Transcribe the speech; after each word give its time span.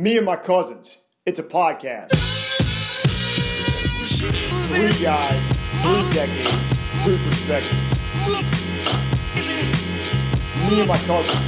Me 0.00 0.16
and 0.16 0.24
my 0.24 0.36
cousins. 0.36 0.98
It's 1.26 1.40
a 1.40 1.42
podcast. 1.42 2.12
Three 4.68 5.04
guys, 5.04 5.40
three 5.82 6.14
decades, 6.14 6.48
three 7.02 7.18
perspectives. 7.24 7.82
Me 10.70 10.78
and 10.78 10.88
my 10.88 10.96
cousins. 10.98 11.44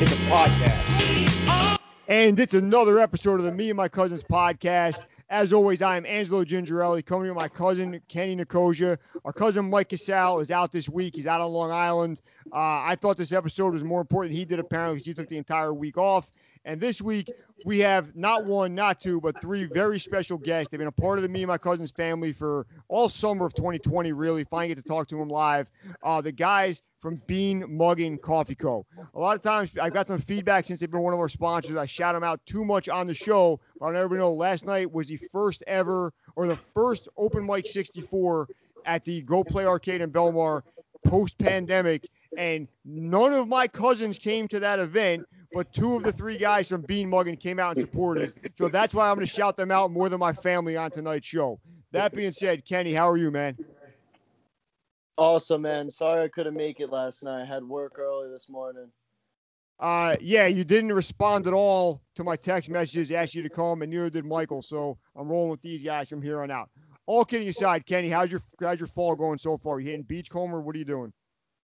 It's 0.00 0.12
a 0.12 0.16
podcast. 0.30 1.78
And 2.06 2.38
it's 2.38 2.54
another 2.54 3.00
episode 3.00 3.40
of 3.40 3.46
the 3.46 3.52
Me 3.52 3.70
and 3.70 3.76
My 3.76 3.88
Cousins 3.88 4.22
podcast. 4.22 5.06
As 5.28 5.52
always, 5.52 5.82
I 5.82 5.96
am 5.96 6.06
Angelo 6.06 6.44
Gingerelli, 6.44 7.04
coming 7.04 7.28
with 7.28 7.38
my 7.38 7.48
cousin 7.48 8.00
Kenny 8.08 8.36
Nicosia. 8.36 8.98
Our 9.24 9.32
cousin 9.32 9.68
Mike 9.68 9.88
Casal 9.88 10.38
is 10.38 10.52
out 10.52 10.70
this 10.70 10.88
week. 10.88 11.16
He's 11.16 11.26
out 11.26 11.40
on 11.40 11.52
Long 11.52 11.72
Island. 11.72 12.20
Uh, 12.52 12.82
I 12.82 12.96
thought 13.00 13.16
this 13.16 13.32
episode 13.32 13.72
was 13.72 13.82
more 13.82 14.00
important 14.00 14.34
he 14.34 14.44
did, 14.44 14.60
apparently, 14.60 14.96
because 14.96 15.06
he 15.06 15.14
took 15.14 15.28
the 15.28 15.38
entire 15.38 15.72
week 15.74 15.98
off. 15.98 16.32
And 16.64 16.80
this 16.80 17.00
week, 17.00 17.30
we 17.64 17.78
have 17.78 18.14
not 18.14 18.44
one, 18.44 18.74
not 18.74 19.00
two, 19.00 19.20
but 19.20 19.40
three 19.40 19.64
very 19.64 19.98
special 19.98 20.36
guests. 20.36 20.70
They've 20.70 20.78
been 20.78 20.88
a 20.88 20.92
part 20.92 21.18
of 21.18 21.22
the 21.22 21.28
Me 21.28 21.42
and 21.42 21.48
My 21.48 21.56
Cousins 21.56 21.90
family 21.90 22.32
for 22.32 22.66
all 22.88 23.08
summer 23.08 23.46
of 23.46 23.54
2020, 23.54 24.12
really. 24.12 24.44
Finally 24.44 24.68
get 24.68 24.76
to 24.76 24.82
talk 24.82 25.08
to 25.08 25.16
them 25.16 25.28
live. 25.28 25.70
Uh, 26.02 26.20
the 26.20 26.32
guys 26.32 26.82
from 26.98 27.20
Bean 27.26 27.62
Muggin 27.62 28.20
Coffee 28.20 28.54
Co. 28.54 28.84
A 29.14 29.18
lot 29.18 29.36
of 29.36 29.42
times, 29.42 29.72
I've 29.80 29.94
got 29.94 30.06
some 30.06 30.20
feedback 30.20 30.66
since 30.66 30.80
they've 30.80 30.90
been 30.90 31.00
one 31.00 31.14
of 31.14 31.18
our 31.18 31.30
sponsors. 31.30 31.76
I 31.76 31.86
shout 31.86 32.14
them 32.14 32.22
out 32.22 32.44
too 32.44 32.64
much 32.64 32.90
on 32.90 33.06
the 33.06 33.14
show, 33.14 33.58
but 33.78 33.86
I'll 33.86 33.92
never 33.92 34.18
know. 34.18 34.34
Last 34.34 34.66
night 34.66 34.92
was 34.92 35.08
the 35.08 35.18
first 35.32 35.62
ever, 35.66 36.12
or 36.36 36.46
the 36.46 36.56
first 36.56 37.08
open 37.16 37.46
mic 37.46 37.66
64 37.66 38.48
at 38.84 39.02
the 39.04 39.22
Go 39.22 39.42
Play 39.44 39.64
Arcade 39.64 40.02
in 40.02 40.10
Belmar 40.10 40.62
post 41.04 41.38
pandemic. 41.38 42.08
And 42.36 42.68
none 42.84 43.32
of 43.32 43.48
my 43.48 43.66
cousins 43.66 44.18
came 44.18 44.46
to 44.48 44.60
that 44.60 44.78
event, 44.78 45.24
but 45.52 45.72
two 45.72 45.96
of 45.96 46.04
the 46.04 46.12
three 46.12 46.38
guys 46.38 46.68
from 46.68 46.82
Bean 46.82 47.10
Muggin 47.10 47.38
came 47.38 47.58
out 47.58 47.76
and 47.76 47.80
supported. 47.80 48.32
So 48.56 48.68
that's 48.68 48.94
why 48.94 49.08
I'm 49.08 49.16
going 49.16 49.26
to 49.26 49.32
shout 49.32 49.56
them 49.56 49.70
out 49.70 49.90
more 49.90 50.08
than 50.08 50.20
my 50.20 50.32
family 50.32 50.76
on 50.76 50.90
tonight's 50.90 51.26
show. 51.26 51.60
That 51.92 52.14
being 52.14 52.32
said, 52.32 52.64
Kenny, 52.64 52.94
how 52.94 53.10
are 53.10 53.16
you, 53.16 53.32
man? 53.32 53.58
Awesome, 55.18 55.62
man. 55.62 55.90
Sorry 55.90 56.22
I 56.22 56.28
couldn't 56.28 56.54
make 56.54 56.80
it 56.80 56.90
last 56.90 57.24
night. 57.24 57.42
I 57.42 57.44
had 57.44 57.64
work 57.64 57.98
early 57.98 58.30
this 58.30 58.48
morning. 58.48 58.90
Uh, 59.80 60.14
yeah, 60.20 60.46
you 60.46 60.62
didn't 60.62 60.92
respond 60.92 61.46
at 61.46 61.54
all 61.54 62.02
to 62.14 62.22
my 62.22 62.36
text 62.36 62.68
messages, 62.68 63.10
asked 63.10 63.34
you 63.34 63.42
to 63.42 63.48
come, 63.48 63.82
and 63.82 63.90
neither 63.90 64.10
did 64.10 64.24
Michael. 64.26 64.62
So 64.62 64.98
I'm 65.16 65.28
rolling 65.28 65.50
with 65.50 65.62
these 65.62 65.82
guys 65.82 66.08
from 66.08 66.22
here 66.22 66.42
on 66.42 66.50
out. 66.50 66.70
All 67.10 67.24
kidding 67.24 67.48
aside, 67.48 67.86
Kenny, 67.86 68.08
how's 68.08 68.30
your 68.30 68.40
how's 68.60 68.78
your 68.78 68.86
fall 68.86 69.16
going 69.16 69.36
so 69.36 69.58
far? 69.58 69.80
You 69.80 69.86
hitting 69.86 70.04
beachcomber? 70.04 70.60
What 70.60 70.76
are 70.76 70.78
you 70.78 70.84
doing? 70.84 71.12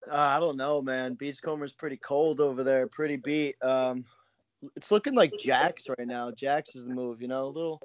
Uh, 0.08 0.14
I 0.14 0.38
don't 0.38 0.56
know, 0.56 0.80
man. 0.80 1.14
Beachcomber's 1.14 1.72
pretty 1.72 1.96
cold 1.96 2.38
over 2.38 2.62
there, 2.62 2.86
pretty 2.86 3.16
beat. 3.16 3.60
Um, 3.60 4.04
it's 4.76 4.92
looking 4.92 5.16
like 5.16 5.32
Jax 5.40 5.88
right 5.88 6.06
now. 6.06 6.30
Jax 6.30 6.76
is 6.76 6.84
the 6.84 6.94
move, 6.94 7.20
you 7.20 7.26
know. 7.26 7.46
A 7.46 7.48
little 7.48 7.82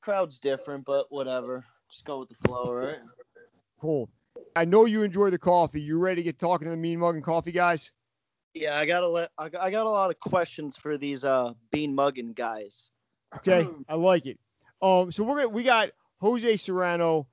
crowd's 0.00 0.40
different, 0.40 0.84
but 0.84 1.06
whatever. 1.10 1.64
Just 1.88 2.06
go 2.06 2.18
with 2.18 2.30
the 2.30 2.34
flow, 2.34 2.72
right? 2.72 2.98
Cool. 3.80 4.10
I 4.56 4.64
know 4.64 4.84
you 4.84 5.04
enjoy 5.04 5.30
the 5.30 5.38
coffee. 5.38 5.80
You 5.80 6.00
ready 6.00 6.22
to 6.22 6.24
get 6.24 6.40
talking 6.40 6.66
to 6.66 6.72
the 6.72 6.76
Mean 6.76 6.98
Muggin 6.98 7.22
Coffee 7.22 7.52
guys? 7.52 7.92
Yeah, 8.52 8.76
I 8.76 8.84
gotta 8.84 9.06
let. 9.06 9.30
I 9.38 9.48
got, 9.48 9.62
I 9.62 9.70
got 9.70 9.86
a 9.86 9.90
lot 9.90 10.10
of 10.10 10.18
questions 10.18 10.76
for 10.76 10.98
these 10.98 11.24
uh 11.24 11.52
Bean 11.70 11.96
Muggin 11.96 12.34
guys. 12.34 12.90
Okay, 13.36 13.64
I 13.88 13.94
like 13.94 14.26
it. 14.26 14.40
Um, 14.82 15.12
so 15.12 15.22
we're 15.22 15.36
gonna 15.36 15.48
we 15.50 15.62
got 15.62 15.90
Jose 16.24 16.56
Serrano, 16.56 17.26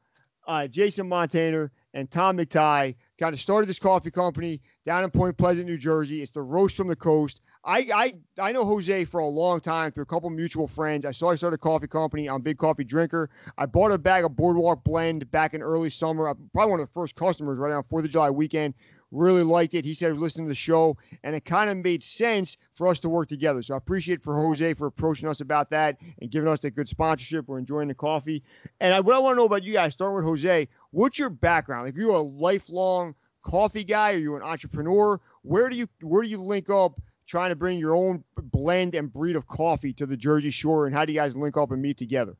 uh, 0.46 0.68
Jason 0.68 1.08
Montaner, 1.08 1.72
and 1.94 2.12
Tom 2.12 2.38
McTighe 2.38 2.96
kind 3.18 3.34
of 3.34 3.40
started 3.40 3.70
this 3.70 3.80
coffee 3.80 4.12
company 4.12 4.62
down 4.84 5.06
in 5.06 5.10
Point 5.10 5.38
Pleasant, 5.38 5.66
New 5.66 5.78
Jersey. 5.78 6.22
It's 6.22 6.32
the 6.32 6.42
roast 6.42 6.76
from 6.76 6.90
the 6.90 6.96
coast. 6.98 7.40
I 7.64 7.88
I 7.94 8.14
I 8.38 8.52
know 8.52 8.66
Jose 8.66 9.06
for 9.06 9.22
a 9.22 9.28
long 9.28 9.62
time 9.62 9.94
through 9.94 10.04
a 10.04 10.08
couple 10.08 10.30
mutual 10.30 10.68
friends. 10.68 11.06
I 11.06 11.14
saw 11.14 11.32
he 11.32 11.38
started 11.38 11.56
a 11.56 11.58
coffee 11.58 11.88
company. 11.88 12.28
I'm 12.28 12.38
a 12.38 12.40
big 12.40 12.58
coffee 12.58 12.84
drinker. 12.84 13.30
I 13.58 13.66
bought 13.66 13.94
a 13.94 13.98
bag 13.98 14.26
of 14.26 14.36
Boardwalk 14.36 14.84
Blend 14.84 15.32
back 15.32 15.54
in 15.54 15.62
early 15.62 15.90
summer. 15.90 16.28
I'm 16.28 16.50
probably 16.52 16.72
one 16.72 16.80
of 16.82 16.88
the 16.88 16.94
first 16.94 17.16
customers 17.16 17.60
right 17.60 17.72
on 17.72 17.84
Fourth 17.84 18.04
of 18.04 18.12
July 18.12 18.30
weekend. 18.30 18.74
Really 19.12 19.44
liked 19.44 19.74
it. 19.74 19.84
He 19.84 19.94
said 19.94 20.18
listening 20.18 20.48
to 20.48 20.52
the 20.52 20.56
show, 20.56 20.98
and 21.24 21.36
it 21.36 21.44
kind 21.44 21.70
of 21.70 21.78
made 21.78 22.02
sense 22.02 22.58
for 22.74 22.88
us 22.88 23.00
to 23.02 23.10
work 23.10 23.28
together. 23.28 23.62
So 23.62 23.74
I 23.74 23.78
appreciate 23.78 24.24
for 24.24 24.36
Jose 24.36 24.74
for 24.76 24.88
approaching 24.88 25.28
us 25.28 25.42
about 25.42 25.70
that 25.72 25.98
and 26.22 26.32
giving 26.32 26.50
us 26.50 26.64
a 26.64 26.72
good 26.72 26.88
sponsorship. 26.88 27.48
We're 27.48 27.60
enjoying 27.60 27.90
the 27.90 27.94
coffee. 27.94 28.44
And 28.80 28.94
I, 28.94 29.02
what 29.02 29.16
I 29.16 29.20
want 29.20 29.36
to 29.36 29.38
know 29.38 29.46
about 29.46 29.64
you 29.64 29.74
guys, 29.74 29.94
starting 29.94 30.16
with 30.16 30.26
Jose, 30.26 30.68
what's 30.92 31.20
your 31.20 31.30
background? 31.30 31.86
Like, 31.86 31.98
are 31.98 32.00
you 32.00 32.16
a 32.16 32.18
lifelong 32.18 33.16
coffee 33.44 33.84
guy? 33.84 34.14
Are 34.14 34.18
you 34.18 34.36
an 34.38 34.44
entrepreneur? 34.44 35.20
Where 35.42 35.70
do 35.70 35.76
you 35.76 35.88
where 36.02 36.24
do 36.24 36.30
you 36.30 36.42
link 36.42 36.70
up? 36.70 37.00
trying 37.32 37.50
to 37.50 37.56
bring 37.56 37.80
your 37.80 37.96
own 37.96 38.22
blend 38.36 38.94
and 38.94 39.12
breed 39.12 39.38
of 39.38 39.48
coffee 39.48 39.94
to 39.94 40.06
the 40.06 40.18
Jersey 40.18 40.50
Shore, 40.50 40.86
and 40.86 40.94
how 40.94 41.06
do 41.06 41.14
you 41.14 41.20
guys 41.20 41.34
link 41.34 41.56
up 41.56 41.72
and 41.72 41.82
meet 41.82 41.98
together? 41.98 42.36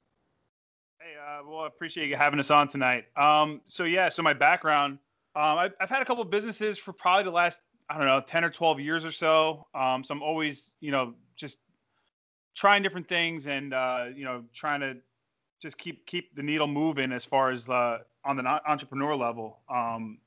Hey, 1.00 1.14
uh, 1.18 1.48
well, 1.48 1.62
I 1.62 1.68
appreciate 1.68 2.10
you 2.10 2.18
having 2.18 2.42
us 2.42 2.52
on 2.52 2.68
tonight. 2.68 3.06
Um, 3.16 3.62
so 3.66 3.86
yeah, 3.86 4.10
so 4.10 4.22
my 4.22 4.34
background, 4.34 5.00
um, 5.36 5.58
I've, 5.58 5.74
I've, 5.80 5.90
had 5.90 6.02
a 6.02 6.06
couple 6.06 6.24
businesses 6.26 6.78
for 6.78 6.94
probably 6.94 7.26
the 7.26 7.32
last, 7.32 7.62
I 7.90 7.98
don't 7.98 8.08
know, 8.08 8.22
10 8.26 8.44
or 8.44 8.50
12 8.50 8.80
years 8.80 9.06
or 9.06 9.12
so. 9.12 9.68
Um, 9.74 10.04
so 10.04 10.14
I'm 10.14 10.24
always, 10.24 10.74
you 10.80 10.92
know, 10.92 11.14
just 11.36 11.58
trying 12.56 12.84
different 12.84 13.08
things 13.08 13.48
and, 13.48 13.74
uh, 13.74 14.06
you 14.16 14.26
know, 14.26 14.44
trying 14.54 14.82
to 14.82 14.98
just 15.62 15.78
keep, 15.78 16.06
keep 16.06 16.36
the 16.36 16.44
needle 16.44 16.68
moving 16.68 17.12
as 17.12 17.24
far 17.24 17.52
as, 17.52 17.70
uh, 17.70 18.00
on 18.26 18.36
the 18.36 18.62
entrepreneur 18.70 19.16
level. 19.16 19.60
Um, 19.70 20.20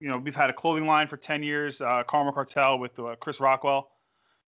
you 0.00 0.08
know, 0.08 0.18
we've 0.18 0.36
had 0.36 0.50
a 0.50 0.52
clothing 0.52 0.86
line 0.86 1.08
for 1.08 1.16
10 1.16 1.42
years, 1.42 1.80
uh, 1.80 2.02
Karma 2.06 2.32
Cartel 2.32 2.78
with 2.78 2.98
uh, 2.98 3.16
Chris 3.20 3.40
Rockwell 3.40 3.90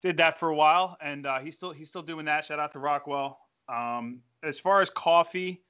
did 0.05 0.19
that 0.19 0.39
for 0.39 0.51
a 0.51 0.55
while, 0.55 0.99
and 1.01 1.27
uh, 1.27 1.39
he's 1.39 1.57
still 1.57 1.73
he's 1.73 1.89
still 1.89 2.03
doing 2.03 2.27
that. 2.27 2.45
Shout 2.45 2.61
out 2.61 2.71
to 2.73 2.79
Rockwell. 2.79 3.39
Um, 3.71 4.21
as 4.43 4.59
far 4.59 4.83
as 4.83 4.91
coffee, 4.91 5.63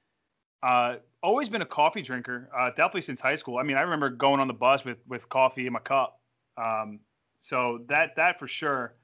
uh, 0.61 0.97
always 1.25 1.49
been 1.49 1.61
a 1.61 1.65
coffee 1.65 2.01
drinker, 2.01 2.49
uh, 2.57 2.69
definitely 2.69 3.01
since 3.01 3.19
high 3.19 3.35
school. 3.35 3.57
I 3.57 3.63
mean, 3.63 3.77
I 3.77 3.81
remember 3.81 4.09
going 4.09 4.39
on 4.39 4.47
the 4.47 4.53
bus 4.53 4.85
with 4.85 4.99
with 5.07 5.27
coffee 5.29 5.67
in 5.67 5.73
my 5.73 5.79
cup. 5.79 6.19
Um, 6.57 6.99
so 7.39 7.79
that 7.89 8.15
that 8.15 8.39
for 8.39 8.47
sure. 8.47 8.95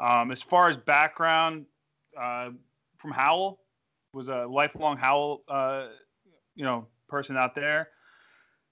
Um, 0.00 0.32
as 0.32 0.42
far 0.42 0.68
as 0.68 0.76
background, 0.76 1.66
uh, 2.20 2.50
from 2.96 3.12
Howell, 3.12 3.60
was 4.12 4.28
a 4.28 4.46
lifelong 4.46 4.96
Howell, 4.96 5.42
uh, 5.48 5.86
you 6.56 6.64
know, 6.64 6.86
person 7.08 7.36
out 7.36 7.54
there 7.54 7.88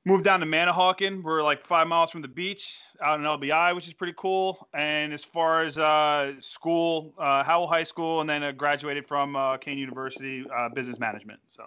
moved 0.04 0.24
down 0.24 0.40
to 0.40 0.46
Manahawkin. 0.46 1.22
We're 1.22 1.42
like 1.42 1.64
five 1.64 1.86
miles 1.86 2.10
from 2.10 2.22
the 2.22 2.28
beach 2.28 2.80
out 3.02 3.20
in 3.20 3.26
LBI, 3.26 3.74
which 3.74 3.86
is 3.86 3.94
pretty 3.94 4.14
cool. 4.16 4.68
And 4.74 5.12
as 5.12 5.24
far 5.24 5.62
as 5.62 5.78
uh, 5.78 6.32
school, 6.40 7.14
uh, 7.18 7.42
Howell 7.44 7.68
High 7.68 7.82
School, 7.82 8.20
and 8.20 8.28
then 8.28 8.56
graduated 8.56 9.06
from 9.06 9.36
uh, 9.36 9.56
Kean 9.58 9.78
University 9.78 10.44
uh, 10.54 10.68
Business 10.70 10.98
Management. 10.98 11.40
So. 11.46 11.64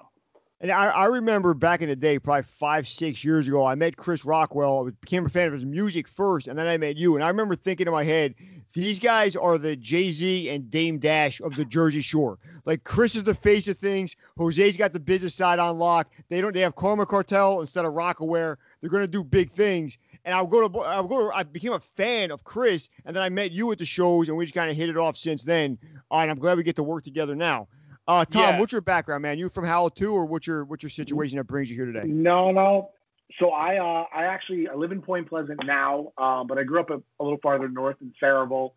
And 0.66 0.72
I, 0.72 0.88
I, 0.88 1.06
remember 1.06 1.54
back 1.54 1.84
in 1.84 1.90
the 1.90 1.96
day, 1.96 2.18
probably 2.18 2.42
five, 2.42 2.88
six 2.88 3.24
years 3.24 3.48
ago, 3.48 3.68
I 3.68 3.76
met 3.76 3.98
Chris 3.98 4.26
Rockwell. 4.26 4.88
I 4.88 4.90
became 5.00 5.24
a 5.28 5.30
fan 5.30 5.46
of 5.46 5.54
his 5.54 5.64
music 5.64 6.08
first, 6.08 6.48
and 6.48 6.58
then 6.58 6.66
I 6.66 6.76
met 6.80 6.96
you. 6.96 7.14
And 7.14 7.24
I 7.24 7.28
remember 7.28 7.56
thinking 7.56 7.86
in 7.86 7.94
my 7.94 8.04
head, 8.04 8.34
these 8.74 8.98
guys 8.98 9.36
are 9.36 9.60
the 9.60 9.76
Jay 9.76 10.10
Z 10.10 10.50
and 10.50 10.72
Dame 10.72 10.98
Dash 10.98 11.40
of 11.40 11.56
the 11.56 11.66
Jersey 11.66 12.02
Shore. 12.02 12.40
Like 12.66 12.84
Chris 12.84 13.14
is 13.14 13.24
the 13.24 13.36
face 13.36 13.68
of 13.68 13.78
things. 13.78 14.16
Jose's 14.40 14.76
got 14.76 14.92
the 14.92 15.00
business 15.00 15.36
side 15.36 15.60
on 15.60 15.78
lock. 15.78 16.12
They 16.30 16.42
don't. 16.42 16.52
They 16.52 16.62
have 16.62 16.76
Karma 16.76 17.06
Cartel 17.06 17.62
instead 17.62 17.86
of 17.86 17.94
Rocawear. 17.94 18.56
They're 18.82 18.90
gonna 18.90 19.06
do 19.06 19.24
big 19.24 19.52
things. 19.52 20.00
And 20.26 20.34
I'll 20.34 20.48
go 20.48 20.68
to. 20.68 20.80
I'll 20.80 21.08
go. 21.08 21.30
To, 21.30 21.36
I 21.36 21.44
became 21.44 21.74
a 21.74 21.80
fan 21.80 22.32
of 22.32 22.44
Chris, 22.44 22.90
and 23.06 23.16
then 23.16 23.22
I 23.22 23.30
met 23.30 23.52
you 23.52 23.72
at 23.72 23.78
the 23.78 23.86
shows, 23.86 24.30
and 24.30 24.38
we 24.38 24.46
just 24.46 24.56
kind 24.56 24.72
of 24.72 24.76
hit 24.76 24.90
it 24.90 24.98
off 24.98 25.16
since 25.16 25.44
then. 25.44 25.78
Uh, 26.10 26.16
and 26.22 26.32
I'm 26.32 26.40
glad 26.40 26.58
we 26.58 26.64
get 26.64 26.78
to 26.78 26.84
work 26.84 27.04
together 27.04 27.36
now. 27.36 27.68
Uh, 28.08 28.24
Tom, 28.26 28.42
yeah. 28.42 28.60
what's 28.60 28.72
your 28.72 28.82
background, 28.82 29.24
man? 29.24 29.38
You 29.38 29.50
from 29.50 29.66
Howell 29.66 29.90
too, 29.90 30.14
or 30.14 30.26
what's 30.26 30.46
your 30.46 30.64
what's 30.66 30.84
your 30.84 30.92
situation 30.92 31.38
that 31.38 31.46
brings 31.46 31.70
you 31.70 31.76
here 31.76 31.86
today? 31.86 32.04
No, 32.06 32.52
no. 32.52 32.92
So 33.40 33.50
I 33.50 33.78
uh, 33.78 34.06
I 34.16 34.26
actually 34.26 34.68
I 34.68 34.76
live 34.76 34.92
in 34.92 35.02
Point 35.02 35.28
Pleasant 35.28 35.60
now, 35.66 36.14
um, 36.18 36.46
but 36.48 36.58
I 36.58 36.64
grew 36.64 36.80
up 36.80 36.92
a, 36.92 37.02
a, 37.20 37.24
little 37.24 37.40
farther 37.42 37.68
north 37.68 37.98
in 38.02 38.14
Sayreville. 38.22 38.74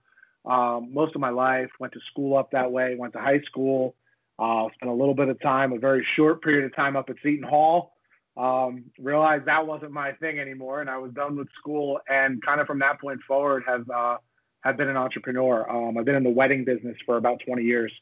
Um, 0.47 0.94
most 0.94 1.15
of 1.15 1.21
my 1.21 1.28
life 1.28 1.69
went 1.78 1.93
to 1.93 2.00
school 2.11 2.39
up 2.39 2.53
that 2.53 2.72
way. 2.72 2.97
Went 2.97 3.12
to 3.12 3.21
high 3.21 3.41
school. 3.43 3.95
Uh, 4.39 4.69
spent 4.75 4.91
a 4.91 4.95
little 4.95 5.15
bit 5.15 5.28
of 5.28 5.41
time, 5.41 5.72
a 5.72 5.78
very 5.78 6.07
short 6.16 6.42
period 6.42 6.65
of 6.65 6.75
time 6.75 6.97
up 6.97 7.10
at 7.10 7.16
Seton 7.22 7.42
Hall. 7.42 7.92
Um, 8.36 8.84
realized 8.98 9.47
that 9.47 9.66
wasn't 9.66 9.91
my 9.91 10.13
thing 10.13 10.39
anymore, 10.39 10.80
and 10.80 10.89
I 10.89 10.97
was 10.97 11.13
done 11.13 11.36
with 11.36 11.48
school. 11.59 12.01
And 12.09 12.41
kind 12.42 12.60
of 12.60 12.66
from 12.66 12.78
that 12.78 13.01
point 13.01 13.21
forward, 13.27 13.65
have 13.66 13.91
uh, 13.91 14.16
have 14.63 14.78
been 14.78 14.89
an 14.89 14.97
entrepreneur. 14.97 15.69
Um, 15.69 15.98
I've 15.98 16.07
been 16.07 16.15
in 16.15 16.25
the 16.25 16.30
wedding 16.30 16.65
business 16.65 16.97
for 17.04 17.19
about 17.19 17.41
20 17.45 17.63
years. 17.63 17.92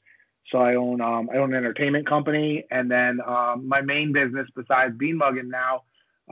So 0.50 0.58
I 0.58 0.76
own 0.76 1.00
um, 1.00 1.28
I 1.32 1.38
own 1.38 1.52
an 1.52 1.58
entertainment 1.58 2.08
company, 2.08 2.64
and 2.70 2.90
then 2.90 3.20
um, 3.26 3.66
my 3.66 3.81
main 3.81 4.12
business 4.12 4.46
besides 4.54 4.96
Bean 4.96 5.19
Muggin 5.19 5.48
now, 5.48 5.82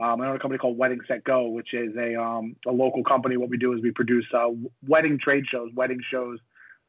um, 0.01 0.21
I 0.21 0.27
own 0.27 0.35
a 0.35 0.39
company 0.39 0.57
called 0.57 0.77
Wedding 0.77 0.99
Set 1.07 1.23
Go, 1.23 1.47
which 1.47 1.73
is 1.73 1.95
a 1.97 2.19
um, 2.19 2.55
a 2.65 2.71
local 2.71 3.03
company. 3.03 3.35
What 3.35 3.49
we 3.49 3.57
do 3.57 3.73
is 3.73 3.81
we 3.81 3.91
produce 3.91 4.25
uh, 4.33 4.49
wedding 4.87 5.19
trade 5.21 5.45
shows, 5.51 5.71
wedding 5.75 5.99
shows 6.09 6.39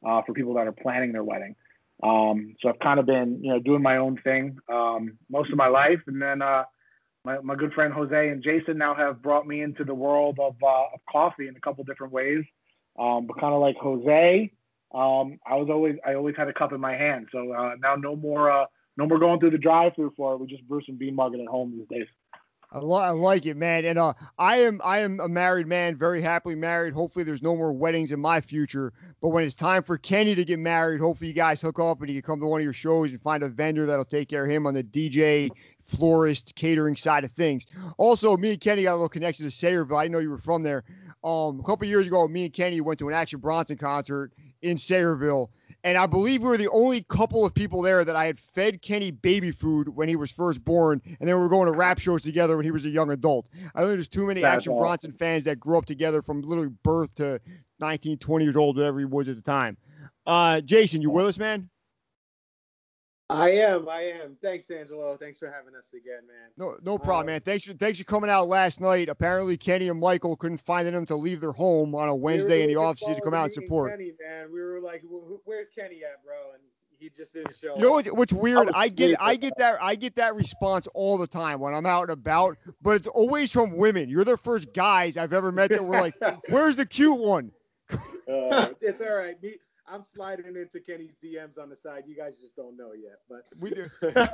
uh, 0.06 0.22
for 0.22 0.34
people 0.34 0.54
that 0.54 0.68
are 0.68 0.72
planning 0.72 1.12
their 1.12 1.24
wedding. 1.24 1.56
Um, 2.02 2.54
so 2.60 2.68
I've 2.68 2.78
kind 2.78 3.00
of 3.00 3.06
been 3.06 3.40
you 3.42 3.50
know 3.50 3.58
doing 3.58 3.82
my 3.82 3.96
own 3.96 4.18
thing 4.18 4.58
um, 4.68 5.18
most 5.28 5.50
of 5.50 5.56
my 5.56 5.68
life, 5.68 6.00
and 6.06 6.22
then 6.22 6.42
uh, 6.42 6.64
my 7.24 7.40
my 7.40 7.56
good 7.56 7.72
friend 7.72 7.92
Jose 7.92 8.28
and 8.28 8.40
Jason 8.40 8.78
now 8.78 8.94
have 8.94 9.20
brought 9.20 9.48
me 9.48 9.62
into 9.62 9.82
the 9.82 9.94
world 9.94 10.38
of, 10.40 10.54
uh, 10.62 10.94
of 10.94 11.00
coffee 11.10 11.48
in 11.48 11.56
a 11.56 11.60
couple 11.60 11.82
different 11.82 12.12
ways. 12.12 12.44
but 12.96 13.40
kind 13.40 13.52
of 13.52 13.60
like 13.60 13.76
Jose 13.78 14.52
um, 14.94 15.38
I 15.46 15.56
was 15.56 15.68
always 15.70 15.96
I 16.06 16.14
always 16.14 16.34
had 16.36 16.48
a 16.48 16.52
cup 16.52 16.72
in 16.72 16.80
my 16.80 16.96
hand. 16.96 17.28
So 17.32 17.52
uh, 17.52 17.74
now 17.80 17.96
no 17.96 18.16
more 18.16 18.50
uh, 18.50 18.66
no 18.96 19.06
more 19.06 19.18
going 19.18 19.40
through 19.40 19.50
the 19.50 19.58
drive-through 19.58 20.14
for 20.16 20.34
it. 20.34 20.38
We 20.38 20.46
just 20.46 20.66
brew 20.66 20.80
some 20.86 20.96
Bean 20.96 21.16
Muggin 21.16 21.42
at 21.42 21.48
home 21.48 21.72
these 21.76 21.88
days. 21.88 22.08
I, 22.72 22.78
li- 22.78 23.02
I 23.02 23.10
like 23.10 23.46
it, 23.46 23.56
man. 23.56 23.84
And 23.84 23.98
uh, 23.98 24.14
I 24.38 24.58
am 24.58 24.80
I 24.84 24.98
am 24.98 25.20
a 25.20 25.28
married 25.28 25.66
man, 25.66 25.96
very 25.96 26.20
happily 26.20 26.54
married. 26.54 26.94
Hopefully, 26.94 27.24
there's 27.24 27.42
no 27.42 27.56
more 27.56 27.72
weddings 27.72 28.12
in 28.12 28.20
my 28.20 28.40
future. 28.40 28.92
But 29.22 29.30
when 29.30 29.44
it's 29.44 29.54
time 29.54 29.82
for 29.82 29.96
Kenny 29.98 30.34
to 30.34 30.44
get 30.44 30.58
married, 30.58 31.00
hopefully 31.00 31.28
you 31.28 31.34
guys 31.34 31.60
hook 31.60 31.78
up 31.78 32.00
and 32.00 32.08
he 32.08 32.16
can 32.16 32.22
come 32.22 32.40
to 32.40 32.46
one 32.46 32.60
of 32.60 32.64
your 32.64 32.72
shows 32.72 33.10
and 33.10 33.20
find 33.20 33.42
a 33.42 33.48
vendor 33.48 33.86
that'll 33.86 34.04
take 34.04 34.28
care 34.28 34.44
of 34.44 34.50
him 34.50 34.66
on 34.66 34.74
the 34.74 34.84
DJ, 34.84 35.50
florist, 35.86 36.54
catering 36.54 36.96
side 36.96 37.24
of 37.24 37.32
things. 37.32 37.66
Also, 37.98 38.36
me 38.36 38.50
and 38.50 38.60
Kenny 38.60 38.84
got 38.84 38.92
a 38.92 38.96
little 38.96 39.08
connection 39.08 39.48
to 39.48 39.52
Sayreville. 39.52 39.98
I 39.98 40.08
know 40.08 40.18
you 40.18 40.30
were 40.30 40.38
from 40.38 40.62
there. 40.62 40.84
Um, 41.24 41.58
a 41.60 41.62
couple 41.62 41.86
years 41.86 42.06
ago, 42.06 42.28
me 42.28 42.44
and 42.44 42.52
Kenny 42.52 42.80
went 42.80 42.98
to 43.00 43.08
an 43.08 43.14
Action 43.14 43.40
Bronson 43.40 43.76
concert 43.76 44.32
in 44.62 44.76
Sayreville. 44.76 45.48
And 45.84 45.96
I 45.96 46.06
believe 46.06 46.42
we 46.42 46.48
were 46.48 46.56
the 46.56 46.70
only 46.70 47.02
couple 47.02 47.44
of 47.44 47.54
people 47.54 47.80
there 47.80 48.04
that 48.04 48.16
I 48.16 48.26
had 48.26 48.40
fed 48.40 48.82
Kenny 48.82 49.12
baby 49.12 49.52
food 49.52 49.88
when 49.88 50.08
he 50.08 50.16
was 50.16 50.32
first 50.32 50.64
born, 50.64 51.00
and 51.04 51.28
then 51.28 51.36
we 51.36 51.42
were 51.42 51.48
going 51.48 51.70
to 51.70 51.76
rap 51.76 51.98
shows 51.98 52.22
together 52.22 52.56
when 52.56 52.64
he 52.64 52.72
was 52.72 52.84
a 52.84 52.90
young 52.90 53.10
adult. 53.12 53.48
I 53.74 53.80
think 53.80 53.94
there's 53.94 54.08
too 54.08 54.26
many 54.26 54.40
That's 54.40 54.56
Action 54.56 54.72
awesome. 54.72 54.82
Bronson 54.82 55.12
fans 55.12 55.44
that 55.44 55.60
grew 55.60 55.78
up 55.78 55.86
together 55.86 56.22
from 56.22 56.42
literally 56.42 56.74
birth 56.82 57.14
to 57.16 57.40
19, 57.78 58.18
20 58.18 58.44
years 58.44 58.56
old, 58.56 58.76
whatever 58.76 58.98
he 58.98 59.04
was 59.04 59.28
at 59.28 59.36
the 59.36 59.42
time. 59.42 59.76
Uh, 60.26 60.60
Jason, 60.60 61.02
you 61.02 61.10
with 61.10 61.26
us, 61.26 61.38
man? 61.38 61.68
I 63.28 63.50
am. 63.50 63.88
I 63.88 64.02
am. 64.02 64.36
Thanks, 64.40 64.70
Angelo. 64.70 65.16
Thanks 65.16 65.38
for 65.38 65.50
having 65.50 65.74
us 65.74 65.92
again, 65.94 66.26
man. 66.28 66.50
No, 66.56 66.76
no 66.82 66.96
problem, 66.96 67.24
Uh, 67.26 67.32
man. 67.32 67.40
Thanks 67.40 67.64
for 67.64 67.72
thanks 67.72 67.98
for 67.98 68.04
coming 68.04 68.30
out 68.30 68.46
last 68.46 68.80
night. 68.80 69.08
Apparently, 69.08 69.56
Kenny 69.56 69.88
and 69.88 69.98
Michael 69.98 70.36
couldn't 70.36 70.60
find 70.60 70.86
them 70.86 71.04
to 71.06 71.16
leave 71.16 71.40
their 71.40 71.52
home 71.52 71.94
on 71.96 72.08
a 72.08 72.14
We 72.14 72.22
Wednesday 72.22 72.62
in 72.62 72.68
the 72.68 72.74
looking 72.76 72.86
off 72.86 72.98
season 72.98 73.14
to 73.16 73.20
come 73.22 73.34
out 73.34 73.44
and 73.44 73.52
support. 73.52 73.90
Kenny, 73.90 74.12
man. 74.24 74.52
We 74.52 74.60
were 74.60 74.80
like, 74.80 75.02
"Wh- 75.02 75.26
wh- 75.28 75.46
"Where's 75.46 75.68
Kenny 75.68 76.04
at, 76.04 76.22
bro?" 76.24 76.52
And 76.54 76.62
he 77.00 77.10
just 77.10 77.34
didn't 77.34 77.56
show 77.56 77.74
You 77.74 77.82
know 77.82 77.90
what, 77.92 78.06
what's 78.16 78.32
weird? 78.32 78.66
was 78.66 78.74
I 78.76 78.88
get. 78.88 79.16
I 79.20 79.34
get 79.34 79.56
that 79.58 79.78
I 79.82 79.96
get 79.96 80.14
that 80.16 80.36
response 80.36 80.86
all 80.94 81.18
the 81.18 81.26
time 81.26 81.58
when 81.58 81.74
I'm 81.74 81.84
out 81.86 82.02
and 82.02 82.10
about, 82.12 82.58
but 82.80 82.92
it's 82.92 83.08
always 83.08 83.50
from 83.50 83.76
women. 83.76 84.08
You're 84.08 84.24
the 84.24 84.36
first 84.36 84.72
guys 84.72 85.16
I've 85.16 85.32
ever 85.32 85.50
met 85.50 85.70
that 85.70 85.84
were 85.84 86.00
like, 86.00 86.14
"Where's 86.48 86.76
the 86.76 86.86
cute 86.86 87.18
one?" 87.18 87.50
Uh, 88.28 88.68
it's 88.80 89.00
all 89.00 89.14
right. 89.16 89.40
Me, 89.42 89.56
I'm 89.88 90.04
sliding 90.04 90.56
into 90.56 90.80
Kenny's 90.80 91.16
DMs 91.22 91.58
on 91.58 91.68
the 91.68 91.76
side. 91.76 92.04
You 92.06 92.16
guys 92.16 92.38
just 92.40 92.56
don't 92.56 92.76
know 92.76 92.92
yet, 92.92 93.20
but 93.28 93.44
We 93.60 93.70
do. 93.70 93.88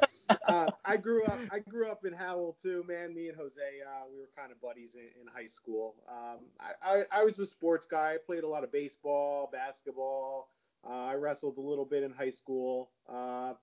uh, 0.49 0.71
I 0.85 0.97
grew 0.97 1.25
up. 1.25 1.39
I 1.51 1.59
grew 1.59 1.91
up 1.91 2.05
in 2.05 2.13
Howell 2.13 2.57
too, 2.63 2.85
man. 2.89 3.15
Me 3.15 3.29
and 3.29 3.37
Jose, 3.37 3.61
uh, 3.87 4.05
we 4.11 4.19
were 4.19 4.31
kind 4.37 4.51
of 4.51 4.61
buddies 4.61 4.95
in, 4.95 5.09
in 5.21 5.27
high 5.33 5.47
school. 5.47 5.97
Um, 6.09 6.39
I, 6.61 7.01
I, 7.01 7.21
I 7.21 7.25
was 7.25 7.39
a 7.39 7.47
sports 7.47 7.87
guy. 7.87 8.15
I 8.15 8.19
played 8.25 8.45
a 8.45 8.49
lot 8.49 8.65
of 8.65 8.73
baseball, 8.73 9.49
basketball. 9.53 10.49
Uh, 10.89 11.07
I 11.07 11.15
wrestled 11.15 11.59
a 11.59 11.61
little 11.61 11.85
bit 11.85 12.03
in 12.03 12.11
high 12.13 12.31
school. 12.31 12.91
Uh, 13.09 13.55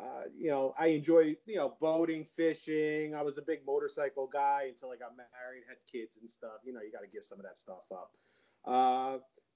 uh, 0.00 0.22
you 0.36 0.50
know, 0.50 0.74
I 0.78 0.88
enjoy 0.88 1.36
you 1.46 1.56
know 1.56 1.76
boating, 1.80 2.24
fishing. 2.24 3.14
I 3.14 3.22
was 3.22 3.38
a 3.38 3.42
big 3.42 3.60
motorcycle 3.66 4.26
guy 4.26 4.66
until 4.68 4.90
I 4.90 4.96
got 4.96 5.16
married, 5.16 5.62
had 5.68 5.76
kids 5.90 6.16
and 6.20 6.28
stuff. 6.28 6.60
You 6.64 6.72
know, 6.72 6.80
you 6.80 6.90
got 6.90 7.02
to 7.02 7.08
give 7.08 7.22
some 7.22 7.38
of 7.38 7.44
that 7.44 7.58
stuff 7.58 7.84
up. 7.92 8.10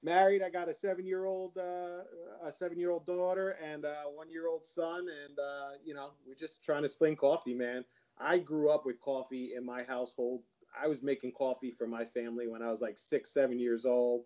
Married, 0.03 0.43
I 0.43 0.51
got 0.51 0.69
a 0.69 0.75
seven-year-old, 0.75 1.59
uh, 1.59 2.05
a 2.47 2.53
seven-year-old 2.53 3.05
daughter 3.05 3.57
and 3.63 3.85
a 3.85 4.05
one-year-old 4.15 4.65
son, 4.65 5.09
and 5.09 5.39
uh, 5.39 5.71
you 5.85 5.93
know, 5.93 6.11
we're 6.25 6.37
just 6.37 6.65
trying 6.65 6.83
to 6.83 6.89
sling 6.89 7.17
coffee, 7.17 7.55
man. 7.55 7.85
I 8.17 8.39
grew 8.39 8.71
up 8.71 8.87
with 8.87 9.01
coffee 9.01 9.55
in 9.57 9.65
my 9.65 9.83
household. 9.83 10.43
I 10.81 10.87
was 10.87 11.03
making 11.03 11.33
coffee 11.33 11.73
for 11.73 11.89
my 11.89 12.05
family 12.05 12.47
when 12.47 12.63
I 12.63 12.71
was 12.71 12.81
like 12.81 12.97
six, 12.97 13.33
seven 13.33 13.59
years 13.59 13.85
old. 13.85 14.25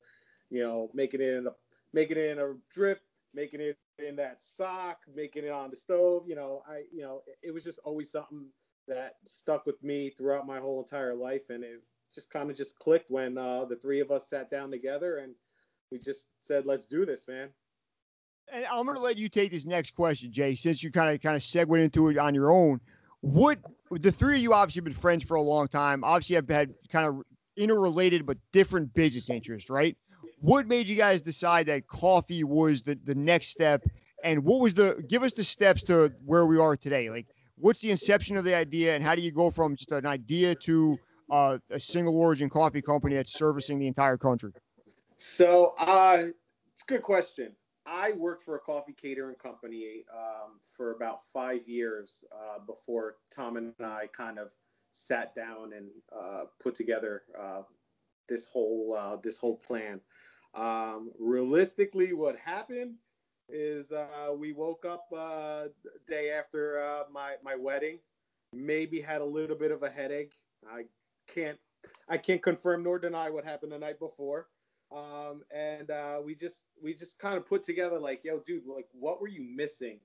You 0.51 0.63
know, 0.63 0.91
making 0.93 1.23
it 1.23 1.37
in 1.37 1.47
a 1.47 1.51
making 1.95 2.19
it 2.19 2.31
in 2.31 2.39
a 2.39 2.53
drip, 2.71 3.01
making 3.33 3.61
it 3.61 3.79
in 3.99 4.17
that 4.17 4.43
sock, 4.43 4.99
making 5.15 5.45
it 5.45 5.51
on 5.51 5.71
the 5.71 5.77
stove. 5.77 6.25
You 6.27 6.35
know, 6.35 6.63
I 6.69 6.83
you 6.93 7.03
know, 7.03 7.23
it, 7.27 7.49
it 7.49 7.51
was 7.55 7.65
just 7.65 7.79
always 7.85 8.11
something 8.11 8.45
that 8.89 9.15
stuck 9.25 9.65
with 9.65 9.83
me 9.83 10.11
throughout 10.11 10.47
my 10.47 10.59
whole 10.59 10.83
entire 10.83 11.15
life, 11.15 11.49
and 11.49 11.65
it 11.65 11.83
just 12.15 12.31
kind 12.31 12.51
of 12.51 12.57
just 12.57 12.79
clicked 12.79 13.11
when 13.11 13.39
uh, 13.39 13.65
the 13.65 13.77
three 13.77 14.01
of 14.01 14.11
us 14.11 14.29
sat 14.29 14.51
down 14.51 14.71
together 14.71 15.19
and 15.19 15.35
we 15.93 15.99
just 15.99 16.27
said, 16.41 16.67
"Let's 16.67 16.87
do 16.87 17.05
this, 17.05 17.29
man." 17.29 17.51
And 18.51 18.65
I'm 18.67 18.87
gonna 18.87 18.99
let 18.99 19.19
you 19.19 19.29
take 19.29 19.51
this 19.51 19.67
next 19.67 19.95
question, 19.95 20.33
Jay, 20.33 20.57
since 20.57 20.83
you 20.83 20.91
kind 20.91 21.15
of 21.15 21.21
kind 21.21 21.37
of 21.37 21.43
segued 21.43 21.77
into 21.77 22.09
it 22.09 22.19
on 22.19 22.35
your 22.35 22.51
own. 22.51 22.81
What 23.21 23.59
the 23.91 24.11
three 24.11 24.37
of 24.37 24.43
you 24.43 24.55
obviously 24.55 24.81
have 24.81 24.85
been 24.85 24.95
friends 24.95 25.23
for 25.23 25.37
a 25.37 25.43
long 25.43 25.69
time. 25.69 26.03
Obviously, 26.03 26.37
have 26.37 26.49
had 26.49 26.75
kind 26.89 27.07
of 27.07 27.23
interrelated 27.57 28.27
but 28.27 28.39
different 28.53 28.95
business 28.95 29.31
interests, 29.31 29.71
right? 29.71 29.97
What 30.41 30.67
made 30.67 30.89
you 30.89 30.97
guys 30.97 31.23
decide 31.23 31.67
that 31.67 31.87
coffee 31.87 32.43
was 32.43 32.83
the, 32.83 32.99
the 33.05 33.15
next 33.15 33.49
step? 33.49 33.85
And 34.25 34.45
what 34.45 34.61
was 34.61 34.75
the 34.75 35.05
give 35.09 35.23
us 35.23 35.35
the 35.35 35.45
steps 35.45 35.83
to 35.85 36.13
where 36.25 36.47
we 36.47 36.59
are 36.59 36.77
today? 36.77 37.11
Like, 37.11 37.27
what's 37.57 37.81
the 37.81 37.91
inception 37.91 38.37
of 38.37 38.45
the 38.45 38.55
idea, 38.55 38.95
and 38.95 39.05
how 39.05 39.15
do 39.15 39.23
you 39.23 39.31
go 39.31 39.51
from 39.51 39.77
just 39.77 39.93
an 39.93 40.07
idea 40.07 40.55
to 40.55 40.99
uh, 41.31 41.59
a 41.71 41.79
single 41.79 42.17
origin 42.17 42.51
coffee 42.51 42.83
company 42.83 43.15
that's 43.15 43.33
servicing 43.33 43.79
the 43.79 43.87
entire 43.87 44.17
country? 44.17 44.53
So, 45.25 45.75
uh, 45.79 46.31
it's 46.75 46.83
a 46.83 46.87
good 46.87 47.03
question. 47.05 47.53
I 47.87 48.11
worked 48.11 48.43
for 48.43 48.57
a 48.57 48.59
coffee 48.59 48.93
catering 48.93 49.37
company 49.37 50.05
um, 50.13 50.59
for 50.77 50.97
about 50.97 51.23
five 51.33 51.69
years 51.69 52.25
uh, 52.33 52.59
before 52.67 53.19
Tom 53.31 53.57
and 53.57 53.73
I 53.79 54.09
kind 54.13 54.41
of 54.41 54.53
sat 54.91 55.33
down 55.37 55.75
and 55.75 55.91
uh, 56.13 56.47
put 56.61 56.75
together 56.75 57.23
uh, 57.41 57.63
this 58.29 58.47
whole 58.47 58.97
uh, 58.99 59.17
this 59.23 59.39
whole 59.39 59.59
plan. 59.59 60.01
Um, 60.55 61.13
realistically, 61.21 62.15
what 62.15 62.37
happened 62.37 62.97
is 63.49 63.93
uh, 63.93 64.33
we 64.37 64.53
woke 64.53 64.85
up 64.85 65.07
uh, 65.17 65.67
day 66.09 66.33
after 66.33 66.83
uh, 66.83 67.05
my 67.13 67.37
my 67.45 67.55
wedding, 67.55 68.01
maybe 68.53 69.01
had 69.01 69.21
a 69.21 69.25
little 69.25 69.57
bit 69.57 69.71
of 69.71 69.85
a 69.85 69.89
headache. 69.89 70.33
I 70.69 70.87
can't 71.33 71.61
I 72.09 72.19
can't 72.19 72.43
confirm 72.43 72.83
nor 72.83 72.99
deny 72.99 73.31
what 73.31 73.45
happened 73.45 73.71
the 73.71 73.79
night 73.79 74.01
before 74.01 74.49
um, 74.95 75.43
and 75.51 75.91
uh, 75.91 76.19
we 76.25 76.35
just 76.35 76.65
we 76.83 76.95
just 76.95 77.19
kind 77.19 77.37
of 77.37 77.47
put 77.47 77.65
together 77.65 77.99
like, 77.99 78.21
yo, 78.25 78.41
dude, 78.41 78.67
like, 78.67 78.87
what 78.93 79.21
were 79.21 79.29
you 79.29 79.43
missing? 79.43 79.99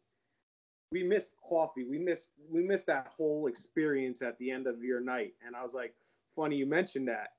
We 0.92 1.04
missed 1.04 1.34
coffee. 1.48 1.84
We 1.84 1.98
missed 1.98 2.31
we 2.50 2.63
missed 2.63 2.88
that 2.88 3.12
whole 3.16 3.48
experience 3.48 4.22
at 4.22 4.38
the 4.38 4.51
end 4.51 4.68
of 4.68 4.81
your 4.81 5.01
night. 5.01 5.34
And 5.45 5.56
I 5.56 5.63
was 5.63 5.74
like, 5.74 5.94
funny 6.36 6.56
you 6.56 6.66
mentioned 6.66 7.07
that. 7.10 7.34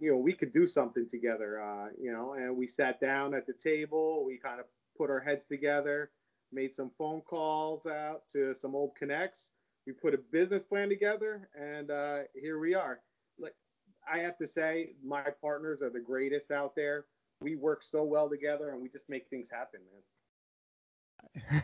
You 0.00 0.12
know, 0.12 0.16
we 0.16 0.32
could 0.32 0.52
do 0.52 0.66
something 0.66 1.08
together. 1.08 1.62
Uh, 1.62 1.88
you 2.00 2.12
know, 2.12 2.34
and 2.34 2.56
we 2.56 2.66
sat 2.66 3.00
down 3.00 3.34
at 3.34 3.46
the 3.46 3.52
table. 3.52 4.24
We 4.24 4.38
kind 4.38 4.58
of 4.58 4.66
put 4.98 5.10
our 5.10 5.20
heads 5.20 5.44
together, 5.44 6.10
made 6.52 6.74
some 6.74 6.90
phone 6.98 7.20
calls 7.20 7.86
out 7.86 8.22
to 8.32 8.54
some 8.54 8.74
old 8.74 8.96
connects. 8.96 9.52
We 9.86 9.92
put 9.92 10.14
a 10.14 10.18
business 10.32 10.62
plan 10.62 10.88
together, 10.88 11.48
and 11.54 11.90
uh, 11.90 12.18
here 12.34 12.58
we 12.58 12.74
are. 12.74 13.00
I 14.12 14.18
have 14.18 14.36
to 14.38 14.46
say, 14.46 14.92
my 15.04 15.22
partners 15.40 15.82
are 15.82 15.90
the 15.90 16.00
greatest 16.00 16.50
out 16.50 16.74
there. 16.74 17.06
We 17.40 17.56
work 17.56 17.82
so 17.82 18.04
well 18.04 18.28
together, 18.28 18.70
and 18.70 18.82
we 18.82 18.88
just 18.88 19.08
make 19.08 19.28
things 19.28 19.50
happen, 19.50 19.80
man. 19.92 20.02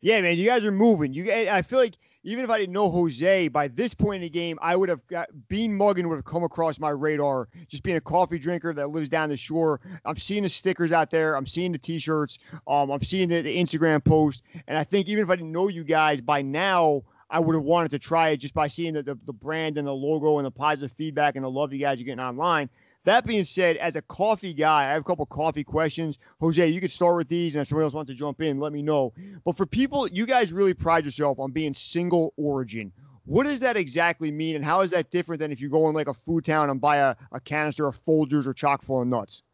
yeah, 0.00 0.20
man, 0.20 0.36
you 0.36 0.46
guys 0.46 0.64
are 0.64 0.72
moving. 0.72 1.12
You, 1.12 1.32
I 1.32 1.62
feel 1.62 1.78
like 1.78 1.96
even 2.22 2.44
if 2.44 2.50
I 2.50 2.58
didn't 2.58 2.72
know 2.72 2.90
Jose 2.90 3.48
by 3.48 3.68
this 3.68 3.94
point 3.94 4.16
in 4.16 4.22
the 4.22 4.30
game, 4.30 4.58
I 4.60 4.76
would 4.76 4.88
have 4.88 5.06
got 5.06 5.28
Bean 5.48 5.78
would 5.78 5.96
have 5.98 6.24
come 6.24 6.42
across 6.42 6.78
my 6.78 6.90
radar. 6.90 7.48
Just 7.68 7.82
being 7.82 7.96
a 7.96 8.00
coffee 8.00 8.38
drinker 8.38 8.72
that 8.74 8.88
lives 8.88 9.08
down 9.08 9.28
the 9.28 9.36
shore, 9.36 9.80
I'm 10.04 10.16
seeing 10.16 10.42
the 10.42 10.48
stickers 10.48 10.92
out 10.92 11.10
there. 11.10 11.36
I'm 11.36 11.46
seeing 11.46 11.72
the 11.72 11.78
T-shirts. 11.78 12.38
Um, 12.66 12.90
I'm 12.90 13.02
seeing 13.02 13.28
the, 13.28 13.40
the 13.42 13.56
Instagram 13.56 14.04
post, 14.04 14.44
and 14.66 14.76
I 14.76 14.84
think 14.84 15.08
even 15.08 15.24
if 15.24 15.30
I 15.30 15.36
didn't 15.36 15.52
know 15.52 15.68
you 15.68 15.84
guys 15.84 16.20
by 16.20 16.42
now, 16.42 17.02
I 17.30 17.38
would 17.38 17.54
have 17.54 17.64
wanted 17.64 17.92
to 17.92 17.98
try 17.98 18.30
it 18.30 18.38
just 18.38 18.54
by 18.54 18.66
seeing 18.66 18.94
the, 18.94 19.02
the, 19.02 19.18
the 19.24 19.32
brand 19.32 19.78
and 19.78 19.86
the 19.86 19.92
logo 19.92 20.38
and 20.38 20.46
the 20.46 20.50
positive 20.50 20.92
feedback 20.96 21.36
and 21.36 21.44
the 21.44 21.50
love 21.50 21.72
you 21.72 21.78
guys 21.78 22.00
are 22.00 22.04
getting 22.04 22.20
online. 22.20 22.68
That 23.04 23.24
being 23.24 23.44
said, 23.44 23.76
as 23.78 23.96
a 23.96 24.02
coffee 24.02 24.52
guy, 24.52 24.90
I 24.90 24.92
have 24.92 25.00
a 25.00 25.04
couple 25.04 25.24
coffee 25.24 25.64
questions. 25.64 26.18
Jose, 26.40 26.66
you 26.66 26.80
could 26.80 26.90
start 26.90 27.16
with 27.16 27.28
these, 27.28 27.54
and 27.54 27.62
if 27.62 27.68
somebody 27.68 27.84
else 27.84 27.94
wants 27.94 28.10
to 28.10 28.14
jump 28.14 28.42
in, 28.42 28.58
let 28.58 28.72
me 28.72 28.82
know. 28.82 29.14
But 29.44 29.56
for 29.56 29.64
people, 29.64 30.06
you 30.08 30.26
guys 30.26 30.52
really 30.52 30.74
pride 30.74 31.04
yourself 31.06 31.38
on 31.38 31.52
being 31.52 31.72
single 31.72 32.34
origin. 32.36 32.92
What 33.24 33.44
does 33.44 33.60
that 33.60 33.76
exactly 33.76 34.30
mean, 34.30 34.56
and 34.56 34.64
how 34.64 34.80
is 34.80 34.90
that 34.90 35.10
different 35.10 35.40
than 35.40 35.50
if 35.50 35.60
you 35.60 35.70
go 35.70 35.88
in 35.88 35.94
like 35.94 36.08
a 36.08 36.14
food 36.14 36.44
town 36.44 36.68
and 36.68 36.80
buy 36.80 36.96
a, 36.96 37.16
a 37.32 37.40
canister 37.40 37.86
of 37.86 37.96
Folgers 38.04 38.46
or 38.46 38.52
chock 38.52 38.82
full 38.82 39.00
of 39.00 39.08
nuts? 39.08 39.44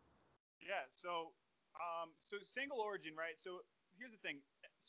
Yeah. 0.61 0.75
So, 1.01 1.31
um, 1.77 2.11
so 2.29 2.39
single 2.43 2.79
origin, 2.79 3.13
right? 3.17 3.37
So 3.45 3.61
here's 3.99 4.13
the 4.13 4.19
thing. 4.19 4.39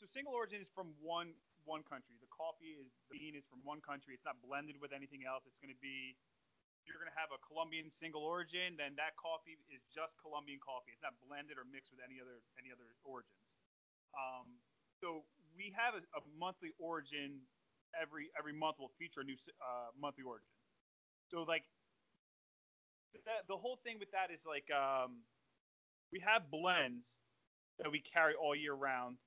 So 0.00 0.06
single 0.12 0.32
origin 0.32 0.60
is 0.62 0.68
from 0.74 0.88
one 1.00 1.28
one 1.68 1.84
country. 1.84 2.16
The 2.18 2.32
coffee 2.32 2.80
is 2.80 2.88
the 2.96 3.12
bean 3.12 3.36
is 3.36 3.44
from 3.44 3.60
one 3.62 3.84
country. 3.84 4.16
It's 4.16 4.24
not 4.24 4.40
blended 4.40 4.80
with 4.80 4.96
anything 4.96 5.28
else. 5.28 5.44
It's 5.44 5.60
going 5.60 5.70
to 5.70 5.82
be 5.84 6.16
you're 6.88 6.96
going 6.96 7.12
to 7.12 7.20
have 7.20 7.28
a 7.28 7.40
Colombian 7.44 7.92
single 7.92 8.24
origin, 8.24 8.80
then 8.80 8.96
that 8.96 9.12
coffee 9.20 9.60
is 9.68 9.84
just 9.92 10.16
Colombian 10.16 10.56
coffee. 10.56 10.96
It's 10.96 11.04
not 11.04 11.12
blended 11.20 11.60
or 11.60 11.68
mixed 11.68 11.92
with 11.92 12.00
any 12.00 12.16
other 12.16 12.40
any 12.56 12.72
other 12.72 12.96
origins. 13.04 13.44
Um, 14.16 14.56
so 14.96 15.28
we 15.52 15.68
have 15.76 15.92
a, 15.92 16.02
a 16.16 16.24
monthly 16.40 16.72
origin 16.80 17.44
every 17.92 18.32
every 18.32 18.56
month. 18.56 18.80
We'll 18.80 18.96
feature 18.96 19.20
a 19.20 19.28
new 19.28 19.36
uh, 19.60 19.92
monthly 20.00 20.24
origin. 20.24 20.48
So 21.28 21.44
like 21.44 21.68
that, 23.28 23.44
the 23.52 23.60
whole 23.60 23.76
thing 23.84 24.00
with 24.00 24.10
that 24.16 24.32
is 24.32 24.40
like 24.48 24.72
um, 24.72 25.28
we 26.08 26.24
have 26.24 26.48
blends 26.48 27.20
that 27.78 27.92
we 27.92 28.00
carry 28.00 28.34
all 28.34 28.56
year 28.56 28.74
round, 28.74 29.20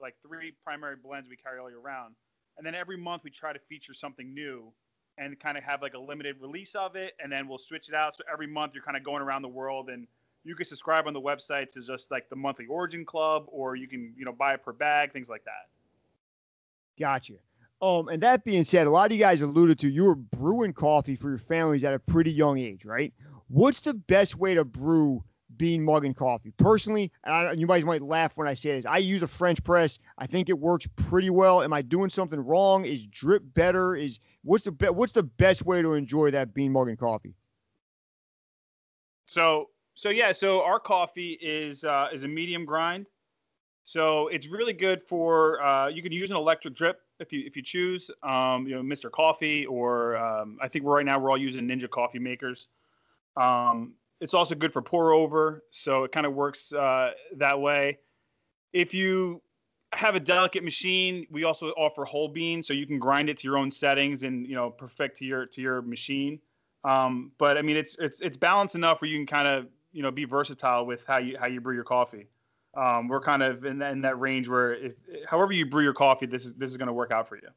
like 0.00 0.14
three 0.26 0.52
primary 0.62 0.96
blends 0.96 1.28
we 1.28 1.36
carry 1.36 1.58
all 1.58 1.70
year 1.70 1.78
round. 1.78 2.14
And 2.58 2.66
then 2.66 2.74
every 2.74 2.96
month 2.96 3.22
we 3.24 3.30
try 3.30 3.52
to 3.52 3.58
feature 3.68 3.94
something 3.94 4.34
new 4.34 4.72
and 5.18 5.38
kind 5.40 5.56
of 5.56 5.64
have 5.64 5.82
like 5.82 5.94
a 5.94 5.98
limited 5.98 6.36
release 6.40 6.74
of 6.74 6.96
it. 6.96 7.14
And 7.22 7.30
then 7.30 7.48
we'll 7.48 7.58
switch 7.58 7.88
it 7.88 7.94
out. 7.94 8.14
So 8.16 8.24
every 8.30 8.46
month 8.46 8.72
you're 8.74 8.82
kind 8.82 8.96
of 8.96 9.04
going 9.04 9.22
around 9.22 9.42
the 9.42 9.48
world 9.48 9.88
and 9.88 10.06
you 10.44 10.54
can 10.54 10.66
subscribe 10.66 11.06
on 11.06 11.12
the 11.12 11.20
website 11.20 11.72
to 11.72 11.82
just 11.82 12.10
like 12.10 12.28
the 12.28 12.36
monthly 12.36 12.66
origin 12.66 13.04
club 13.04 13.44
or 13.48 13.76
you 13.76 13.86
can, 13.86 14.12
you 14.16 14.24
know, 14.24 14.32
buy 14.32 14.54
it 14.54 14.64
per 14.64 14.72
bag, 14.72 15.12
things 15.12 15.28
like 15.28 15.44
that. 15.44 15.68
Gotcha. 16.98 17.34
Um, 17.80 18.08
and 18.08 18.22
that 18.22 18.44
being 18.44 18.64
said, 18.64 18.86
a 18.86 18.90
lot 18.90 19.10
of 19.10 19.12
you 19.16 19.18
guys 19.18 19.42
alluded 19.42 19.78
to 19.80 19.88
you 19.88 20.04
were 20.04 20.14
brewing 20.14 20.72
coffee 20.72 21.16
for 21.16 21.30
your 21.30 21.38
families 21.38 21.82
at 21.84 21.94
a 21.94 21.98
pretty 21.98 22.30
young 22.30 22.58
age, 22.58 22.84
right? 22.84 23.12
What's 23.48 23.80
the 23.80 23.94
best 23.94 24.36
way 24.36 24.54
to 24.54 24.64
brew 24.64 25.24
Bean 25.56 25.84
Muggin 25.84 26.14
coffee? 26.14 26.52
Personally, 26.56 27.12
and 27.24 27.60
you 27.60 27.66
guys 27.66 27.84
might 27.84 28.02
laugh 28.02 28.32
when 28.36 28.48
I 28.48 28.54
say 28.54 28.72
this, 28.72 28.86
I 28.86 28.98
use 28.98 29.22
a 29.22 29.28
French 29.28 29.62
press. 29.64 29.98
I 30.18 30.26
think 30.26 30.48
it 30.48 30.58
works 30.58 30.86
pretty 30.96 31.30
well. 31.30 31.62
Am 31.62 31.72
I 31.72 31.82
doing 31.82 32.10
something 32.10 32.40
wrong? 32.40 32.84
Is 32.84 33.06
drip 33.06 33.42
better? 33.54 33.94
Is 33.96 34.20
what's 34.44 34.64
the 34.64 34.72
be- 34.72 34.86
what's 34.86 35.12
the 35.12 35.22
best 35.22 35.64
way 35.64 35.82
to 35.82 35.94
enjoy 35.94 36.30
that 36.30 36.54
Bean 36.54 36.72
Muggin 36.72 36.98
coffee? 36.98 37.34
So 39.26 39.70
so 39.94 40.10
yeah, 40.10 40.32
so 40.32 40.62
our 40.62 40.80
coffee 40.80 41.38
is 41.40 41.84
uh, 41.84 42.08
is 42.12 42.24
a 42.24 42.28
medium 42.28 42.64
grind. 42.64 43.06
So 43.82 44.28
it's 44.28 44.46
really 44.46 44.72
good 44.72 45.02
for 45.02 45.62
uh, 45.62 45.88
you 45.88 46.02
can 46.02 46.12
use 46.12 46.30
an 46.30 46.36
electric 46.36 46.74
drip 46.74 47.00
if 47.18 47.32
you 47.32 47.44
if 47.46 47.56
you 47.56 47.62
choose, 47.62 48.10
um, 48.22 48.66
you 48.66 48.74
know, 48.74 48.82
Mr. 48.82 49.10
Coffee 49.10 49.66
or 49.66 50.16
um, 50.16 50.58
I 50.62 50.68
think 50.68 50.84
right 50.84 51.04
now 51.04 51.18
we're 51.18 51.30
all 51.30 51.38
using 51.38 51.66
Ninja 51.66 51.90
coffee 51.90 52.18
makers. 52.18 52.68
Um, 53.36 53.94
it's 54.22 54.34
also 54.34 54.54
good 54.54 54.72
for 54.72 54.80
pour 54.80 55.12
over, 55.12 55.64
so 55.70 56.04
it 56.04 56.12
kind 56.12 56.26
of 56.26 56.34
works 56.34 56.72
uh, 56.72 57.10
that 57.36 57.60
way. 57.60 57.98
If 58.72 58.94
you 58.94 59.42
have 59.92 60.14
a 60.14 60.20
delicate 60.20 60.64
machine, 60.64 61.26
we 61.30 61.44
also 61.44 61.68
offer 61.70 62.04
whole 62.04 62.28
bean, 62.28 62.62
so 62.62 62.72
you 62.72 62.86
can 62.86 62.98
grind 62.98 63.28
it 63.28 63.36
to 63.38 63.44
your 63.46 63.58
own 63.58 63.70
settings 63.70 64.22
and 64.22 64.46
you 64.46 64.54
know 64.54 64.70
perfect 64.70 65.18
to 65.18 65.24
your 65.24 65.46
to 65.46 65.60
your 65.60 65.82
machine. 65.82 66.40
Um, 66.84 67.32
but 67.38 67.58
I 67.58 67.62
mean, 67.62 67.76
it's 67.76 67.96
it's 67.98 68.20
it's 68.20 68.36
balanced 68.36 68.74
enough 68.74 69.02
where 69.02 69.10
you 69.10 69.18
can 69.18 69.26
kind 69.26 69.48
of 69.48 69.66
you 69.92 70.02
know 70.02 70.10
be 70.10 70.24
versatile 70.24 70.86
with 70.86 71.04
how 71.06 71.18
you 71.18 71.36
how 71.38 71.46
you 71.46 71.60
brew 71.60 71.74
your 71.74 71.84
coffee 71.84 72.28
um, 72.74 73.08
we're 73.08 73.20
kind 73.20 73.42
of 73.42 73.64
in 73.64 73.78
that, 73.78 73.92
in 73.92 74.00
that 74.02 74.18
range 74.18 74.48
where 74.48 74.74
if, 74.74 74.94
however 75.26 75.52
you 75.52 75.66
brew 75.66 75.82
your 75.82 75.92
coffee, 75.92 76.26
this 76.26 76.44
is 76.44 76.54
this 76.54 76.70
is 76.70 76.76
going 76.76 76.86
to 76.86 76.92
work 76.92 77.10
out 77.10 77.28
for 77.28 77.36
you. 77.36 77.48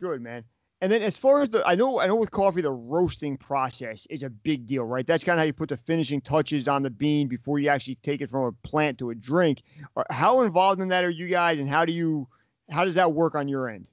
Good 0.00 0.20
man. 0.20 0.44
And 0.82 0.90
then 0.90 1.00
as 1.00 1.16
far 1.16 1.42
as 1.42 1.48
the, 1.48 1.62
I 1.64 1.76
know, 1.76 2.00
I 2.00 2.08
know 2.08 2.16
with 2.16 2.32
coffee, 2.32 2.60
the 2.60 2.72
roasting 2.72 3.36
process 3.36 4.04
is 4.10 4.24
a 4.24 4.28
big 4.28 4.66
deal, 4.66 4.82
right? 4.82 5.06
That's 5.06 5.22
kind 5.22 5.38
of 5.38 5.42
how 5.42 5.46
you 5.46 5.52
put 5.52 5.68
the 5.68 5.76
finishing 5.76 6.20
touches 6.20 6.66
on 6.66 6.82
the 6.82 6.90
bean 6.90 7.28
before 7.28 7.60
you 7.60 7.68
actually 7.68 7.94
take 8.02 8.20
it 8.20 8.28
from 8.28 8.46
a 8.46 8.52
plant 8.66 8.98
to 8.98 9.10
a 9.10 9.14
drink. 9.14 9.62
How 10.10 10.42
involved 10.42 10.80
in 10.80 10.88
that 10.88 11.04
are 11.04 11.10
you 11.10 11.28
guys, 11.28 11.60
and 11.60 11.68
how 11.68 11.84
do 11.84 11.92
you, 11.92 12.26
how 12.68 12.84
does 12.84 12.96
that 12.96 13.12
work 13.14 13.36
on 13.36 13.46
your 13.46 13.70
end? 13.70 13.92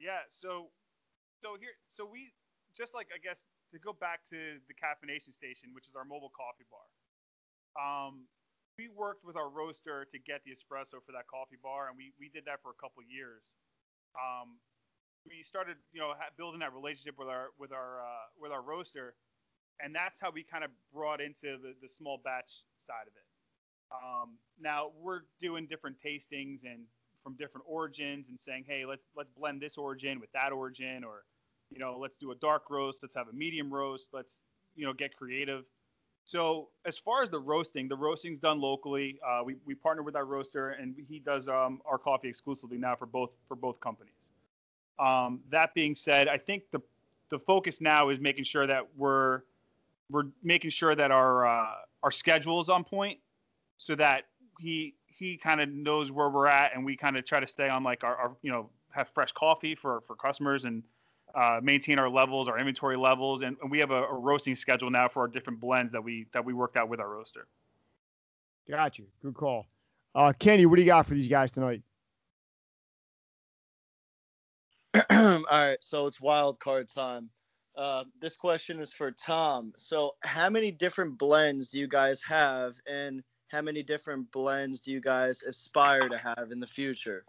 Yeah, 0.00 0.18
so, 0.30 0.66
so 1.40 1.54
here, 1.60 1.78
so 1.94 2.08
we 2.10 2.34
just 2.76 2.92
like 2.92 3.06
I 3.14 3.22
guess 3.22 3.44
to 3.70 3.78
go 3.78 3.92
back 3.92 4.26
to 4.34 4.58
the 4.66 4.74
caffeination 4.74 5.30
station, 5.30 5.70
which 5.78 5.86
is 5.86 5.94
our 5.94 6.04
mobile 6.04 6.32
coffee 6.34 6.66
bar. 6.66 6.82
Um, 7.78 8.26
we 8.76 8.88
worked 8.88 9.24
with 9.24 9.36
our 9.36 9.48
roaster 9.48 10.08
to 10.10 10.18
get 10.18 10.42
the 10.42 10.50
espresso 10.50 10.98
for 11.06 11.12
that 11.14 11.30
coffee 11.30 11.60
bar, 11.62 11.86
and 11.86 11.94
we 11.94 12.10
we 12.18 12.26
did 12.34 12.50
that 12.50 12.58
for 12.66 12.74
a 12.74 12.78
couple 12.82 12.98
years. 13.06 13.54
Um, 14.18 14.58
we 15.26 15.42
started, 15.42 15.76
you 15.92 16.00
know, 16.00 16.12
building 16.36 16.60
that 16.60 16.72
relationship 16.74 17.18
with 17.18 17.28
our 17.28 17.48
with 17.58 17.72
our 17.72 18.00
uh, 18.00 18.26
with 18.40 18.52
our 18.52 18.62
roaster, 18.62 19.14
and 19.82 19.94
that's 19.94 20.20
how 20.20 20.30
we 20.30 20.42
kind 20.42 20.64
of 20.64 20.70
brought 20.92 21.20
into 21.20 21.58
the 21.62 21.74
the 21.82 21.88
small 21.88 22.20
batch 22.22 22.64
side 22.86 23.06
of 23.06 23.14
it. 23.14 23.26
Um, 23.92 24.38
now 24.60 24.90
we're 25.00 25.22
doing 25.40 25.66
different 25.66 25.96
tastings 26.04 26.64
and 26.64 26.84
from 27.22 27.34
different 27.34 27.66
origins 27.68 28.28
and 28.28 28.38
saying, 28.38 28.64
hey, 28.66 28.84
let's 28.86 29.04
let's 29.16 29.30
blend 29.36 29.60
this 29.60 29.76
origin 29.76 30.20
with 30.20 30.32
that 30.32 30.52
origin, 30.52 31.04
or 31.04 31.24
you 31.70 31.78
know, 31.78 31.98
let's 31.98 32.16
do 32.16 32.32
a 32.32 32.36
dark 32.36 32.70
roast, 32.70 32.98
let's 33.02 33.14
have 33.14 33.28
a 33.28 33.32
medium 33.32 33.72
roast, 33.72 34.08
let's 34.12 34.38
you 34.74 34.86
know 34.86 34.92
get 34.92 35.16
creative. 35.16 35.64
So 36.24 36.68
as 36.84 36.98
far 36.98 37.22
as 37.22 37.30
the 37.30 37.40
roasting, 37.40 37.88
the 37.88 37.96
roasting's 37.96 38.38
done 38.38 38.60
locally. 38.60 39.18
Uh, 39.26 39.42
we 39.44 39.56
we 39.66 39.74
partner 39.74 40.02
with 40.02 40.16
our 40.16 40.24
roaster, 40.24 40.70
and 40.70 40.94
he 41.08 41.18
does 41.18 41.48
um, 41.48 41.80
our 41.84 41.98
coffee 41.98 42.28
exclusively 42.28 42.78
now 42.78 42.94
for 42.96 43.06
both 43.06 43.30
for 43.48 43.56
both 43.56 43.80
companies. 43.80 44.19
Um, 45.00 45.40
that 45.50 45.74
being 45.74 45.94
said, 45.94 46.28
I 46.28 46.38
think 46.38 46.64
the 46.70 46.80
the 47.30 47.38
focus 47.38 47.80
now 47.80 48.10
is 48.10 48.20
making 48.20 48.44
sure 48.44 48.66
that 48.66 48.86
we're 48.96 49.42
we're 50.10 50.24
making 50.42 50.70
sure 50.70 50.94
that 50.94 51.10
our 51.10 51.46
uh, 51.46 51.74
our 52.02 52.10
schedule 52.10 52.60
is 52.60 52.68
on 52.68 52.84
point, 52.84 53.18
so 53.78 53.94
that 53.96 54.24
he 54.58 54.94
he 55.06 55.36
kind 55.36 55.60
of 55.60 55.68
knows 55.68 56.10
where 56.10 56.28
we're 56.28 56.46
at, 56.46 56.74
and 56.74 56.84
we 56.84 56.96
kind 56.96 57.16
of 57.16 57.24
try 57.24 57.40
to 57.40 57.46
stay 57.46 57.68
on 57.68 57.82
like 57.82 58.04
our, 58.04 58.16
our 58.16 58.36
you 58.42 58.50
know 58.50 58.70
have 58.90 59.08
fresh 59.14 59.32
coffee 59.32 59.74
for 59.74 60.02
for 60.06 60.16
customers 60.16 60.64
and 60.64 60.82
uh, 61.34 61.60
maintain 61.62 61.98
our 61.98 62.08
levels, 62.08 62.48
our 62.48 62.58
inventory 62.58 62.96
levels, 62.96 63.42
and, 63.42 63.56
and 63.62 63.70
we 63.70 63.78
have 63.78 63.90
a, 63.90 64.04
a, 64.04 64.14
roasting 64.14 64.56
schedule 64.56 64.90
now 64.90 65.08
for 65.08 65.20
our 65.20 65.28
different 65.28 65.60
blends 65.60 65.92
that 65.92 66.02
we 66.02 66.26
that 66.32 66.44
we 66.44 66.52
worked 66.52 66.76
out 66.76 66.88
with 66.88 67.00
our 67.00 67.08
roaster. 67.08 67.46
Got 68.68 68.98
you. 68.98 69.06
Good 69.22 69.34
call. 69.34 69.66
Uh, 70.14 70.32
Kenny, 70.38 70.66
what 70.66 70.76
do 70.76 70.82
you 70.82 70.86
got 70.86 71.06
for 71.06 71.14
these 71.14 71.28
guys 71.28 71.52
tonight? 71.52 71.82
All 75.20 75.44
right, 75.50 75.76
so 75.82 76.06
it's 76.06 76.18
wild 76.18 76.58
card 76.60 76.88
time. 76.88 77.28
Uh, 77.76 78.04
this 78.22 78.36
question 78.36 78.80
is 78.80 78.94
for 78.94 79.10
Tom. 79.10 79.72
So, 79.76 80.12
how 80.22 80.48
many 80.48 80.70
different 80.70 81.18
blends 81.18 81.68
do 81.68 81.78
you 81.78 81.86
guys 81.86 82.22
have, 82.26 82.72
and 82.86 83.22
how 83.48 83.60
many 83.60 83.82
different 83.82 84.32
blends 84.32 84.80
do 84.80 84.90
you 84.90 85.00
guys 85.00 85.42
aspire 85.42 86.08
to 86.08 86.16
have 86.16 86.52
in 86.52 86.58
the 86.58 86.66
future? 86.66 87.24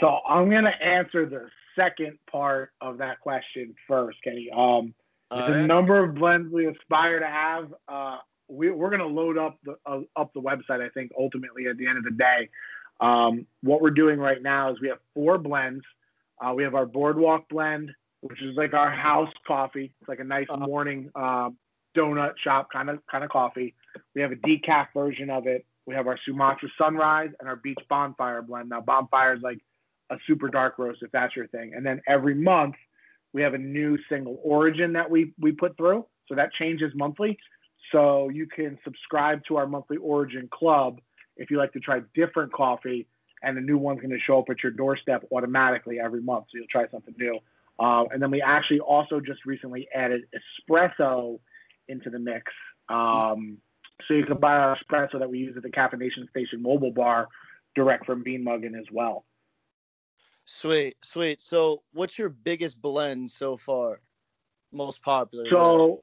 So, 0.00 0.18
I'm 0.28 0.50
gonna 0.50 0.74
answer 0.82 1.24
the 1.24 1.48
second 1.76 2.18
part 2.30 2.72
of 2.82 2.98
that 2.98 3.20
question 3.20 3.74
first, 3.88 4.18
Kenny. 4.22 4.50
Um, 4.54 4.92
the 5.30 5.36
right. 5.36 5.66
number 5.66 6.04
of 6.04 6.14
blends 6.14 6.52
we 6.52 6.66
aspire 6.66 7.20
to 7.20 7.26
have. 7.26 7.72
Uh, 7.88 8.18
we, 8.48 8.68
are 8.68 8.74
going 8.74 8.98
to 8.98 9.06
load 9.06 9.38
up 9.38 9.58
the 9.64 9.76
uh, 9.86 10.00
up 10.14 10.34
the 10.34 10.42
website. 10.42 10.84
I 10.84 10.90
think 10.90 11.10
ultimately 11.18 11.68
at 11.68 11.78
the 11.78 11.86
end 11.86 11.96
of 11.96 12.04
the 12.04 12.10
day, 12.10 12.50
um, 13.00 13.46
what 13.62 13.80
we're 13.80 13.90
doing 13.90 14.18
right 14.18 14.42
now 14.42 14.70
is 14.70 14.80
we 14.80 14.88
have 14.88 14.98
four 15.14 15.38
blends. 15.38 15.82
Uh, 16.44 16.52
we 16.52 16.62
have 16.62 16.74
our 16.74 16.86
Boardwalk 16.86 17.48
blend, 17.48 17.90
which 18.20 18.42
is 18.42 18.56
like 18.56 18.74
our 18.74 18.90
house 18.90 19.32
coffee. 19.46 19.92
It's 20.00 20.08
like 20.08 20.20
a 20.20 20.24
nice 20.24 20.46
uh-huh. 20.50 20.66
morning 20.66 21.10
uh, 21.14 21.50
donut 21.96 22.32
shop 22.42 22.68
kind 22.72 22.90
of 22.90 22.98
kind 23.10 23.24
of 23.24 23.30
coffee. 23.30 23.74
We 24.14 24.22
have 24.22 24.32
a 24.32 24.36
decaf 24.36 24.88
version 24.94 25.30
of 25.30 25.46
it. 25.46 25.64
We 25.86 25.94
have 25.94 26.06
our 26.06 26.18
Sumatra 26.24 26.68
Sunrise 26.76 27.30
and 27.40 27.48
our 27.48 27.56
Beach 27.56 27.78
Bonfire 27.88 28.42
blend. 28.42 28.70
Now 28.70 28.80
Bonfire 28.80 29.34
is 29.34 29.42
like 29.42 29.58
a 30.10 30.16
super 30.26 30.48
dark 30.48 30.78
roast 30.78 31.02
if 31.02 31.10
that's 31.12 31.34
your 31.36 31.46
thing. 31.48 31.72
And 31.74 31.84
then 31.84 32.02
every 32.06 32.34
month 32.34 32.74
we 33.32 33.42
have 33.42 33.54
a 33.54 33.58
new 33.58 33.98
single 34.08 34.38
origin 34.42 34.92
that 34.94 35.10
we 35.10 35.32
we 35.38 35.52
put 35.52 35.76
through. 35.76 36.06
So 36.28 36.34
that 36.34 36.52
changes 36.52 36.92
monthly. 36.94 37.38
So 37.92 38.28
you 38.28 38.46
can 38.46 38.78
subscribe 38.84 39.42
to 39.48 39.56
our 39.56 39.66
monthly 39.66 39.98
origin 39.98 40.48
club 40.52 41.00
if 41.36 41.50
you 41.50 41.58
like 41.58 41.72
to 41.72 41.80
try 41.80 42.00
different 42.14 42.52
coffee, 42.52 43.06
and 43.44 43.56
the 43.56 43.60
new 43.60 43.78
one's 43.78 44.00
going 44.00 44.10
to 44.10 44.18
show 44.18 44.38
up 44.38 44.46
at 44.50 44.62
your 44.62 44.72
doorstep 44.72 45.24
automatically 45.32 46.00
every 46.00 46.22
month. 46.22 46.46
So 46.50 46.58
you'll 46.58 46.66
try 46.70 46.88
something 46.90 47.14
new. 47.18 47.38
Uh, 47.78 48.04
and 48.12 48.22
then 48.22 48.30
we 48.30 48.40
actually 48.40 48.80
also 48.80 49.20
just 49.20 49.44
recently 49.44 49.88
added 49.94 50.22
espresso 50.34 51.40
into 51.88 52.10
the 52.10 52.18
mix. 52.18 52.52
Um, 52.88 53.58
so 54.06 54.14
you 54.14 54.24
can 54.24 54.38
buy 54.38 54.56
our 54.56 54.76
espresso 54.76 55.18
that 55.18 55.30
we 55.30 55.38
use 55.38 55.56
at 55.56 55.62
the 55.62 55.70
Caffeination 55.70 56.28
Station 56.30 56.62
mobile 56.62 56.92
bar 56.92 57.28
direct 57.74 58.06
from 58.06 58.22
Bean 58.22 58.44
Muggin 58.44 58.78
as 58.78 58.86
well. 58.92 59.24
Sweet, 60.46 60.96
sweet. 61.02 61.40
So, 61.40 61.82
what's 61.92 62.18
your 62.18 62.28
biggest 62.28 62.82
blend 62.82 63.30
so 63.30 63.56
far? 63.56 64.00
Most 64.72 65.02
popular. 65.02 65.46
So, 65.50 66.02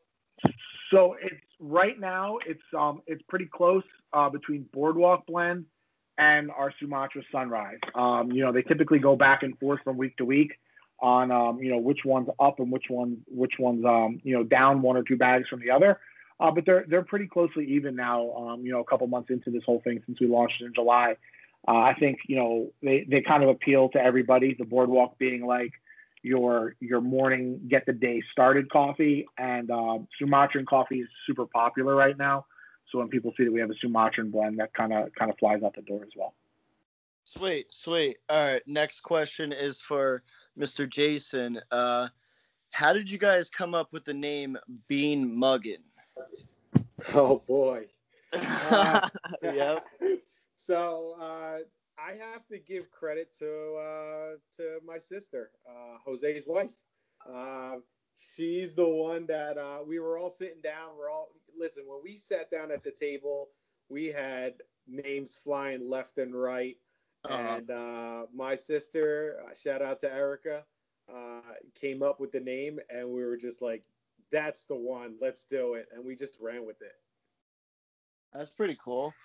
so 0.92 1.16
it's 1.22 1.36
right 1.60 2.00
now. 2.00 2.40
It's 2.48 2.62
um, 2.78 3.02
it's 3.06 3.22
pretty 3.30 3.46
close 3.46 3.84
uh, 4.14 4.30
between 4.30 4.66
Boardwalk 4.74 5.28
Blend 5.28 5.66
and 6.22 6.52
our 6.52 6.72
Sumatra 6.80 7.24
Sunrise. 7.32 7.80
Um, 7.96 8.32
you 8.32 8.44
know, 8.44 8.52
they 8.54 8.62
typically 8.62 9.00
go 9.00 9.16
back 9.16 9.42
and 9.42 9.58
forth 9.58 9.80
from 9.84 9.98
week 9.98 10.16
to 10.18 10.26
week 10.26 10.52
on 11.00 11.32
um, 11.32 11.58
you 11.58 11.72
know 11.72 11.80
which 11.80 12.02
one's 12.06 12.30
up 12.40 12.60
and 12.60 12.72
which 12.72 12.86
one 12.88 13.18
which 13.28 13.54
one's 13.60 13.84
um, 13.84 14.22
you 14.24 14.38
know 14.38 14.44
down 14.44 14.84
one 14.84 14.96
or 14.96 15.04
two 15.04 15.18
bags 15.18 15.48
from 15.50 15.60
the 15.60 15.72
other. 15.72 16.00
Uh, 16.40 16.52
but 16.52 16.66
they're 16.66 16.86
they're 16.88 17.04
pretty 17.04 17.28
closely 17.28 17.66
even 17.66 17.96
now. 17.96 18.32
Um, 18.34 18.62
you 18.64 18.72
know, 18.72 18.80
a 18.80 18.86
couple 18.86 19.08
months 19.08 19.32
into 19.32 19.50
this 19.50 19.64
whole 19.66 19.82
thing 19.84 20.02
since 20.06 20.20
we 20.22 20.28
launched 20.28 20.62
in 20.62 20.74
July. 20.74 21.16
Uh, 21.68 21.78
I 21.78 21.96
think 22.00 22.20
you 22.28 22.36
know 22.36 22.72
they, 22.84 23.06
they 23.10 23.22
kind 23.22 23.42
of 23.44 23.50
appeal 23.50 23.90
to 23.90 24.00
everybody. 24.00 24.56
The 24.58 24.66
boardwalk 24.66 25.18
being 25.18 25.46
like 25.46 25.72
your 26.22 26.76
your 26.80 27.02
morning 27.02 27.62
get 27.68 27.88
the 27.88 27.94
day 27.94 28.22
started 28.32 28.70
coffee, 28.70 29.28
and 29.40 29.72
uh, 29.72 30.00
Sumatran 30.20 30.68
coffee 30.68 31.00
is 31.00 31.08
super 31.26 31.48
popular 31.48 31.96
right 31.96 32.18
now. 32.18 32.46
So 32.92 33.00
when 33.00 33.08
people 33.08 33.34
see 33.38 33.46
that 33.46 33.52
we 33.54 33.62
have 33.62 33.70
a 33.70 33.76
Sumatran 33.82 34.32
blend, 34.32 34.60
that 34.60 34.74
kind 34.74 34.92
of 34.92 35.14
kind 35.16 35.32
of 35.32 35.38
flies 35.38 35.64
out 35.64 35.76
the 35.76 35.82
door 35.82 36.02
as 36.04 36.12
well. 36.16 36.34
Sweet, 37.24 37.72
sweet. 37.72 38.18
All 38.30 38.54
right, 38.54 38.62
next 38.68 39.02
question 39.02 39.54
is 39.54 39.82
for 39.82 40.24
Mr. 40.60 40.90
Jason. 40.90 41.62
Uh, 41.72 42.10
how 42.72 42.92
did 42.94 43.10
you 43.10 43.18
guys 43.18 43.50
come 43.50 43.74
up 43.74 43.94
with 43.94 44.04
the 44.06 44.14
name 44.14 44.58
Bean 44.88 45.28
Muggin? 45.30 45.82
Oh 47.16 47.42
boy. 47.48 47.88
Uh, 48.34 49.10
yep. 49.42 49.86
So 50.56 51.16
uh, 51.20 51.58
I 51.98 52.12
have 52.14 52.48
to 52.48 52.60
give 52.60 52.90
credit 52.92 53.36
to 53.40 53.76
uh, 53.76 54.30
to 54.58 54.80
my 54.86 55.00
sister, 55.00 55.52
uh, 55.68 55.98
Jose's 56.06 56.46
wife. 56.48 56.70
She's 58.16 58.74
the 58.74 58.88
one 58.88 59.26
that 59.28 59.58
uh, 59.58 59.80
we 59.86 60.00
were 60.00 60.18
all 60.18 60.30
sitting 60.30 60.62
down. 60.62 60.98
We're 60.98 61.10
all 61.10 61.30
listen. 61.58 61.84
When 61.88 62.00
we 62.04 62.18
sat 62.18 62.52
down 62.52 62.72
at 62.72 62.84
the 62.84 62.92
table, 62.92 63.50
we 63.90 64.08
had 64.08 64.54
names 64.88 65.40
flying 65.44 65.90
left 65.90 66.18
and 66.18 66.36
right. 66.36 66.78
Uh-huh. 67.26 67.58
And 67.58 67.72
uh, 67.72 68.24
my 68.34 68.56
sister, 68.56 69.38
uh, 69.46 69.54
shout 69.54 69.82
out 69.82 70.00
to 70.02 70.12
Erica, 70.12 70.64
uh, 71.14 71.42
came 71.80 72.02
up 72.02 72.20
with 72.20 72.32
the 72.32 72.40
name, 72.40 72.80
and 72.90 73.08
we 73.08 73.24
were 73.24 73.38
just 73.38 73.62
like, 73.62 73.84
"That's 74.32 74.66
the 74.66 74.76
one. 74.76 75.16
Let's 75.22 75.46
do 75.46 75.76
it." 75.76 75.88
And 75.94 76.04
we 76.04 76.16
just 76.16 76.38
ran 76.42 76.66
with 76.66 76.82
it. 76.82 76.96
That's 78.34 78.50
pretty 78.50 78.78
cool. 78.84 79.14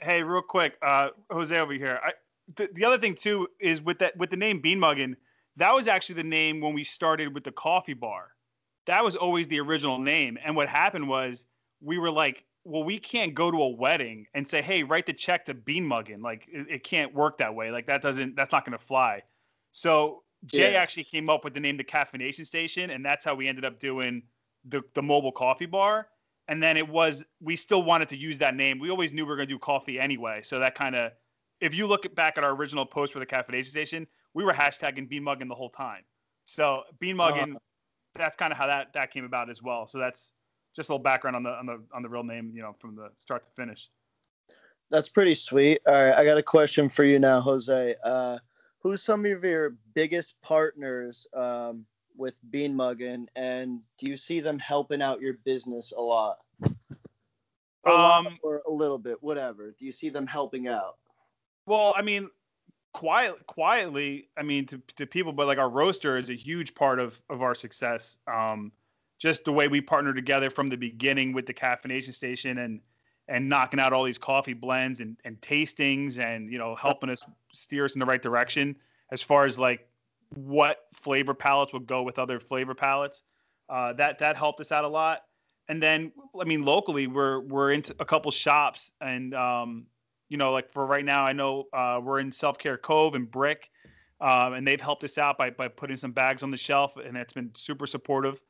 Hey, 0.00 0.20
real 0.20 0.42
quick, 0.42 0.74
uh, 0.82 1.10
Jose 1.30 1.56
over 1.56 1.72
here. 1.74 2.00
I, 2.04 2.10
the, 2.56 2.68
the 2.74 2.84
other 2.84 2.98
thing 2.98 3.14
too 3.14 3.46
is 3.60 3.80
with 3.80 4.00
that 4.00 4.16
with 4.16 4.30
the 4.30 4.36
name 4.36 4.60
Bean 4.60 4.80
Muggin, 4.80 5.14
that 5.56 5.72
was 5.72 5.88
actually 5.88 6.16
the 6.16 6.24
name 6.24 6.60
when 6.60 6.74
we 6.74 6.84
started 6.84 7.34
with 7.34 7.44
the 7.44 7.52
coffee 7.52 7.94
bar. 7.94 8.28
That 8.86 9.04
was 9.04 9.16
always 9.16 9.48
the 9.48 9.60
original 9.60 9.98
name. 9.98 10.38
And 10.44 10.56
what 10.56 10.68
happened 10.68 11.08
was 11.08 11.44
we 11.80 11.98
were 11.98 12.10
like, 12.10 12.44
well, 12.64 12.84
we 12.84 12.98
can't 12.98 13.34
go 13.34 13.50
to 13.50 13.56
a 13.62 13.68
wedding 13.68 14.26
and 14.34 14.46
say, 14.46 14.62
hey, 14.62 14.82
write 14.82 15.06
the 15.06 15.12
check 15.12 15.44
to 15.46 15.54
Bean 15.54 15.84
Muggin. 15.86 16.22
Like 16.22 16.46
it, 16.48 16.66
it 16.68 16.84
can't 16.84 17.14
work 17.14 17.38
that 17.38 17.54
way. 17.54 17.70
Like 17.70 17.86
that 17.86 18.02
doesn't 18.02 18.36
that's 18.36 18.52
not 18.52 18.64
gonna 18.64 18.78
fly. 18.78 19.22
So 19.72 20.22
Jay 20.46 20.72
Yeah. 20.72 20.80
actually 20.80 21.04
came 21.04 21.28
up 21.28 21.44
with 21.44 21.54
the 21.54 21.60
name 21.60 21.76
the 21.76 21.84
Caffeination 21.84 22.46
Station, 22.46 22.90
and 22.90 23.04
that's 23.04 23.24
how 23.24 23.34
we 23.34 23.48
ended 23.48 23.64
up 23.64 23.78
doing 23.78 24.22
the 24.64 24.82
the 24.94 25.02
mobile 25.02 25.32
coffee 25.32 25.66
bar. 25.66 26.08
And 26.48 26.62
then 26.62 26.76
it 26.76 26.88
was 26.88 27.24
we 27.40 27.56
still 27.56 27.82
wanted 27.82 28.08
to 28.10 28.16
use 28.16 28.38
that 28.38 28.54
name. 28.56 28.78
We 28.78 28.90
always 28.90 29.12
knew 29.12 29.24
we 29.24 29.30
were 29.30 29.36
gonna 29.36 29.46
do 29.46 29.58
coffee 29.58 29.98
anyway, 30.00 30.42
so 30.42 30.58
that 30.60 30.74
kind 30.74 30.94
of 30.96 31.12
if 31.60 31.74
you 31.74 31.86
look 31.86 32.12
back 32.14 32.38
at 32.38 32.44
our 32.44 32.50
original 32.54 32.84
post 32.86 33.12
for 33.12 33.18
the 33.20 33.26
Caffeination 33.26 33.66
Station, 33.66 34.06
we 34.34 34.44
were 34.44 34.52
hashtagging 34.52 35.08
Bean 35.08 35.22
Muggin 35.22 35.48
the 35.48 35.54
whole 35.54 35.70
time. 35.70 36.02
So 36.44 36.82
Bean 36.98 37.16
Muggin, 37.16 37.54
that's 38.16 38.36
kind 38.36 38.52
of 38.52 38.58
how 38.58 38.66
that 38.66 38.92
that 38.94 39.12
came 39.12 39.24
about 39.24 39.50
as 39.50 39.62
well. 39.62 39.86
So 39.86 39.98
that's 39.98 40.32
just 40.74 40.88
a 40.88 40.92
little 40.92 41.02
background 41.02 41.36
on 41.36 41.42
the 41.42 41.50
on 41.50 41.66
the 41.66 41.82
on 41.94 42.02
the 42.02 42.08
real 42.08 42.24
name, 42.24 42.52
you 42.54 42.62
know, 42.62 42.74
from 42.80 42.96
the 42.96 43.10
start 43.16 43.44
to 43.44 43.50
finish. 43.52 43.88
That's 44.90 45.08
pretty 45.08 45.34
sweet. 45.34 45.80
All 45.86 45.94
right, 45.94 46.14
I 46.14 46.24
got 46.24 46.36
a 46.36 46.42
question 46.42 46.88
for 46.88 47.04
you 47.04 47.18
now, 47.18 47.40
Jose. 47.40 47.94
Uh, 48.04 48.38
who's 48.80 49.02
some 49.02 49.24
of 49.24 49.44
your 49.44 49.76
biggest 49.94 50.40
partners 50.42 51.26
um, 51.34 51.86
with 52.16 52.38
Bean 52.50 52.74
Muggin, 52.74 53.26
and 53.34 53.80
do 53.98 54.10
you 54.10 54.16
see 54.16 54.40
them 54.40 54.58
helping 54.58 55.00
out 55.00 55.20
your 55.20 55.34
business 55.44 55.92
a 55.96 56.00
lot? 56.00 56.38
A 57.86 57.90
lot 57.90 58.26
Um, 58.26 58.38
or 58.42 58.62
a 58.66 58.70
little 58.70 58.98
bit, 58.98 59.22
whatever. 59.22 59.74
Do 59.78 59.86
you 59.86 59.92
see 59.92 60.10
them 60.10 60.26
helping 60.26 60.68
out? 60.68 60.98
Well, 61.66 61.94
I 61.96 62.02
mean, 62.02 62.28
quiet, 62.92 63.46
quietly, 63.46 64.28
I 64.36 64.42
mean, 64.42 64.66
to, 64.66 64.80
to 64.96 65.06
people, 65.06 65.32
but 65.32 65.46
like 65.46 65.58
our 65.58 65.70
roaster 65.70 66.16
is 66.18 66.30
a 66.30 66.34
huge 66.34 66.74
part 66.74 66.98
of 66.98 67.20
of 67.30 67.42
our 67.42 67.54
success. 67.54 68.16
Um, 68.26 68.72
just 69.18 69.44
the 69.44 69.52
way 69.52 69.68
we 69.68 69.80
partner 69.80 70.12
together 70.12 70.50
from 70.50 70.66
the 70.66 70.76
beginning 70.76 71.32
with 71.32 71.46
the 71.46 71.54
caffeination 71.54 72.12
station 72.12 72.58
and 72.58 72.80
and 73.28 73.48
knocking 73.48 73.78
out 73.78 73.92
all 73.92 74.04
these 74.04 74.18
coffee 74.18 74.52
blends 74.52 75.00
and 75.00 75.16
and 75.24 75.40
tastings 75.40 76.18
and 76.18 76.50
you 76.50 76.58
know 76.58 76.74
helping 76.74 77.08
us 77.08 77.22
steer 77.52 77.84
us 77.84 77.94
in 77.94 78.00
the 78.00 78.06
right 78.06 78.22
direction 78.22 78.76
as 79.10 79.22
far 79.22 79.44
as 79.44 79.58
like 79.58 79.86
what 80.34 80.86
flavor 80.92 81.34
palettes 81.34 81.72
would 81.72 81.86
go 81.86 82.02
with 82.02 82.18
other 82.18 82.40
flavor 82.40 82.74
palettes. 82.74 83.22
Uh, 83.68 83.92
that 83.92 84.18
that 84.18 84.36
helped 84.36 84.60
us 84.60 84.72
out 84.72 84.84
a 84.84 84.88
lot. 84.88 85.22
And 85.68 85.82
then, 85.82 86.12
I 86.38 86.44
mean, 86.44 86.62
locally, 86.62 87.06
we're 87.06 87.40
we're 87.40 87.72
into 87.72 87.94
a 88.00 88.04
couple 88.04 88.30
shops, 88.30 88.92
and 89.00 89.32
um, 89.34 89.86
you 90.32 90.38
know, 90.38 90.50
like 90.50 90.72
for 90.72 90.86
right 90.86 91.04
now, 91.04 91.26
I 91.26 91.34
know 91.34 91.68
uh, 91.74 92.00
we're 92.02 92.18
in 92.18 92.32
Self 92.32 92.56
Care 92.56 92.78
Cove 92.78 93.14
and 93.14 93.30
Brick, 93.30 93.70
um, 94.18 94.54
and 94.54 94.66
they've 94.66 94.80
helped 94.80 95.04
us 95.04 95.18
out 95.18 95.36
by 95.36 95.50
by 95.50 95.68
putting 95.68 95.98
some 95.98 96.10
bags 96.10 96.42
on 96.42 96.50
the 96.50 96.56
shelf, 96.56 96.96
and 96.96 97.18
it's 97.18 97.34
been 97.34 97.50
super 97.54 97.86
supportive. 97.86 98.40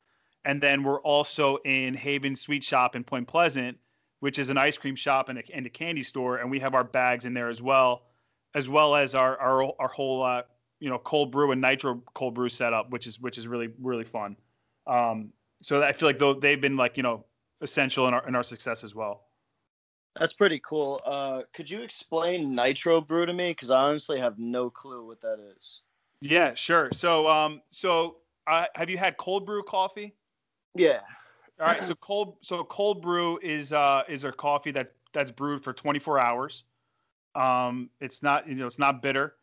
And 0.44 0.62
then 0.62 0.84
we're 0.84 1.00
also 1.00 1.56
in 1.64 1.94
Haven 1.94 2.36
Sweet 2.36 2.62
Shop 2.62 2.94
in 2.94 3.02
Point 3.02 3.26
Pleasant, 3.26 3.78
which 4.20 4.38
is 4.38 4.48
an 4.48 4.58
ice 4.58 4.78
cream 4.78 4.94
shop 4.94 5.28
and 5.28 5.40
a, 5.40 5.42
and 5.52 5.66
a 5.66 5.70
candy 5.70 6.04
store, 6.04 6.36
and 6.36 6.48
we 6.52 6.60
have 6.60 6.74
our 6.74 6.84
bags 6.84 7.24
in 7.24 7.34
there 7.34 7.48
as 7.48 7.60
well, 7.60 8.02
as 8.54 8.68
well 8.68 8.94
as 8.94 9.16
our 9.16 9.36
our 9.38 9.72
our 9.80 9.88
whole 9.88 10.22
uh, 10.22 10.42
you 10.78 10.88
know 10.88 10.98
cold 10.98 11.32
brew 11.32 11.50
and 11.50 11.60
nitro 11.60 12.00
cold 12.14 12.34
brew 12.34 12.48
setup, 12.48 12.90
which 12.90 13.08
is 13.08 13.18
which 13.18 13.38
is 13.38 13.48
really 13.48 13.70
really 13.80 14.04
fun. 14.04 14.36
Um, 14.86 15.32
so 15.62 15.82
I 15.82 15.92
feel 15.92 16.08
like 16.08 16.18
though 16.18 16.34
they've 16.34 16.60
been 16.60 16.76
like 16.76 16.96
you 16.96 17.02
know 17.02 17.24
essential 17.60 18.06
in 18.06 18.14
our 18.14 18.28
in 18.28 18.36
our 18.36 18.44
success 18.44 18.84
as 18.84 18.94
well. 18.94 19.24
That's 20.18 20.32
pretty 20.32 20.60
cool. 20.60 21.00
Uh, 21.04 21.42
could 21.54 21.68
you 21.70 21.82
explain 21.82 22.54
Nitro 22.54 23.00
Brew 23.00 23.26
to 23.26 23.32
me? 23.32 23.50
Because 23.50 23.70
I 23.70 23.80
honestly 23.80 24.18
have 24.20 24.38
no 24.38 24.68
clue 24.68 25.06
what 25.06 25.20
that 25.22 25.38
is. 25.56 25.80
Yeah, 26.20 26.54
sure. 26.54 26.90
So, 26.92 27.26
um, 27.28 27.62
so 27.70 28.16
uh, 28.46 28.66
have 28.74 28.90
you 28.90 28.98
had 28.98 29.16
cold 29.16 29.46
brew 29.46 29.62
coffee? 29.62 30.14
Yeah. 30.74 31.00
All 31.60 31.66
right. 31.66 31.82
So 31.82 31.94
cold, 31.94 32.36
so 32.42 32.64
cold 32.64 33.02
brew 33.02 33.38
is 33.42 33.72
uh 33.72 34.02
is 34.08 34.24
a 34.24 34.32
coffee 34.32 34.70
that's 34.70 34.90
that's 35.12 35.30
brewed 35.30 35.62
for 35.62 35.72
24 35.72 36.18
hours. 36.18 36.64
Um, 37.34 37.90
it's 38.00 38.22
not 38.22 38.48
you 38.48 38.54
know 38.54 38.66
it's 38.66 38.78
not 38.78 39.02
bitter, 39.02 39.34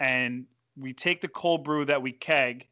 and 0.00 0.46
we 0.76 0.92
take 0.92 1.20
the 1.20 1.28
cold 1.28 1.64
brew 1.64 1.84
that 1.84 2.00
we 2.00 2.12
keg, 2.12 2.66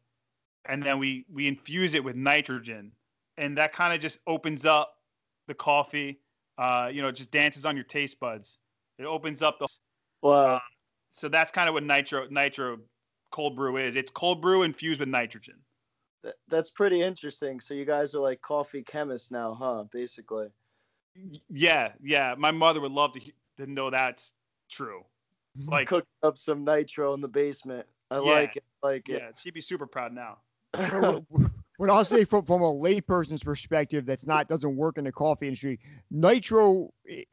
and 0.65 0.83
then 0.83 0.99
we 0.99 1.25
we 1.31 1.47
infuse 1.47 1.93
it 1.93 2.03
with 2.03 2.15
nitrogen, 2.15 2.91
and 3.37 3.57
that 3.57 3.73
kind 3.73 3.93
of 3.93 3.99
just 3.99 4.19
opens 4.27 4.65
up 4.65 4.97
the 5.47 5.53
coffee. 5.53 6.19
Uh, 6.57 6.89
you 6.91 7.01
know, 7.01 7.11
just 7.11 7.31
dances 7.31 7.65
on 7.65 7.75
your 7.75 7.83
taste 7.85 8.19
buds. 8.19 8.57
It 8.97 9.05
opens 9.05 9.41
up 9.41 9.59
the 9.59 9.67
Well, 10.21 10.61
so 11.11 11.29
that's 11.29 11.51
kind 11.51 11.67
of 11.69 11.73
what 11.73 11.83
nitro 11.83 12.27
nitro 12.29 12.79
cold 13.31 13.55
brew 13.55 13.77
is. 13.77 13.95
It's 13.95 14.11
cold 14.11 14.41
brew 14.41 14.63
infused 14.63 14.99
with 14.99 15.09
nitrogen. 15.09 15.55
th- 16.23 16.35
that's 16.47 16.71
pretty 16.71 17.01
interesting. 17.01 17.59
So 17.59 17.73
you 17.73 17.85
guys 17.85 18.15
are 18.15 18.19
like 18.19 18.41
coffee 18.41 18.81
chemists 18.83 19.29
now, 19.31 19.53
huh? 19.53 19.83
Basically. 19.91 20.47
Yeah, 21.49 21.91
yeah. 22.01 22.35
My 22.37 22.51
mother 22.51 22.81
would 22.81 22.91
love 22.91 23.13
to 23.13 23.19
he- 23.19 23.33
to 23.57 23.67
know 23.67 23.89
that's 23.89 24.33
true. 24.69 25.03
Like, 25.65 25.87
Cook 25.87 26.05
up 26.21 26.37
some 26.37 26.63
nitro 26.63 27.15
in 27.15 27.21
the 27.21 27.27
basement. 27.27 27.87
I 28.11 28.17
Yeah. 28.17 28.21
like 28.21 28.55
it. 28.57 28.63
I 28.83 28.87
like 28.87 29.09
it. 29.09 29.13
yeah, 29.21 29.29
she'd 29.35 29.55
be 29.55 29.61
super 29.61 29.87
proud 29.87 30.13
now. 30.13 30.37
What 31.77 31.91
I'll 31.91 32.05
say 32.05 32.25
from, 32.25 32.43
from 32.43 32.61
a 32.63 32.73
layperson's 32.73 33.43
perspective, 33.43 34.05
that's 34.05 34.25
not 34.25 34.47
doesn't 34.47 34.75
work 34.75 34.97
in 34.97 35.03
the 35.03 35.11
coffee 35.11 35.47
industry. 35.47 35.79
Nitro 36.09 36.91
eh, 37.07 37.23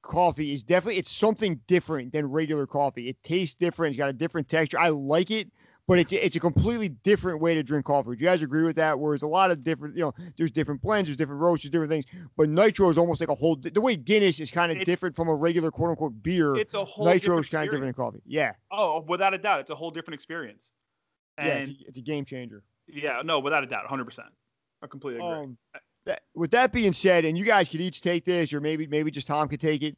coffee 0.00 0.52
is 0.52 0.62
definitely 0.62 0.98
it's 0.98 1.10
something 1.10 1.60
different 1.66 2.12
than 2.12 2.26
regular 2.26 2.66
coffee. 2.66 3.08
It 3.08 3.20
tastes 3.22 3.56
different. 3.56 3.92
It's 3.92 3.98
got 3.98 4.08
a 4.08 4.12
different 4.12 4.48
texture. 4.48 4.78
I 4.78 4.90
like 4.90 5.32
it, 5.32 5.48
but 5.88 5.98
it's 5.98 6.12
it's 6.12 6.36
a 6.36 6.40
completely 6.40 6.88
different 6.88 7.40
way 7.40 7.56
to 7.56 7.64
drink 7.64 7.84
coffee. 7.84 8.14
Do 8.14 8.24
you 8.24 8.30
guys 8.30 8.42
agree 8.42 8.62
with 8.62 8.76
that? 8.76 8.96
Whereas 8.96 9.22
a 9.22 9.26
lot 9.26 9.50
of 9.50 9.64
different, 9.64 9.96
you 9.96 10.02
know, 10.02 10.14
there's 10.36 10.52
different 10.52 10.80
blends, 10.82 11.08
there's 11.08 11.16
different 11.16 11.40
roasts, 11.40 11.64
there's 11.64 11.72
different 11.72 11.90
things. 11.90 12.04
But 12.36 12.48
nitro 12.48 12.90
is 12.90 12.98
almost 12.98 13.18
like 13.18 13.28
a 13.28 13.34
whole. 13.34 13.56
The 13.56 13.80
way 13.80 13.96
Guinness 13.96 14.38
is 14.38 14.52
kind 14.52 14.70
of 14.70 14.84
different 14.84 15.16
from 15.16 15.28
a 15.28 15.34
regular 15.34 15.72
quote 15.72 15.90
unquote 15.90 16.22
beer. 16.22 16.54
It's 16.56 16.74
a 16.74 16.84
whole 16.84 17.06
Nitro 17.06 17.40
is 17.40 17.48
kind 17.48 17.64
of 17.68 17.72
different 17.72 17.96
than 17.96 18.04
coffee. 18.04 18.22
Yeah, 18.24 18.52
Oh, 18.70 19.04
without 19.08 19.34
a 19.34 19.38
doubt, 19.38 19.62
it's 19.62 19.70
a 19.70 19.74
whole 19.74 19.90
different 19.90 20.14
experience. 20.14 20.70
yeah, 21.38 21.54
it's 21.54 21.70
a, 21.70 21.74
it's 21.88 21.98
a 21.98 22.02
game 22.02 22.24
changer. 22.24 22.62
Yeah, 22.92 23.22
no, 23.24 23.38
without 23.38 23.64
a 23.64 23.66
doubt, 23.66 23.86
100%. 23.90 24.20
I 24.82 24.86
completely 24.86 25.20
agree. 25.20 25.44
Um, 25.44 25.58
that, 26.06 26.22
with 26.34 26.50
that 26.52 26.72
being 26.72 26.92
said, 26.92 27.24
and 27.24 27.36
you 27.36 27.44
guys 27.44 27.68
could 27.68 27.80
each 27.80 28.00
take 28.00 28.24
this, 28.24 28.52
or 28.52 28.60
maybe 28.60 28.86
maybe 28.86 29.10
just 29.10 29.26
Tom 29.26 29.48
could 29.48 29.60
take 29.60 29.82
it. 29.82 29.96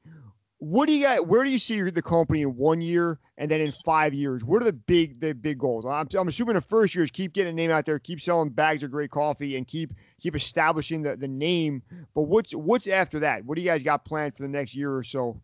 What 0.58 0.86
do 0.86 0.94
you 0.94 1.04
got? 1.04 1.26
Where 1.26 1.44
do 1.44 1.50
you 1.50 1.58
see 1.58 1.80
the 1.82 2.02
company 2.02 2.42
in 2.42 2.56
one 2.56 2.80
year, 2.80 3.18
and 3.38 3.50
then 3.50 3.60
in 3.60 3.72
five 3.84 4.14
years? 4.14 4.44
What 4.44 4.62
are 4.62 4.64
the 4.64 4.72
big 4.72 5.20
the 5.20 5.32
big 5.32 5.58
goals? 5.58 5.84
I'm, 5.84 6.08
I'm 6.16 6.28
assuming 6.28 6.54
the 6.54 6.60
first 6.60 6.94
year 6.94 7.04
is 7.04 7.10
keep 7.10 7.32
getting 7.32 7.52
a 7.52 7.56
name 7.56 7.70
out 7.70 7.84
there, 7.84 7.98
keep 7.98 8.20
selling 8.20 8.50
bags 8.50 8.82
of 8.82 8.90
great 8.90 9.10
coffee, 9.10 9.56
and 9.56 9.66
keep 9.66 9.92
keep 10.20 10.36
establishing 10.36 11.02
the, 11.02 11.16
the 11.16 11.28
name. 11.28 11.82
But 12.14 12.22
what's 12.22 12.52
what's 12.52 12.86
after 12.86 13.20
that? 13.20 13.44
What 13.44 13.56
do 13.56 13.62
you 13.62 13.68
guys 13.68 13.82
got 13.82 14.04
planned 14.04 14.36
for 14.36 14.42
the 14.42 14.48
next 14.48 14.74
year 14.74 14.94
or 14.94 15.04
so? 15.04 15.40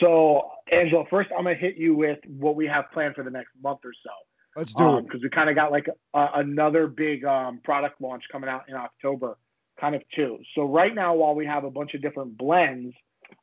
So, 0.00 0.50
Angelo, 0.70 1.06
first 1.08 1.30
I'm 1.36 1.44
gonna 1.44 1.56
hit 1.56 1.76
you 1.76 1.94
with 1.94 2.18
what 2.26 2.56
we 2.56 2.66
have 2.66 2.86
planned 2.92 3.14
for 3.14 3.24
the 3.24 3.30
next 3.30 3.50
month 3.62 3.80
or 3.84 3.92
so. 4.02 4.10
Let's 4.56 4.72
do 4.74 4.98
it. 4.98 5.06
because 5.06 5.22
we 5.22 5.30
kind 5.30 5.50
of 5.50 5.56
got 5.56 5.72
like 5.72 5.88
a, 6.14 6.28
another 6.34 6.86
big 6.86 7.24
um, 7.24 7.60
product 7.64 8.00
launch 8.00 8.24
coming 8.30 8.48
out 8.48 8.68
in 8.68 8.74
October, 8.74 9.36
kind 9.80 9.94
of 9.94 10.02
too. 10.14 10.38
So 10.54 10.64
right 10.64 10.94
now, 10.94 11.14
while 11.14 11.34
we 11.34 11.46
have 11.46 11.64
a 11.64 11.70
bunch 11.70 11.94
of 11.94 12.02
different 12.02 12.38
blends, 12.38 12.94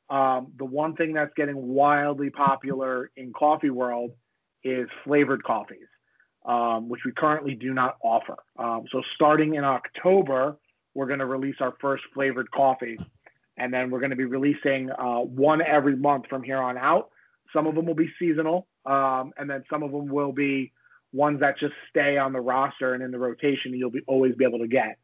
um, 0.09 0.53
the 0.57 0.65
one 0.65 0.95
thing 0.95 1.13
that's 1.13 1.33
getting 1.35 1.55
wildly 1.55 2.29
popular 2.29 3.11
in 3.15 3.33
coffee 3.33 3.69
world 3.69 4.11
is 4.63 4.87
flavored 5.03 5.43
coffees, 5.43 5.87
um, 6.45 6.89
which 6.89 7.01
we 7.05 7.11
currently 7.11 7.55
do 7.55 7.73
not 7.73 7.97
offer. 8.03 8.37
Um, 8.57 8.85
so 8.91 9.01
starting 9.15 9.55
in 9.55 9.63
October, 9.63 10.57
we're 10.93 11.07
going 11.07 11.19
to 11.19 11.25
release 11.25 11.55
our 11.59 11.73
first 11.79 12.03
flavored 12.13 12.51
coffee, 12.51 12.97
and 13.57 13.73
then 13.73 13.89
we're 13.89 13.99
going 13.99 14.11
to 14.11 14.17
be 14.17 14.25
releasing 14.25 14.91
uh, 14.91 15.19
one 15.19 15.61
every 15.61 15.95
month 15.95 16.25
from 16.29 16.43
here 16.43 16.59
on 16.59 16.77
out. 16.77 17.09
Some 17.53 17.67
of 17.67 17.75
them 17.75 17.85
will 17.85 17.95
be 17.95 18.09
seasonal, 18.19 18.67
um, 18.85 19.31
and 19.37 19.49
then 19.49 19.63
some 19.69 19.83
of 19.83 19.91
them 19.91 20.07
will 20.07 20.31
be 20.31 20.71
ones 21.13 21.41
that 21.41 21.59
just 21.59 21.73
stay 21.89 22.17
on 22.17 22.33
the 22.33 22.39
roster 22.39 22.93
and 22.93 23.03
in 23.03 23.11
the 23.11 23.19
rotation 23.19 23.73
you'll 23.73 23.91
be 23.91 24.01
always 24.07 24.35
be 24.35 24.45
able 24.45 24.59
to 24.59 24.67
get. 24.67 24.97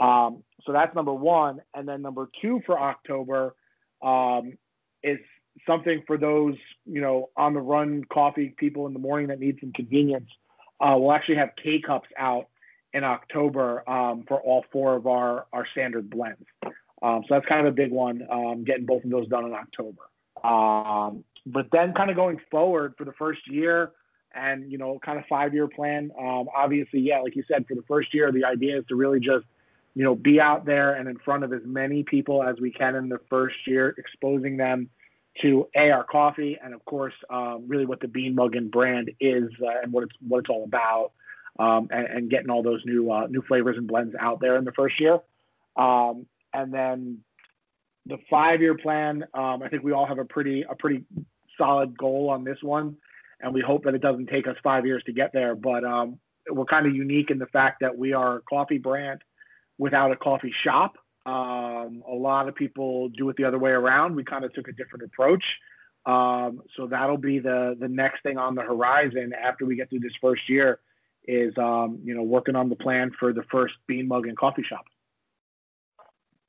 Um, 0.00 0.42
so 0.64 0.72
that's 0.72 0.94
number 0.94 1.12
one. 1.12 1.60
And 1.74 1.86
then 1.86 2.02
number 2.02 2.28
two 2.40 2.60
for 2.64 2.80
October 2.80 3.54
um, 4.02 4.56
is 5.02 5.18
something 5.66 6.02
for 6.06 6.16
those, 6.16 6.54
you 6.86 7.00
know, 7.00 7.28
on 7.36 7.54
the 7.54 7.60
run 7.60 8.04
coffee 8.10 8.54
people 8.56 8.86
in 8.86 8.92
the 8.94 8.98
morning 8.98 9.28
that 9.28 9.38
need 9.38 9.58
some 9.60 9.72
convenience. 9.72 10.28
Uh, 10.80 10.94
we'll 10.96 11.12
actually 11.12 11.36
have 11.36 11.50
K 11.62 11.82
cups 11.86 12.08
out 12.18 12.46
in 12.92 13.04
October 13.04 13.88
um, 13.88 14.24
for 14.26 14.40
all 14.40 14.64
four 14.72 14.96
of 14.96 15.06
our, 15.06 15.46
our 15.52 15.66
standard 15.72 16.08
blends. 16.08 16.46
Um, 17.02 17.22
so 17.28 17.34
that's 17.34 17.46
kind 17.46 17.66
of 17.66 17.72
a 17.72 17.76
big 17.76 17.92
one, 17.92 18.26
um, 18.30 18.64
getting 18.64 18.86
both 18.86 19.04
of 19.04 19.10
those 19.10 19.28
done 19.28 19.44
in 19.44 19.52
October. 19.52 20.02
Um, 20.42 21.24
but 21.46 21.66
then 21.72 21.92
kind 21.94 22.10
of 22.10 22.16
going 22.16 22.38
forward 22.50 22.94
for 22.96 23.04
the 23.04 23.12
first 23.12 23.40
year 23.48 23.92
and, 24.34 24.70
you 24.70 24.78
know, 24.78 24.98
kind 24.98 25.18
of 25.18 25.24
five 25.26 25.54
year 25.54 25.68
plan. 25.68 26.10
Um, 26.18 26.48
obviously, 26.56 27.00
yeah, 27.00 27.20
like 27.20 27.36
you 27.36 27.44
said, 27.48 27.66
for 27.66 27.74
the 27.74 27.82
first 27.82 28.14
year, 28.14 28.30
the 28.32 28.44
idea 28.44 28.78
is 28.78 28.84
to 28.88 28.96
really 28.96 29.20
just, 29.20 29.46
you 29.94 30.04
know, 30.04 30.14
be 30.14 30.40
out 30.40 30.64
there 30.64 30.94
and 30.94 31.08
in 31.08 31.18
front 31.18 31.44
of 31.44 31.52
as 31.52 31.62
many 31.64 32.02
people 32.02 32.42
as 32.42 32.60
we 32.60 32.70
can 32.70 32.94
in 32.94 33.08
the 33.08 33.20
first 33.28 33.56
year, 33.66 33.94
exposing 33.98 34.56
them 34.56 34.88
to 35.40 35.68
a 35.76 35.90
our 35.90 36.04
coffee 36.04 36.58
and 36.62 36.74
of 36.74 36.84
course 36.84 37.14
um, 37.30 37.64
really 37.66 37.86
what 37.86 38.00
the 38.00 38.08
Bean 38.08 38.34
Muggin 38.34 38.70
brand 38.70 39.10
is 39.20 39.50
uh, 39.62 39.80
and 39.82 39.92
what 39.92 40.04
it's 40.04 40.14
what 40.26 40.38
it's 40.38 40.50
all 40.50 40.64
about 40.64 41.12
um, 41.58 41.88
and, 41.90 42.06
and, 42.06 42.30
getting 42.30 42.50
all 42.50 42.62
those 42.62 42.82
new 42.84 43.10
uh, 43.10 43.26
new 43.28 43.42
flavors 43.42 43.76
and 43.76 43.86
blends 43.86 44.14
out 44.18 44.40
there 44.40 44.56
in 44.56 44.64
the 44.64 44.72
first 44.72 45.00
year 45.00 45.20
um, 45.76 46.26
and 46.52 46.74
then 46.74 47.18
the 48.06 48.18
five 48.28 48.60
year 48.60 48.76
plan 48.76 49.24
um, 49.34 49.62
I 49.62 49.68
think 49.68 49.82
we 49.82 49.92
all 49.92 50.06
have 50.06 50.18
a 50.18 50.24
pretty 50.24 50.62
a 50.62 50.74
pretty 50.74 51.04
solid 51.56 51.96
goal 51.96 52.28
on 52.30 52.44
this 52.44 52.58
one 52.62 52.96
and 53.42 53.54
we 53.54 53.60
hope 53.60 53.84
that 53.84 53.94
it 53.94 54.02
doesn't 54.02 54.26
take 54.26 54.46
us 54.46 54.56
five 54.62 54.86
years 54.86 55.02
to 55.04 55.12
get 55.12 55.32
there 55.32 55.54
but 55.54 55.84
um, 55.84 56.18
we're 56.50 56.64
kind 56.64 56.86
of 56.86 56.94
unique 56.94 57.30
in 57.30 57.38
the 57.38 57.46
fact 57.46 57.78
that 57.80 57.96
we 57.96 58.12
are 58.12 58.36
a 58.36 58.42
coffee 58.42 58.78
brand 58.78 59.20
without 59.78 60.12
a 60.12 60.16
coffee 60.16 60.52
shop 60.64 60.94
um, 61.26 62.02
a 62.08 62.14
lot 62.14 62.48
of 62.48 62.54
people 62.54 63.08
do 63.10 63.28
it 63.28 63.36
the 63.36 63.44
other 63.44 63.58
way 63.58 63.70
around. 63.70 64.16
We 64.16 64.24
kind 64.24 64.44
of 64.44 64.52
took 64.54 64.68
a 64.68 64.72
different 64.72 65.04
approach. 65.04 65.44
Um, 66.06 66.62
so 66.76 66.86
that'll 66.86 67.18
be 67.18 67.40
the 67.40 67.76
the 67.78 67.88
next 67.88 68.22
thing 68.22 68.38
on 68.38 68.54
the 68.54 68.62
horizon 68.62 69.32
after 69.34 69.66
we 69.66 69.76
get 69.76 69.90
through 69.90 70.00
this 70.00 70.14
first 70.20 70.48
year 70.48 70.80
is 71.28 71.52
um, 71.58 72.00
you 72.02 72.14
know 72.14 72.22
working 72.22 72.56
on 72.56 72.70
the 72.70 72.76
plan 72.76 73.10
for 73.18 73.34
the 73.34 73.42
first 73.50 73.74
Bean 73.86 74.08
Muggin 74.08 74.34
coffee 74.34 74.64
shop. 74.66 74.86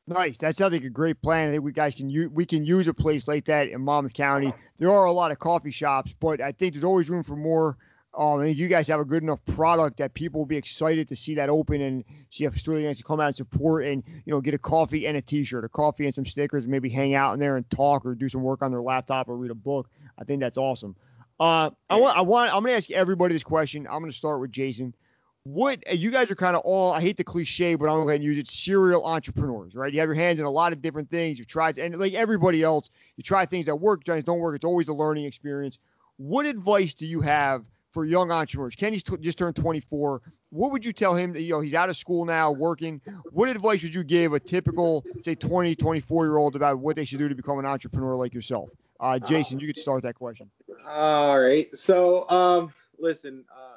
Nice. 0.08 0.38
That 0.40 0.58
sounds 0.58 0.74
like 0.74 0.84
a 0.84 0.90
great 0.90 1.22
plan. 1.22 1.50
I 1.50 1.52
think 1.52 1.64
we 1.64 1.72
guys 1.72 1.96
can 1.96 2.10
use 2.10 2.30
we 2.30 2.46
can 2.46 2.66
use 2.66 2.88
a 2.88 2.94
place 2.94 3.28
like 3.28 3.46
that 3.46 3.70
in 3.70 3.82
Monmouth 3.82 4.14
County. 4.14 4.54
There 4.78 4.92
are 4.92 5.06
a 5.06 5.12
lot 5.12 5.32
of 5.32 5.40
coffee 5.40 5.72
shops, 5.72 6.14
but 6.20 6.42
I 6.42 6.52
think 6.52 6.74
there's 6.74 6.84
always 6.84 7.10
room 7.10 7.24
for 7.24 7.36
more 7.36 7.78
um, 8.14 8.42
I 8.42 8.46
think 8.46 8.58
you 8.58 8.68
guys 8.68 8.88
have 8.90 9.00
a 9.00 9.06
good 9.06 9.24
enough 9.24 9.40
product 9.46 9.98
that 9.98 10.14
people 10.14 10.42
will 10.42 10.46
be 10.46 10.58
excited 10.58 11.08
to 11.10 11.16
see 11.16 11.36
that 11.36 11.50
open 11.50 11.80
and 11.80 12.04
see 12.30 12.44
if 12.44 12.58
Sterling 12.58 12.94
to 12.94 13.04
come 13.04 13.22
out 13.22 13.28
and 13.28 13.36
support 13.36 13.86
and 13.86 14.04
you 14.26 14.34
know 14.34 14.42
get 14.42 14.54
a 14.54 14.58
coffee 14.58 15.08
and 15.08 15.16
a 15.16 15.22
T-shirt, 15.22 15.64
a 15.64 15.70
coffee 15.70 16.06
and 16.06 16.14
some 16.14 16.26
stickers, 16.26 16.68
maybe 16.68 16.90
hang 16.90 17.14
out 17.14 17.34
in 17.34 17.40
there 17.40 17.56
and 17.56 17.70
talk 17.70 18.06
or 18.06 18.14
do 18.14 18.28
some 18.28 18.44
work 18.44 18.62
on 18.62 18.72
their 18.72 18.82
laptop 18.82 19.30
or 19.30 19.38
read 19.38 19.52
a 19.52 19.56
book. 19.56 19.90
I 20.20 20.26
think 20.26 20.42
that's 20.42 20.58
awesome. 20.58 20.96
Uh, 21.40 21.72
I 21.90 21.96
want, 21.96 22.18
I 22.18 22.22
want, 22.22 22.54
I'm 22.54 22.64
gonna 22.64 22.76
ask 22.76 22.92
everybody 22.92 23.34
this 23.34 23.44
question. 23.44 23.88
I'm 23.90 24.02
gonna 24.02 24.12
start 24.12 24.42
with 24.42 24.52
Jason. 24.52 24.94
What 25.44 25.84
you 25.98 26.12
guys 26.12 26.30
are 26.30 26.36
kind 26.36 26.56
of 26.56 26.62
all, 26.64 26.94
I 26.94 27.02
hate 27.02 27.18
the 27.18 27.24
cliche, 27.24 27.76
but 27.76 27.86
I'm 27.86 27.94
gonna 27.94 28.04
go 28.04 28.10
ahead 28.10 28.22
and 28.22 28.24
use 28.24 28.38
it. 28.38 28.48
Serial 28.48 29.06
entrepreneurs, 29.06 29.76
right? 29.76 29.92
You 29.92 30.00
have 30.00 30.08
your 30.08 30.16
hands 30.16 30.40
in 30.40 30.46
a 30.46 30.52
lot 30.52 30.72
of 30.72 30.82
different 30.82 31.10
things. 31.10 31.40
You've 31.40 31.48
tried, 31.48 31.80
and 31.80 31.98
like 31.98 32.14
everybody 32.14 32.62
else, 32.62 32.92
you 33.18 33.24
try 33.24 33.46
things 33.46 33.66
that 33.66 33.76
work, 33.76 34.04
things 34.06 34.24
don't 34.24 34.40
work. 34.40 34.56
It's 34.56 34.66
always 34.66 34.88
a 34.88 34.94
learning 34.94 35.26
experience. 35.26 35.80
What 36.18 36.46
advice 36.46 36.94
do 36.94 37.08
you 37.08 37.22
have? 37.22 37.66
for 37.92 38.06
young 38.06 38.32
entrepreneurs. 38.32 38.76
Kenny's 38.76 39.04
t- 39.04 39.18
just 39.20 39.38
turned 39.38 39.56
24. 39.56 40.22
What 40.50 40.72
would 40.72 40.86
you 40.86 40.94
tell 40.94 41.14
him? 41.14 41.34
That, 41.34 41.42
you 41.42 41.54
know, 41.54 41.60
he's 41.60 41.74
out 41.74 41.90
of 41.90 41.98
school 41.98 42.26
now, 42.26 42.52
working. 42.52 43.02
What 43.32 43.50
advice 43.50 43.84
would 43.84 43.94
you 43.94 44.04
give 44.04 44.34
a 44.34 44.40
typical, 44.40 45.06
say, 45.24 45.36
20, 45.36 45.76
24 45.76 46.26
year 46.26 46.38
old 46.38 46.56
about 46.56 46.80
what 46.80 46.96
they 46.96 47.06
should 47.06 47.20
do 47.20 47.30
to 47.30 47.36
become 47.36 47.60
an 47.60 47.66
entrepreneur 47.66 48.16
like 48.16 48.34
yourself? 48.34 48.70
Uh, 49.00 49.20
Jason, 49.20 49.60
you 49.60 49.68
could 49.68 49.78
start 49.78 50.04
that 50.04 50.16
question. 50.16 50.50
All 50.88 51.40
right. 51.40 51.76
So, 51.76 52.30
um, 52.30 52.74
listen, 53.00 53.46
uh, 53.52 53.71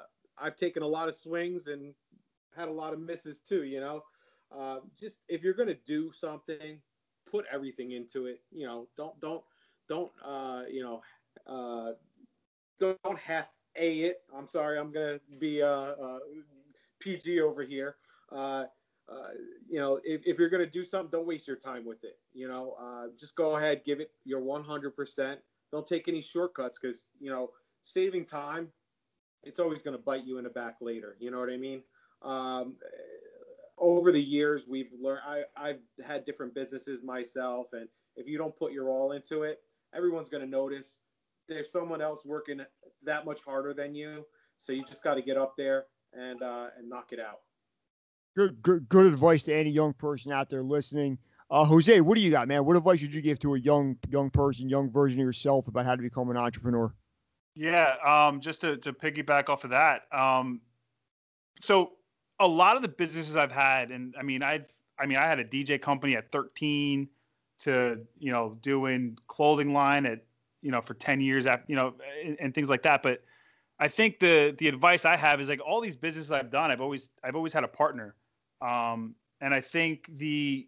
I've 0.45 0.57
taken 0.57 0.83
a 0.83 0.87
lot 0.87 1.09
of 1.09 1.15
swings 1.15 1.69
and 1.69 1.95
had 2.55 2.69
a 2.69 2.73
lot 2.73 2.93
of 2.93 3.01
misses 3.01 3.41
too. 3.41 3.65
You 3.65 3.81
know, 3.81 4.03
uh, 4.57 4.81
just 4.99 5.21
if 5.29 5.43
you're 5.43 5.55
gonna 5.55 5.75
do 5.87 6.13
something, 6.13 6.81
put 7.31 7.47
everything 7.51 7.93
into 7.93 8.27
it. 8.27 8.43
You 8.53 8.67
know, 8.67 8.89
don't 8.97 9.19
don't 9.21 9.43
don't 9.89 10.13
uh, 10.23 10.65
you 10.71 10.83
know 10.83 11.01
uh, 11.47 11.93
don't 12.79 13.19
have 13.19 13.49
a 13.77 14.01
it. 14.01 14.23
I'm 14.37 14.47
sorry, 14.47 14.79
I'm 14.79 14.93
gonna 14.93 15.19
be 15.39 15.63
uh, 15.63 15.67
uh, 15.67 16.19
PG 17.01 17.41
over 17.41 17.63
here. 17.63 17.97
Uh, 18.31 18.65
uh, 19.09 19.29
you 19.69 19.79
know, 19.79 20.01
if, 20.05 20.23
if 20.27 20.39
you're 20.39 20.51
gonna 20.51 20.67
do 20.67 20.85
something, 20.85 21.11
don't 21.11 21.27
waste 21.27 21.47
your 21.49 21.57
time 21.57 21.87
with 21.87 22.05
it. 22.05 22.19
You 22.35 22.49
know, 22.49 22.77
uh, 22.81 23.09
just 23.19 23.35
go 23.35 23.57
ahead, 23.57 23.83
give 23.85 24.01
it 24.01 24.11
your 24.25 24.41
100%. 24.41 25.39
Don't 25.73 25.87
take 25.87 26.09
any 26.09 26.21
shortcuts 26.21 26.79
because 26.79 27.07
you 27.19 27.31
know 27.31 27.51
saving 27.83 28.25
time, 28.27 28.69
it's 29.45 29.59
always 29.59 29.83
gonna 29.83 29.99
bite 29.99 30.25
you 30.25 30.39
in 30.39 30.45
the 30.45 30.51
back 30.51 30.77
later. 30.81 31.17
You 31.19 31.31
know 31.31 31.39
what 31.39 31.51
I 31.51 31.57
mean? 31.57 31.83
Um, 32.23 32.77
over 33.79 34.13
the 34.13 34.23
years, 34.23 34.67
we've 34.69 34.91
learned. 35.01 35.21
I, 35.27 35.43
I've 35.57 35.81
had 36.05 36.25
different 36.25 36.55
businesses 36.55 37.03
myself, 37.03 37.69
and 37.73 37.89
if 38.17 38.29
you 38.29 38.39
don't 38.39 38.57
put 38.57 38.73
your 38.73 38.89
all 38.89 39.13
into 39.13 39.43
it, 39.43 39.61
everyone's 39.95 40.29
gonna 40.29 40.47
notice 40.47 41.01
there's 41.49 41.71
someone 41.71 42.01
else 42.01 42.25
working 42.25 42.61
that 43.05 43.25
much 43.25 43.43
harder 43.43 43.75
than 43.75 43.95
you. 43.95 44.25
So 44.57 44.73
you 44.73 44.85
just 44.85 45.03
got 45.03 45.15
to 45.15 45.23
get 45.23 45.37
up 45.37 45.55
there 45.57 45.87
and 46.13 46.43
uh, 46.43 46.69
and 46.79 46.89
knock 46.89 47.13
it 47.13 47.21
out. 47.21 47.41
Good, 48.37 48.63
good, 48.63 48.89
good 48.89 49.07
advice 49.07 49.45
to 49.45 49.55
any 49.55 49.71
young 49.71 49.93
person 49.93 50.33
out 50.33 50.51
there 50.51 50.63
listening. 50.63 51.19
Uh, 51.51 51.65
Jose, 51.65 52.01
what 52.01 52.17
do 52.17 52.23
you 52.23 52.31
got, 52.31 52.49
man? 52.49 52.65
What 52.65 52.77
advice 52.77 53.01
would 53.03 53.15
you 53.15 53.21
give 53.21 53.39
to 53.41 53.55
a 53.55 53.59
young 53.59 53.97
young 54.09 54.31
person, 54.31 54.69
young 54.69 54.91
version 54.91 55.21
of 55.21 55.27
yourself 55.27 55.69
about 55.69 55.85
how 55.85 55.95
to 55.95 56.03
become 56.03 56.31
an 56.31 56.37
entrepreneur? 56.37 56.93
Yeah, 57.55 57.95
um, 58.05 58.41
just 58.41 58.61
to, 58.63 58.77
to 58.79 58.93
piggyback 58.93 59.49
off 59.49 59.65
of 59.65 59.71
that. 59.71 60.03
Um, 60.13 60.61
so 61.61 61.93
a 62.41 62.47
lot 62.47 62.77
of 62.77 62.83
the 62.83 62.89
businesses 62.89 63.37
I've 63.37 63.53
had, 63.53 63.91
and 63.91 64.15
I 64.19 64.23
mean, 64.23 64.43
I 64.43 64.65
I 64.99 65.07
mean, 65.07 65.19
I 65.19 65.27
had 65.27 65.39
a 65.39 65.45
DJ 65.45 65.81
company 65.81 66.17
at 66.17 66.31
13 66.33 67.09
to 67.61 67.99
you 68.19 68.33
know 68.33 68.59
doing 68.61 69.17
clothing 69.29 69.73
line 69.73 70.07
at 70.07 70.25
you 70.65 70.71
know, 70.71 70.81
for 70.81 70.95
10 70.95 71.21
years 71.21 71.47
after, 71.47 71.67
you 71.69 71.77
know, 71.77 71.95
and, 72.25 72.39
and, 72.41 72.55
things 72.55 72.71
like 72.71 72.83
that. 72.83 73.03
But 73.03 73.23
I 73.79 73.87
think 73.87 74.19
the 74.19 74.55
the 74.59 74.67
advice 74.67 75.05
I 75.05 75.15
have 75.15 75.39
is 75.39 75.49
like 75.51 75.61
all 75.61 75.81
these 75.81 75.95
businesses 75.95 76.33
I've 76.33 76.51
done, 76.51 76.71
I've 76.71 76.81
always 76.81 77.11
I've 77.23 77.37
always 77.37 77.53
had 77.53 77.65
a 77.65 77.69
partner. 77.69 78.15
Um, 78.63 79.15
and 79.43 79.53
I 79.53 79.61
think 79.61 80.09
the 80.17 80.67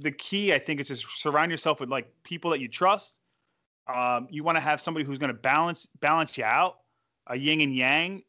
the 0.00 0.10
key 0.10 0.52
I 0.52 0.58
think 0.58 0.80
is 0.80 0.88
just 0.88 1.06
surround 1.16 1.52
yourself 1.52 1.78
with 1.78 1.88
like 1.88 2.12
people 2.24 2.50
that 2.50 2.58
you 2.58 2.66
trust. 2.66 3.14
Um, 3.88 4.28
you 4.30 4.44
want 4.44 4.56
to 4.56 4.60
have 4.60 4.80
somebody 4.80 5.06
who's 5.06 5.18
going 5.18 5.32
to 5.32 5.38
balance 5.38 5.86
balance 6.00 6.36
you 6.36 6.44
out, 6.44 6.78
a 7.26 7.36
yin 7.36 7.60
and 7.60 7.74
yang. 7.74 8.22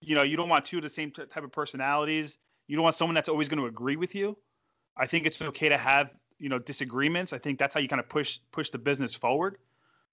You 0.00 0.14
know, 0.14 0.22
you 0.22 0.36
don't 0.36 0.48
want 0.48 0.64
two 0.64 0.78
of 0.78 0.82
the 0.82 0.88
same 0.88 1.10
type 1.10 1.42
of 1.42 1.52
personalities. 1.52 2.38
You 2.66 2.76
don't 2.76 2.82
want 2.82 2.94
someone 2.94 3.14
that's 3.14 3.28
always 3.28 3.48
going 3.48 3.60
to 3.60 3.66
agree 3.66 3.96
with 3.96 4.14
you. 4.14 4.36
I 4.96 5.06
think 5.06 5.26
it's 5.26 5.40
okay 5.42 5.68
to 5.68 5.76
have 5.76 6.10
you 6.38 6.48
know 6.48 6.58
disagreements. 6.58 7.32
I 7.32 7.38
think 7.38 7.58
that's 7.58 7.74
how 7.74 7.80
you 7.80 7.88
kind 7.88 8.00
of 8.00 8.08
push 8.08 8.38
push 8.52 8.70
the 8.70 8.78
business 8.78 9.14
forward. 9.14 9.58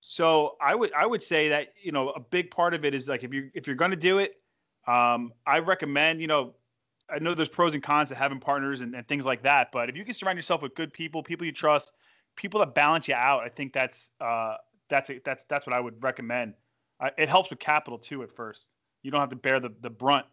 So 0.01 0.55
I 0.61 0.75
would 0.75 0.91
I 0.93 1.05
would 1.05 1.23
say 1.23 1.49
that 1.49 1.73
you 1.81 1.91
know 1.91 2.09
a 2.09 2.19
big 2.19 2.51
part 2.51 2.73
of 2.73 2.83
it 2.83 2.93
is 2.93 3.07
like 3.07 3.23
if 3.23 3.33
you 3.33 3.49
if 3.53 3.67
you're 3.67 3.75
going 3.75 3.91
to 3.91 3.97
do 3.97 4.19
it, 4.19 4.35
um, 4.87 5.31
I 5.47 5.59
recommend 5.59 6.19
you 6.19 6.27
know 6.27 6.53
I 7.09 7.19
know 7.19 7.33
there's 7.33 7.49
pros 7.49 7.73
and 7.73 7.83
cons 7.83 8.09
to 8.09 8.15
having 8.15 8.39
partners 8.39 8.81
and, 8.81 8.95
and, 8.95 9.07
things 9.07 9.25
like 9.25 9.43
that, 9.43 9.71
but 9.71 9.89
if 9.89 9.95
you 9.95 10.05
can 10.05 10.13
surround 10.13 10.37
yourself 10.37 10.61
with 10.61 10.73
good 10.73 10.91
people, 10.93 11.21
people 11.21 11.45
you 11.45 11.51
trust, 11.51 11.91
people 12.35 12.59
that 12.61 12.73
balance 12.73 13.07
you 13.07 13.13
out, 13.13 13.43
I 13.43 13.49
think 13.49 13.73
that's 13.73 14.09
uh, 14.21 14.55
that's 14.89 15.09
a, 15.09 15.19
that's 15.25 15.45
that's 15.45 15.65
what 15.65 15.75
I 15.75 15.79
would 15.79 16.01
recommend. 16.03 16.53
Uh, 16.99 17.09
it 17.17 17.29
helps 17.29 17.49
with 17.49 17.59
capital 17.59 17.97
too 17.97 18.23
at 18.23 18.31
first. 18.31 18.67
You 19.01 19.11
don't 19.11 19.19
have 19.19 19.29
to 19.29 19.35
bear 19.35 19.59
the 19.59 19.73
the 19.81 19.89
brunt. 19.89 20.25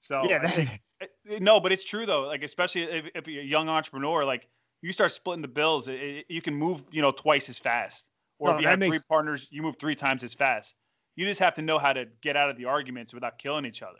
So 0.00 0.22
yeah, 0.24 0.46
think, 0.46 0.80
no, 1.40 1.60
but 1.60 1.72
it's 1.72 1.84
true 1.84 2.06
though. 2.06 2.22
Like 2.22 2.42
especially 2.42 2.82
if, 2.82 3.06
if 3.14 3.26
you're 3.26 3.42
a 3.42 3.46
young 3.46 3.68
entrepreneur, 3.68 4.24
like 4.24 4.48
you 4.82 4.92
start 4.92 5.12
splitting 5.12 5.42
the 5.42 5.48
bills, 5.48 5.88
it, 5.88 5.94
it, 5.94 6.26
you 6.28 6.42
can 6.42 6.54
move 6.54 6.82
you 6.90 7.02
know 7.02 7.10
twice 7.10 7.48
as 7.48 7.58
fast. 7.58 8.04
Or 8.38 8.48
no, 8.48 8.56
if 8.56 8.62
you 8.62 8.68
have 8.68 8.78
makes... 8.78 8.96
three 8.96 9.04
partners, 9.08 9.46
you 9.50 9.62
move 9.62 9.76
three 9.78 9.94
times 9.94 10.22
as 10.22 10.34
fast. 10.34 10.74
You 11.16 11.24
just 11.26 11.40
have 11.40 11.54
to 11.54 11.62
know 11.62 11.78
how 11.78 11.92
to 11.92 12.06
get 12.22 12.36
out 12.36 12.50
of 12.50 12.56
the 12.56 12.64
arguments 12.64 13.14
without 13.14 13.38
killing 13.38 13.64
each 13.64 13.82
other. 13.82 13.98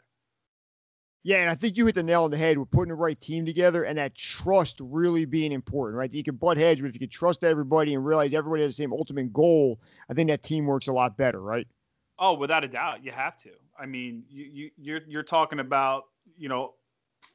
Yeah, 1.24 1.38
and 1.38 1.50
I 1.50 1.54
think 1.54 1.78
you 1.78 1.86
hit 1.86 1.94
the 1.94 2.02
nail 2.02 2.24
on 2.24 2.30
the 2.30 2.36
head 2.36 2.58
with 2.58 2.70
putting 2.70 2.90
the 2.90 2.94
right 2.94 3.18
team 3.18 3.46
together 3.46 3.84
and 3.84 3.96
that 3.96 4.14
trust 4.14 4.78
really 4.82 5.24
being 5.24 5.52
important, 5.52 5.96
right? 5.96 6.12
You 6.12 6.22
can 6.22 6.36
butt 6.36 6.58
heads, 6.58 6.82
but 6.82 6.88
if 6.88 6.94
you 6.94 7.00
can 7.00 7.08
trust 7.08 7.44
everybody 7.44 7.94
and 7.94 8.04
realize 8.04 8.34
everybody 8.34 8.62
has 8.62 8.76
the 8.76 8.82
same 8.82 8.92
ultimate 8.92 9.32
goal, 9.32 9.80
I 10.10 10.14
think 10.14 10.28
that 10.28 10.42
team 10.42 10.66
works 10.66 10.86
a 10.86 10.92
lot 10.92 11.16
better, 11.16 11.40
right? 11.40 11.66
Oh, 12.18 12.34
without 12.34 12.62
a 12.62 12.68
doubt, 12.68 13.02
you 13.02 13.10
have 13.10 13.38
to. 13.38 13.50
I 13.78 13.86
mean, 13.86 14.24
you, 14.28 14.44
you 14.44 14.70
you're 14.76 15.00
you're 15.08 15.22
talking 15.22 15.60
about 15.60 16.04
you 16.36 16.48
know 16.48 16.74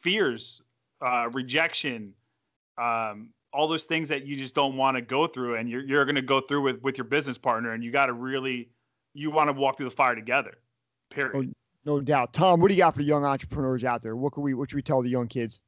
fears, 0.01 0.61
uh, 1.01 1.29
rejection, 1.33 2.13
um, 2.77 3.31
all 3.53 3.67
those 3.67 3.85
things 3.85 4.09
that 4.09 4.25
you 4.25 4.35
just 4.35 4.55
don't 4.55 4.77
want 4.77 4.95
to 4.95 5.01
go 5.01 5.27
through 5.27 5.55
and 5.55 5.69
you're, 5.69 5.83
you're 5.83 6.05
going 6.05 6.15
to 6.15 6.21
go 6.21 6.39
through 6.39 6.61
with 6.61 6.81
with 6.81 6.97
your 6.97 7.05
business 7.05 7.37
partner 7.37 7.73
and 7.73 7.83
you 7.83 7.91
got 7.91 8.05
to 8.05 8.13
really 8.13 8.69
you 9.13 9.31
want 9.31 9.47
to 9.47 9.53
walk 9.53 9.77
through 9.77 9.89
the 9.89 9.95
fire 9.95 10.15
together 10.15 10.53
period 11.09 11.47
no, 11.47 11.53
no, 11.85 12.01
doubt. 12.01 12.33
Tom 12.33 12.59
what 12.59 12.69
do 12.69 12.75
you 12.75 12.79
got 12.79 12.93
for 12.93 12.99
the 12.99 13.05
young 13.05 13.25
entrepreneurs 13.25 13.83
out 13.83 14.01
there? 14.01 14.15
What 14.15 14.33
can 14.33 14.43
we 14.43 14.53
what 14.53 14.69
should 14.69 14.77
we 14.77 14.81
tell 14.81 15.01
the 15.01 15.09
young 15.09 15.27
kids? 15.27 15.59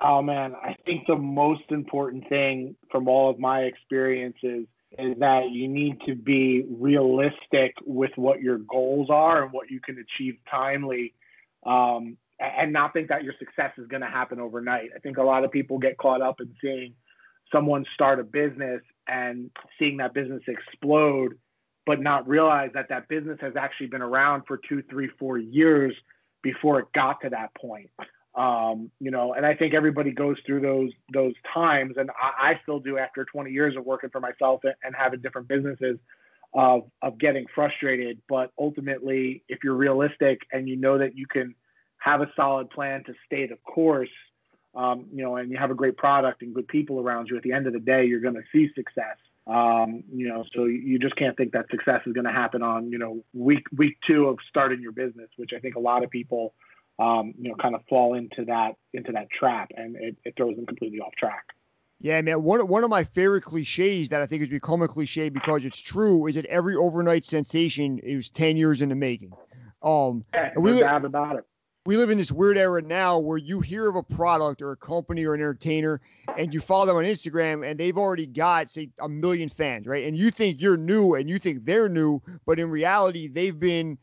Oh 0.00 0.22
man, 0.22 0.54
I 0.54 0.74
think 0.86 1.06
the 1.06 1.16
most 1.16 1.64
important 1.70 2.28
thing 2.28 2.76
from 2.90 3.08
all 3.08 3.30
of 3.30 3.38
my 3.38 3.60
experiences 3.60 4.66
is 4.98 5.18
that 5.18 5.50
you 5.50 5.68
need 5.68 6.00
to 6.06 6.14
be 6.14 6.64
realistic 6.68 7.74
with 7.84 8.10
what 8.16 8.40
your 8.40 8.58
goals 8.58 9.08
are 9.10 9.42
and 9.42 9.52
what 9.52 9.70
you 9.70 9.80
can 9.80 9.98
achieve 9.98 10.36
timely, 10.50 11.14
um, 11.64 12.16
and 12.40 12.72
not 12.72 12.92
think 12.92 13.08
that 13.08 13.22
your 13.22 13.34
success 13.38 13.72
is 13.78 13.86
going 13.86 14.02
to 14.02 14.08
happen 14.08 14.40
overnight. 14.40 14.90
I 14.94 14.98
think 14.98 15.18
a 15.18 15.22
lot 15.22 15.44
of 15.44 15.50
people 15.50 15.78
get 15.78 15.96
caught 15.98 16.20
up 16.22 16.40
in 16.40 16.54
seeing 16.60 16.94
someone 17.52 17.84
start 17.94 18.18
a 18.18 18.24
business 18.24 18.82
and 19.06 19.50
seeing 19.78 19.98
that 19.98 20.14
business 20.14 20.42
explode, 20.46 21.38
but 21.86 22.00
not 22.00 22.28
realize 22.28 22.70
that 22.74 22.88
that 22.88 23.08
business 23.08 23.38
has 23.40 23.54
actually 23.56 23.88
been 23.88 24.02
around 24.02 24.42
for 24.46 24.58
two, 24.68 24.82
three, 24.88 25.08
four 25.18 25.38
years 25.38 25.94
before 26.42 26.80
it 26.80 26.86
got 26.94 27.20
to 27.22 27.30
that 27.30 27.54
point. 27.54 27.90
Um, 28.34 28.90
you 28.98 29.10
know, 29.10 29.34
and 29.34 29.44
I 29.44 29.54
think 29.54 29.74
everybody 29.74 30.10
goes 30.10 30.36
through 30.46 30.60
those 30.60 30.90
those 31.12 31.34
times, 31.52 31.96
and 31.98 32.10
I, 32.10 32.52
I 32.52 32.60
still 32.62 32.80
do 32.80 32.96
after 32.96 33.24
20 33.24 33.50
years 33.50 33.76
of 33.76 33.84
working 33.84 34.10
for 34.10 34.20
myself 34.20 34.60
and, 34.64 34.74
and 34.82 34.94
having 34.96 35.20
different 35.20 35.48
businesses 35.48 35.98
of 36.54 36.84
of 37.02 37.18
getting 37.18 37.46
frustrated. 37.54 38.22
But 38.28 38.50
ultimately, 38.58 39.42
if 39.48 39.58
you're 39.62 39.74
realistic 39.74 40.40
and 40.50 40.66
you 40.66 40.76
know 40.76 40.98
that 40.98 41.16
you 41.16 41.26
can 41.26 41.54
have 41.98 42.22
a 42.22 42.30
solid 42.34 42.70
plan 42.70 43.04
to 43.04 43.14
stay 43.26 43.46
the 43.46 43.56
course, 43.56 44.08
um, 44.74 45.06
you 45.12 45.22
know, 45.22 45.36
and 45.36 45.50
you 45.50 45.58
have 45.58 45.70
a 45.70 45.74
great 45.74 45.96
product 45.96 46.42
and 46.42 46.54
good 46.54 46.68
people 46.68 47.00
around 47.00 47.28
you, 47.28 47.36
at 47.36 47.42
the 47.42 47.52
end 47.52 47.66
of 47.66 47.74
the 47.74 47.80
day, 47.80 48.06
you're 48.06 48.20
going 48.20 48.34
to 48.34 48.42
see 48.50 48.70
success. 48.74 49.16
Um, 49.46 50.04
you 50.12 50.28
know, 50.28 50.44
so 50.54 50.64
you 50.66 50.98
just 50.98 51.16
can't 51.16 51.36
think 51.36 51.52
that 51.52 51.66
success 51.70 52.00
is 52.06 52.12
going 52.12 52.26
to 52.26 52.32
happen 52.32 52.62
on, 52.62 52.90
you 52.92 52.98
know, 52.98 53.24
week 53.32 53.64
week 53.76 53.96
two 54.06 54.26
of 54.26 54.38
starting 54.48 54.80
your 54.80 54.92
business, 54.92 55.28
which 55.36 55.50
I 55.56 55.58
think 55.58 55.74
a 55.74 55.80
lot 55.80 56.04
of 56.04 56.10
people 56.10 56.54
um, 56.98 57.34
you 57.38 57.50
know, 57.50 57.56
kind 57.56 57.74
of 57.74 57.82
fall 57.88 58.14
into 58.14 58.44
that 58.46 58.72
into 58.92 59.12
that 59.12 59.28
trap, 59.30 59.70
and 59.76 59.96
it, 59.96 60.16
it 60.24 60.34
throws 60.36 60.56
them 60.56 60.66
completely 60.66 61.00
off 61.00 61.14
track. 61.18 61.44
Yeah, 62.00 62.20
man. 62.20 62.42
One 62.42 62.66
one 62.66 62.84
of 62.84 62.90
my 62.90 63.04
favorite 63.04 63.42
cliches 63.42 64.10
that 64.10 64.22
I 64.22 64.26
think 64.26 64.40
has 64.40 64.48
become 64.48 64.82
a 64.82 64.88
cliche 64.88 65.28
because 65.28 65.64
it's 65.64 65.80
true 65.80 66.26
is 66.26 66.34
that 66.34 66.44
every 66.46 66.76
overnight 66.76 67.24
sensation 67.24 67.98
is 67.98 68.30
ten 68.30 68.56
years 68.56 68.82
in 68.82 68.88
the 68.88 68.94
making. 68.94 69.32
Um, 69.82 70.24
yeah, 70.34 70.50
no 70.56 70.62
we, 70.62 70.80
doubt 70.80 71.04
about 71.04 71.36
it. 71.36 71.44
We 71.84 71.96
live 71.96 72.10
in 72.10 72.18
this 72.18 72.30
weird 72.30 72.56
era 72.56 72.80
now 72.80 73.18
where 73.18 73.38
you 73.38 73.60
hear 73.60 73.88
of 73.88 73.96
a 73.96 74.04
product 74.04 74.62
or 74.62 74.70
a 74.70 74.76
company 74.76 75.24
or 75.24 75.34
an 75.34 75.40
entertainer, 75.40 76.00
and 76.38 76.54
you 76.54 76.60
follow 76.60 76.86
them 76.86 76.96
on 76.96 77.02
Instagram, 77.02 77.68
and 77.68 77.78
they've 77.78 77.98
already 77.98 78.26
got 78.26 78.70
say 78.70 78.88
a 79.00 79.08
million 79.08 79.48
fans, 79.48 79.88
right? 79.88 80.06
And 80.06 80.16
you 80.16 80.30
think 80.30 80.60
you're 80.60 80.76
new, 80.76 81.14
and 81.14 81.28
you 81.28 81.40
think 81.40 81.64
they're 81.64 81.88
new, 81.88 82.22
but 82.46 82.60
in 82.60 82.70
reality, 82.70 83.26
they've 83.26 83.58
been 83.58 83.98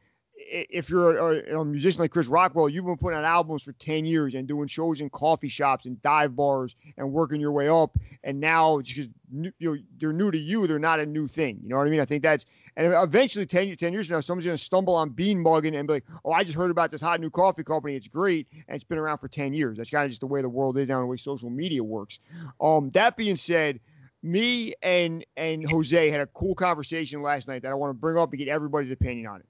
if 0.52 0.90
you're 0.90 1.18
a, 1.18 1.60
a, 1.60 1.66
musician 1.66 2.02
like 2.02 2.12
Chris 2.12 2.28
Rockwell, 2.28 2.70
you've 2.70 2.86
been 2.86 2.98
putting 2.98 3.18
out 3.20 3.26
albums 3.26 3.64
for 3.64 3.74
10 3.74 4.06
years 4.06 4.34
and 4.34 4.48
doing 4.48 4.68
shows 4.68 5.02
in 5.02 5.10
coffee 5.10 5.50
shops 5.50 5.86
and 5.86 6.02
dive 6.02 6.36
bars 6.36 6.76
and 6.98 7.12
working 7.12 7.40
your 7.40 7.52
way 7.52 7.70
up. 7.70 7.98
And 8.24 8.40
now 8.40 8.82
just 8.82 9.10
you 9.32 9.54
know, 9.60 9.78
they're 9.98 10.14
new 10.14 10.32
to 10.32 10.38
you. 10.38 10.66
They're 10.66 10.80
not 10.80 11.00
a 11.00 11.06
new 11.06 11.28
thing. 11.28 11.60
You 11.62 11.70
know 11.70 11.78
what 11.78 11.88
I 11.88 11.90
mean? 11.90 12.00
I 12.00 12.06
think 12.06 12.24
that's, 12.24 12.46
and 12.76 12.92
eventually 12.94 13.46
10, 13.46 13.76
10 13.76 13.94
years 13.94 14.08
from 14.08 14.16
now, 14.16 14.22
someone's 14.22 14.46
going 14.46 14.58
to 14.58 14.64
stumble 14.64 14.96
on 14.96 15.10
Bean 15.10 15.44
Muggin 15.44 15.78
and 15.78 15.88
be 15.88 15.96
like, 15.96 16.06
oh, 16.26 16.32
I 16.32 16.44
just 16.44 16.56
heard 16.56 16.72
about 16.72 16.90
this 16.92 17.02
hot 17.02 17.20
new 17.20 17.30
coffee 17.30 17.64
company. 17.64 17.96
It's 17.96 18.08
great. 18.08 18.48
And 18.68 18.76
it's 18.76 18.84
been 18.84 18.98
around 18.98 19.20
for 19.20 19.28
10 19.28 19.54
years. 19.54 19.78
That's 19.78 19.90
kind 19.90 20.06
of 20.06 20.10
just 20.10 20.22
the 20.22 20.28
way 20.28 20.42
the 20.42 20.50
world 20.50 20.78
is 20.78 20.90
now, 20.90 21.00
the 21.00 21.06
way 21.06 21.18
social 21.18 21.50
media 21.50 21.84
works. 21.84 22.20
Um, 22.60 22.90
that 22.92 23.18
being 23.18 23.36
said, 23.36 23.80
me 24.22 24.74
and 24.82 25.26
and 25.38 25.66
Jose 25.66 26.10
had 26.10 26.20
a 26.20 26.28
cool 26.28 26.54
conversation 26.54 27.22
last 27.22 27.48
night 27.48 27.62
that 27.62 27.72
I 27.72 27.74
want 27.76 27.92
to 27.92 27.94
bring 27.94 28.18
up 28.18 28.32
and 28.32 28.38
get 28.38 28.50
everybody's 28.50 28.92
opinion 28.92 29.28
on 29.28 29.40
it 29.40 29.46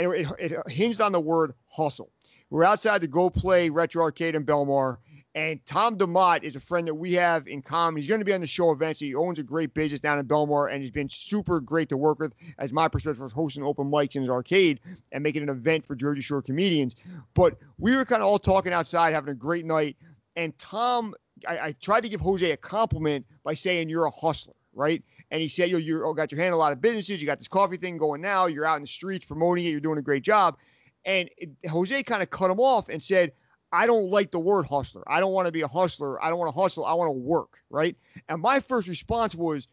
and 0.00 0.14
it, 0.14 0.52
it, 0.52 0.70
hinged 0.70 1.00
on 1.00 1.12
the 1.12 1.20
word 1.20 1.54
hustle. 1.68 2.10
We're 2.50 2.64
outside 2.64 3.00
the 3.00 3.06
Go 3.06 3.30
Play 3.30 3.70
Retro 3.70 4.02
Arcade 4.02 4.34
in 4.34 4.44
Belmar, 4.44 4.96
and 5.36 5.64
Tom 5.66 5.96
DeMott 5.96 6.42
is 6.42 6.56
a 6.56 6.60
friend 6.60 6.88
that 6.88 6.94
we 6.94 7.12
have 7.12 7.46
in 7.46 7.62
common. 7.62 8.00
He's 8.00 8.08
going 8.08 8.20
to 8.20 8.24
be 8.24 8.32
on 8.32 8.40
the 8.40 8.46
show 8.46 8.72
eventually. 8.72 9.10
He 9.10 9.14
owns 9.14 9.38
a 9.38 9.44
great 9.44 9.72
business 9.72 10.00
down 10.00 10.18
in 10.18 10.26
Belmar, 10.26 10.72
and 10.72 10.82
he's 10.82 10.90
been 10.90 11.08
super 11.08 11.60
great 11.60 11.88
to 11.90 11.96
work 11.96 12.18
with, 12.18 12.32
as 12.58 12.72
my 12.72 12.88
perspective 12.88 13.22
of 13.22 13.30
hosting 13.30 13.62
open 13.62 13.88
mics 13.88 14.16
in 14.16 14.22
his 14.22 14.30
arcade 14.30 14.80
and 15.12 15.22
making 15.22 15.44
an 15.44 15.48
event 15.48 15.86
for 15.86 15.94
Jersey 15.94 16.22
Shore 16.22 16.42
comedians. 16.42 16.96
But 17.34 17.56
we 17.78 17.96
were 17.96 18.04
kind 18.04 18.22
of 18.22 18.28
all 18.28 18.40
talking 18.40 18.72
outside, 18.72 19.14
having 19.14 19.30
a 19.30 19.36
great 19.36 19.64
night, 19.64 19.96
and 20.34 20.56
Tom, 20.58 21.14
I, 21.48 21.58
I 21.58 21.72
tried 21.72 22.02
to 22.02 22.08
give 22.08 22.20
Jose 22.20 22.50
a 22.50 22.56
compliment 22.56 23.26
by 23.44 23.54
saying 23.54 23.88
you're 23.88 24.06
a 24.06 24.10
hustler 24.10 24.54
right? 24.72 25.02
And 25.30 25.40
he 25.40 25.48
said, 25.48 25.70
you 25.70 25.78
you 25.78 26.04
oh, 26.04 26.12
got 26.12 26.32
your 26.32 26.40
hand 26.40 26.54
a 26.54 26.56
lot 26.56 26.72
of 26.72 26.80
businesses. 26.80 27.20
You 27.20 27.26
got 27.26 27.38
this 27.38 27.48
coffee 27.48 27.76
thing 27.76 27.98
going 27.98 28.20
now. 28.20 28.46
You're 28.46 28.66
out 28.66 28.76
in 28.76 28.82
the 28.82 28.88
streets 28.88 29.24
promoting 29.24 29.64
it. 29.64 29.70
You're 29.70 29.80
doing 29.80 29.98
a 29.98 30.02
great 30.02 30.24
job. 30.24 30.58
And 31.04 31.30
it, 31.36 31.50
Jose 31.68 32.02
kind 32.02 32.22
of 32.22 32.30
cut 32.30 32.50
him 32.50 32.60
off 32.60 32.88
and 32.88 33.02
said, 33.02 33.32
I 33.72 33.86
don't 33.86 34.10
like 34.10 34.32
the 34.32 34.40
word 34.40 34.66
hustler. 34.66 35.04
I 35.06 35.20
don't 35.20 35.32
want 35.32 35.46
to 35.46 35.52
be 35.52 35.60
a 35.60 35.68
hustler. 35.68 36.22
I 36.22 36.28
don't 36.28 36.38
want 36.38 36.54
to 36.54 36.60
hustle. 36.60 36.84
I 36.84 36.94
want 36.94 37.08
to 37.08 37.12
work, 37.12 37.58
right? 37.70 37.96
And 38.28 38.42
my 38.42 38.60
first 38.60 38.88
response 38.88 39.34
was, 39.34 39.68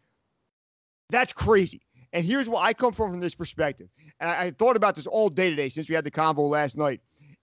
that's 1.10 1.32
crazy. 1.32 1.82
And 2.12 2.24
here's 2.24 2.48
what 2.48 2.62
I 2.62 2.72
come 2.72 2.92
from 2.92 3.10
from 3.10 3.20
this 3.20 3.34
perspective. 3.34 3.88
And 4.20 4.30
I, 4.30 4.44
I 4.44 4.50
thought 4.52 4.76
about 4.76 4.94
this 4.94 5.06
all 5.06 5.28
day 5.28 5.50
today 5.50 5.68
since 5.68 5.88
we 5.88 5.94
had 5.94 6.04
the 6.04 6.10
convo 6.10 6.48
last 6.48 6.76
night. 6.76 7.00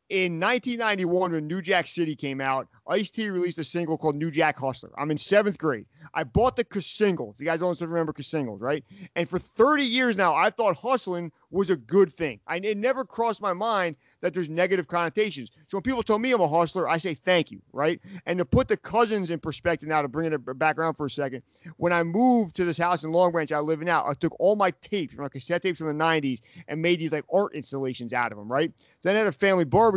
In 0.10 0.40
1991, 0.40 1.32
when 1.32 1.48
New 1.48 1.64
Jack 1.64 1.88
City 1.88 2.16
came 2.16 2.40
out, 2.40 2.68
Ice 2.88 3.10
T 3.10 3.28
released 3.32 3.58
a 3.58 3.64
single 3.64 3.98
called 3.98 4.16
New 4.16 4.30
Jack 4.30 4.60
Hustler. 4.60 4.92
I'm 4.96 5.10
in 5.10 5.18
seventh 5.18 5.58
grade. 5.58 5.88
I 6.14 6.24
bought 6.24 6.56
the 6.56 6.82
single. 6.82 7.32
If 7.32 7.40
you 7.40 7.48
guys 7.48 7.60
don't 7.60 7.80
remember 7.82 8.14
singles, 8.22 8.62
right? 8.62 8.84
And 9.16 9.28
for 9.28 9.40
30 9.40 9.84
years 9.84 10.16
now, 10.16 10.36
I 10.36 10.52
thought 10.52 10.78
hustling 10.78 11.32
was 11.50 11.72
a 11.72 11.76
good 11.76 12.14
thing. 12.14 12.40
I, 12.48 12.58
it 12.58 12.78
never 12.78 13.06
crossed 13.06 13.42
my 13.42 13.54
mind 13.54 13.98
that 14.22 14.34
there's 14.34 14.50
negative 14.50 14.88
connotations. 14.88 15.52
So 15.68 15.78
when 15.78 15.84
people 15.84 16.04
tell 16.04 16.20
me 16.20 16.32
I'm 16.32 16.42
a 16.42 16.48
hustler, 16.48 16.88
I 16.88 16.98
say 16.98 17.14
thank 17.14 17.50
you, 17.50 17.62
right? 17.74 18.00
And 18.26 18.38
to 18.38 18.46
put 18.46 18.68
the 18.68 18.78
cousins 18.78 19.32
in 19.32 19.40
perspective 19.40 19.90
now, 19.90 20.02
to 20.02 20.08
bring 20.08 20.32
it 20.32 20.60
back 20.60 20.78
around 20.78 20.96
for 20.96 21.06
a 21.08 21.10
second, 21.10 21.42
when 21.78 21.94
I 21.94 22.04
moved 22.04 22.56
to 22.58 22.66
this 22.66 22.78
house 22.78 23.04
in 23.04 23.12
Long 23.12 23.32
Branch 23.32 23.52
I 23.52 23.60
live 23.60 23.82
in 23.82 23.88
now, 23.88 24.06
I 24.06 24.14
took 24.14 24.36
all 24.40 24.56
my 24.56 24.72
tapes, 24.82 25.16
my 25.16 25.30
cassette 25.30 25.64
tapes 25.64 25.80
from 25.80 25.88
the 25.88 26.04
90s, 26.04 26.42
and 26.68 26.82
made 26.82 27.00
these 27.00 27.12
like 27.12 27.26
art 27.34 27.56
installations 27.56 28.14
out 28.14 28.32
of 28.32 28.38
them, 28.38 28.52
right? 28.52 28.72
So 29.00 29.10
I 29.10 29.14
had 29.14 29.28
a 29.28 29.32
family 29.32 29.66
barbecue, 29.66 29.95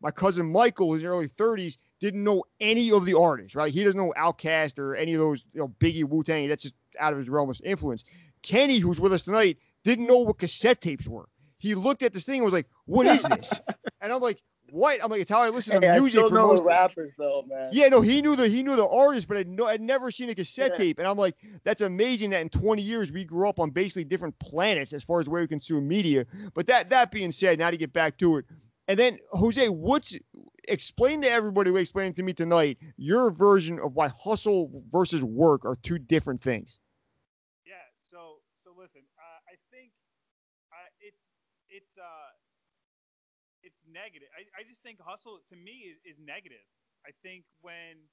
my 0.00 0.10
cousin 0.10 0.50
Michael, 0.50 0.92
in 0.92 1.00
his 1.00 1.04
early 1.04 1.28
30s, 1.28 1.78
didn't 2.00 2.24
know 2.24 2.44
any 2.60 2.92
of 2.92 3.04
the 3.04 3.14
artists, 3.18 3.54
right? 3.54 3.72
He 3.72 3.84
doesn't 3.84 3.98
know 3.98 4.12
OutKast 4.16 4.78
or 4.78 4.94
any 4.94 5.14
of 5.14 5.20
those, 5.20 5.44
you 5.52 5.60
know, 5.60 5.68
Biggie, 5.80 6.04
Wu 6.04 6.22
Tang. 6.22 6.48
That's 6.48 6.62
just 6.62 6.74
out 6.98 7.12
of 7.12 7.18
his 7.18 7.28
realm 7.28 7.50
of 7.50 7.60
influence. 7.64 8.04
Kenny, 8.42 8.78
who's 8.78 9.00
with 9.00 9.12
us 9.12 9.24
tonight, 9.24 9.58
didn't 9.84 10.06
know 10.06 10.18
what 10.18 10.38
cassette 10.38 10.80
tapes 10.80 11.08
were. 11.08 11.28
He 11.58 11.74
looked 11.74 12.02
at 12.02 12.12
this 12.12 12.24
thing 12.24 12.36
and 12.36 12.44
was 12.44 12.52
like, 12.52 12.68
"What 12.84 13.06
is 13.06 13.24
this?" 13.24 13.60
and 14.00 14.12
I'm 14.12 14.20
like, 14.20 14.40
"What?" 14.70 15.02
I'm 15.02 15.10
like, 15.10 15.22
"It's 15.22 15.30
how 15.30 15.42
I 15.42 15.48
listen 15.48 15.80
to 15.80 15.86
hey, 15.86 15.92
music." 15.92 16.18
I 16.18 16.26
still 16.26 16.28
for 16.28 16.34
know 16.36 16.48
most 16.48 16.58
the 16.58 16.64
rappers 16.64 17.12
though, 17.16 17.44
man. 17.48 17.70
Yeah, 17.72 17.88
no, 17.88 18.02
he 18.02 18.20
knew 18.20 18.36
the 18.36 18.46
he 18.46 18.62
knew 18.62 18.76
the 18.76 18.86
artist, 18.86 19.26
but 19.26 19.38
I'd, 19.38 19.48
no, 19.48 19.66
I'd 19.66 19.80
never 19.80 20.10
seen 20.10 20.28
a 20.28 20.34
cassette 20.34 20.72
Yeah. 20.72 20.76
tape. 20.76 20.98
And 20.98 21.08
I'm 21.08 21.16
like, 21.16 21.34
that's 21.64 21.82
amazing 21.82 22.30
that 22.30 22.42
in 22.42 22.48
20 22.48 22.82
years 22.82 23.10
we 23.10 23.24
grew 23.24 23.48
up 23.48 23.58
on 23.58 23.70
basically 23.70 24.04
different 24.04 24.38
planets 24.38 24.92
as 24.92 25.02
far 25.02 25.20
as 25.20 25.28
where 25.28 25.40
we 25.40 25.48
consume 25.48 25.88
media. 25.88 26.26
But 26.54 26.66
that 26.66 26.90
that 26.90 27.10
being 27.10 27.32
said, 27.32 27.58
now 27.58 27.70
to 27.70 27.76
get 27.76 27.92
back 27.92 28.18
to 28.18 28.36
it, 28.36 28.44
and 28.88 28.98
then 28.98 29.18
Jose, 29.32 29.68
what's 29.68 30.16
explain 30.68 31.22
to 31.22 31.30
everybody 31.30 31.70
who 31.70 31.76
explained 31.76 32.16
to 32.16 32.22
me 32.22 32.32
tonight 32.32 32.78
your 32.96 33.30
version 33.30 33.78
of 33.80 33.94
why 33.94 34.08
hustle 34.08 34.82
versus 34.88 35.22
work 35.24 35.64
are 35.64 35.76
two 35.76 35.98
different 35.98 36.42
things. 36.42 36.78
Yeah. 37.66 37.82
So 38.10 38.42
so 38.64 38.72
listen, 38.76 39.02
uh, 39.18 39.40
I 39.50 39.56
think 39.70 39.92
uh, 40.72 40.88
it's 41.00 41.22
it's 41.68 41.96
uh 41.98 42.30
it's 43.62 43.78
negative. 43.86 44.28
I, 44.36 44.46
I 44.60 44.62
just 44.64 44.82
think 44.82 45.00
hustle 45.00 45.40
to 45.50 45.56
me 45.56 45.90
is, 45.90 45.98
is 46.04 46.16
negative. 46.22 46.64
I 47.06 47.10
think 47.22 47.44
when 47.60 48.06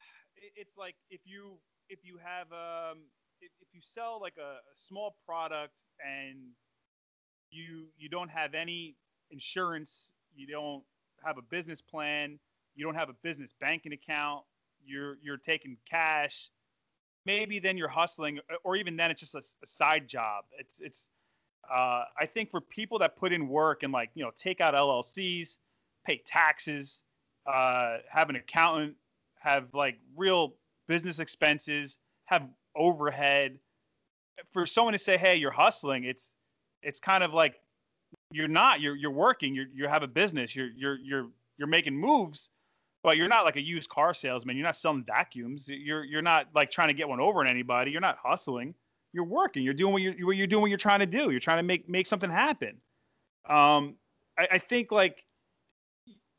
it's 0.56 0.76
like 0.76 0.96
if 1.10 1.20
you 1.24 1.58
if 1.88 2.00
you 2.04 2.18
have 2.22 2.52
um 2.52 3.08
if, 3.40 3.52
if 3.60 3.68
you 3.72 3.80
sell 3.80 4.20
like 4.20 4.36
a, 4.38 4.60
a 4.60 4.74
small 4.88 5.16
product 5.24 5.84
and 6.00 6.52
you 7.50 7.88
you 7.96 8.08
don't 8.08 8.30
have 8.30 8.54
any 8.54 8.96
insurance, 9.30 10.10
you 10.34 10.46
don't 10.46 10.82
have 11.24 11.38
a 11.38 11.42
business 11.42 11.80
plan, 11.80 12.38
you 12.74 12.84
don't 12.84 12.94
have 12.94 13.08
a 13.08 13.14
business 13.22 13.54
banking 13.60 13.92
account, 13.92 14.44
you're 14.84 15.16
you're 15.22 15.38
taking 15.38 15.76
cash, 15.88 16.50
maybe 17.24 17.58
then 17.58 17.76
you're 17.76 17.88
hustling, 17.88 18.38
or 18.64 18.76
even 18.76 18.96
then 18.96 19.10
it's 19.10 19.20
just 19.20 19.34
a, 19.34 19.42
a 19.62 19.66
side 19.66 20.08
job. 20.08 20.44
It's 20.58 20.78
it's. 20.80 21.08
Uh, 21.68 22.04
I 22.16 22.26
think 22.32 22.52
for 22.52 22.60
people 22.60 23.00
that 23.00 23.16
put 23.16 23.32
in 23.32 23.48
work 23.48 23.82
and 23.82 23.92
like 23.92 24.10
you 24.14 24.24
know 24.24 24.30
take 24.36 24.60
out 24.60 24.74
LLCs, 24.74 25.56
pay 26.04 26.22
taxes, 26.24 27.02
uh, 27.46 27.98
have 28.08 28.30
an 28.30 28.36
accountant, 28.36 28.94
have 29.40 29.74
like 29.74 29.98
real 30.16 30.54
business 30.86 31.18
expenses, 31.18 31.98
have 32.26 32.48
overhead. 32.76 33.58
For 34.52 34.66
someone 34.66 34.92
to 34.92 34.98
say, 34.98 35.16
"Hey, 35.16 35.36
you're 35.36 35.50
hustling," 35.50 36.04
it's 36.04 36.34
it's 36.82 37.00
kind 37.00 37.24
of 37.24 37.34
like 37.34 37.60
you're 38.30 38.48
not. 38.48 38.80
You're 38.80 38.96
you're 38.96 39.10
working. 39.10 39.54
You 39.54 39.66
you 39.74 39.88
have 39.88 40.02
a 40.02 40.08
business. 40.08 40.54
You're 40.54 40.68
you're 40.76 40.98
you're 40.98 41.26
you're 41.58 41.68
making 41.68 41.96
moves, 41.96 42.50
but 43.02 43.16
you're 43.16 43.28
not 43.28 43.44
like 43.44 43.56
a 43.56 43.60
used 43.60 43.88
car 43.88 44.14
salesman. 44.14 44.56
You're 44.56 44.66
not 44.66 44.76
selling 44.76 45.04
vacuums. 45.04 45.68
You're 45.68 46.04
you're 46.04 46.22
not 46.22 46.46
like 46.54 46.70
trying 46.70 46.88
to 46.88 46.94
get 46.94 47.08
one 47.08 47.20
over 47.20 47.40
on 47.40 47.46
anybody. 47.46 47.90
You're 47.90 48.00
not 48.00 48.18
hustling. 48.22 48.74
You're 49.12 49.24
working. 49.24 49.62
You're 49.62 49.74
doing 49.74 49.92
what 49.92 50.02
you're, 50.02 50.26
what 50.26 50.36
you're 50.36 50.46
doing 50.46 50.62
what 50.62 50.70
you're 50.70 50.78
trying 50.78 51.00
to 51.00 51.06
do. 51.06 51.30
You're 51.30 51.40
trying 51.40 51.58
to 51.58 51.62
make 51.62 51.88
make 51.88 52.06
something 52.06 52.30
happen. 52.30 52.80
Um, 53.48 53.94
I, 54.38 54.48
I 54.52 54.58
think 54.58 54.90
like 54.90 55.24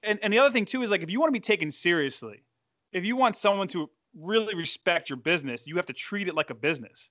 and, 0.04 0.20
and 0.22 0.32
the 0.32 0.40
other 0.40 0.52
thing 0.52 0.66
too 0.66 0.84
is 0.84 0.92
like 0.92 1.02
if 1.02 1.10
you 1.10 1.20
want 1.20 1.30
to 1.30 1.34
be 1.34 1.40
taken 1.40 1.72
seriously, 1.72 2.44
if 2.92 3.06
you 3.06 3.16
want 3.16 3.36
someone 3.36 3.68
to 3.70 3.90
really 4.16 4.56
respect 4.56 5.10
your 5.10 5.18
business, 5.18 5.66
you 5.66 5.76
have 5.76 5.86
to 5.86 5.94
treat 5.94 6.28
it 6.28 6.36
like 6.36 6.50
a 6.50 6.56
business. 6.56 7.10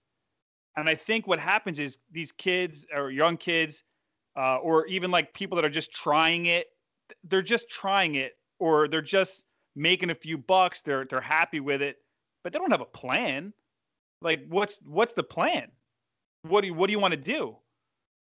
And 0.77 0.89
I 0.89 0.95
think 0.95 1.27
what 1.27 1.39
happens 1.39 1.79
is 1.79 1.99
these 2.13 2.33
kids 2.33 2.87
or 2.95 3.11
young 3.11 3.37
kids, 3.37 3.83
uh, 4.37 4.59
or 4.59 4.87
even 4.87 5.11
like 5.11 5.33
people 5.35 5.57
that 5.57 5.65
are 5.65 5.71
just 5.71 5.93
trying 5.93 6.47
it, 6.47 6.67
they're 7.25 7.43
just 7.43 7.69
trying 7.69 8.17
it, 8.17 8.33
or 8.59 8.89
they're 8.89 9.03
just 9.03 9.45
making 9.75 10.11
a 10.11 10.15
few 10.15 10.39
bucks. 10.39 10.83
They're 10.83 11.05
they're 11.05 11.21
happy 11.21 11.61
with 11.61 11.83
it, 11.83 11.97
but 12.45 12.53
they 12.53 12.59
don't 12.59 12.71
have 12.71 12.81
a 12.81 12.87
plan. 12.87 13.53
Like 14.23 14.47
what's 14.49 14.81
what's 14.85 15.13
the 15.13 15.23
plan? 15.23 15.71
What 16.43 16.63
do 16.63 16.69
you 16.69 16.75
what 16.75 16.87
do 16.89 16.93
you 16.93 17.01
want 17.01 17.13
to 17.13 17.21
do? 17.21 17.57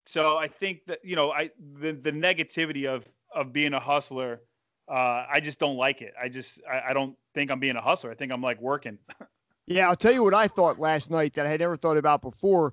So 0.07 0.37
I 0.37 0.49
think 0.49 0.81
that 0.87 1.01
you 1.03 1.17
know 1.17 1.31
I 1.33 1.51
the 1.81 1.93
the 1.93 2.13
negativity 2.13 2.87
of 2.87 3.05
of 3.35 3.53
being 3.53 3.75
a 3.75 3.81
hustler, 3.81 4.41
uh, 4.89 5.27
I 5.31 5.41
just 5.43 5.59
don't 5.59 5.77
like 5.77 6.03
it. 6.03 6.15
I 6.21 6.29
just 6.29 6.61
I, 6.71 6.91
I 6.91 6.93
don't 6.93 7.17
think 7.35 7.51
I'm 7.51 7.61
being 7.61 7.77
a 7.77 7.83
hustler. 7.83 8.11
I 8.11 8.15
think 8.15 8.33
I'm 8.33 8.43
like 8.43 8.61
working. 8.61 8.99
Yeah, 9.69 9.89
I'll 9.89 9.97
tell 9.97 10.13
you 10.13 10.23
what 10.23 10.35
I 10.35 10.47
thought 10.47 10.79
last 10.79 11.11
night 11.11 11.35
that 11.35 11.45
I 11.45 11.49
had 11.49 11.61
never 11.61 11.77
thought 11.77 11.97
about 11.97 12.23
before. 12.23 12.73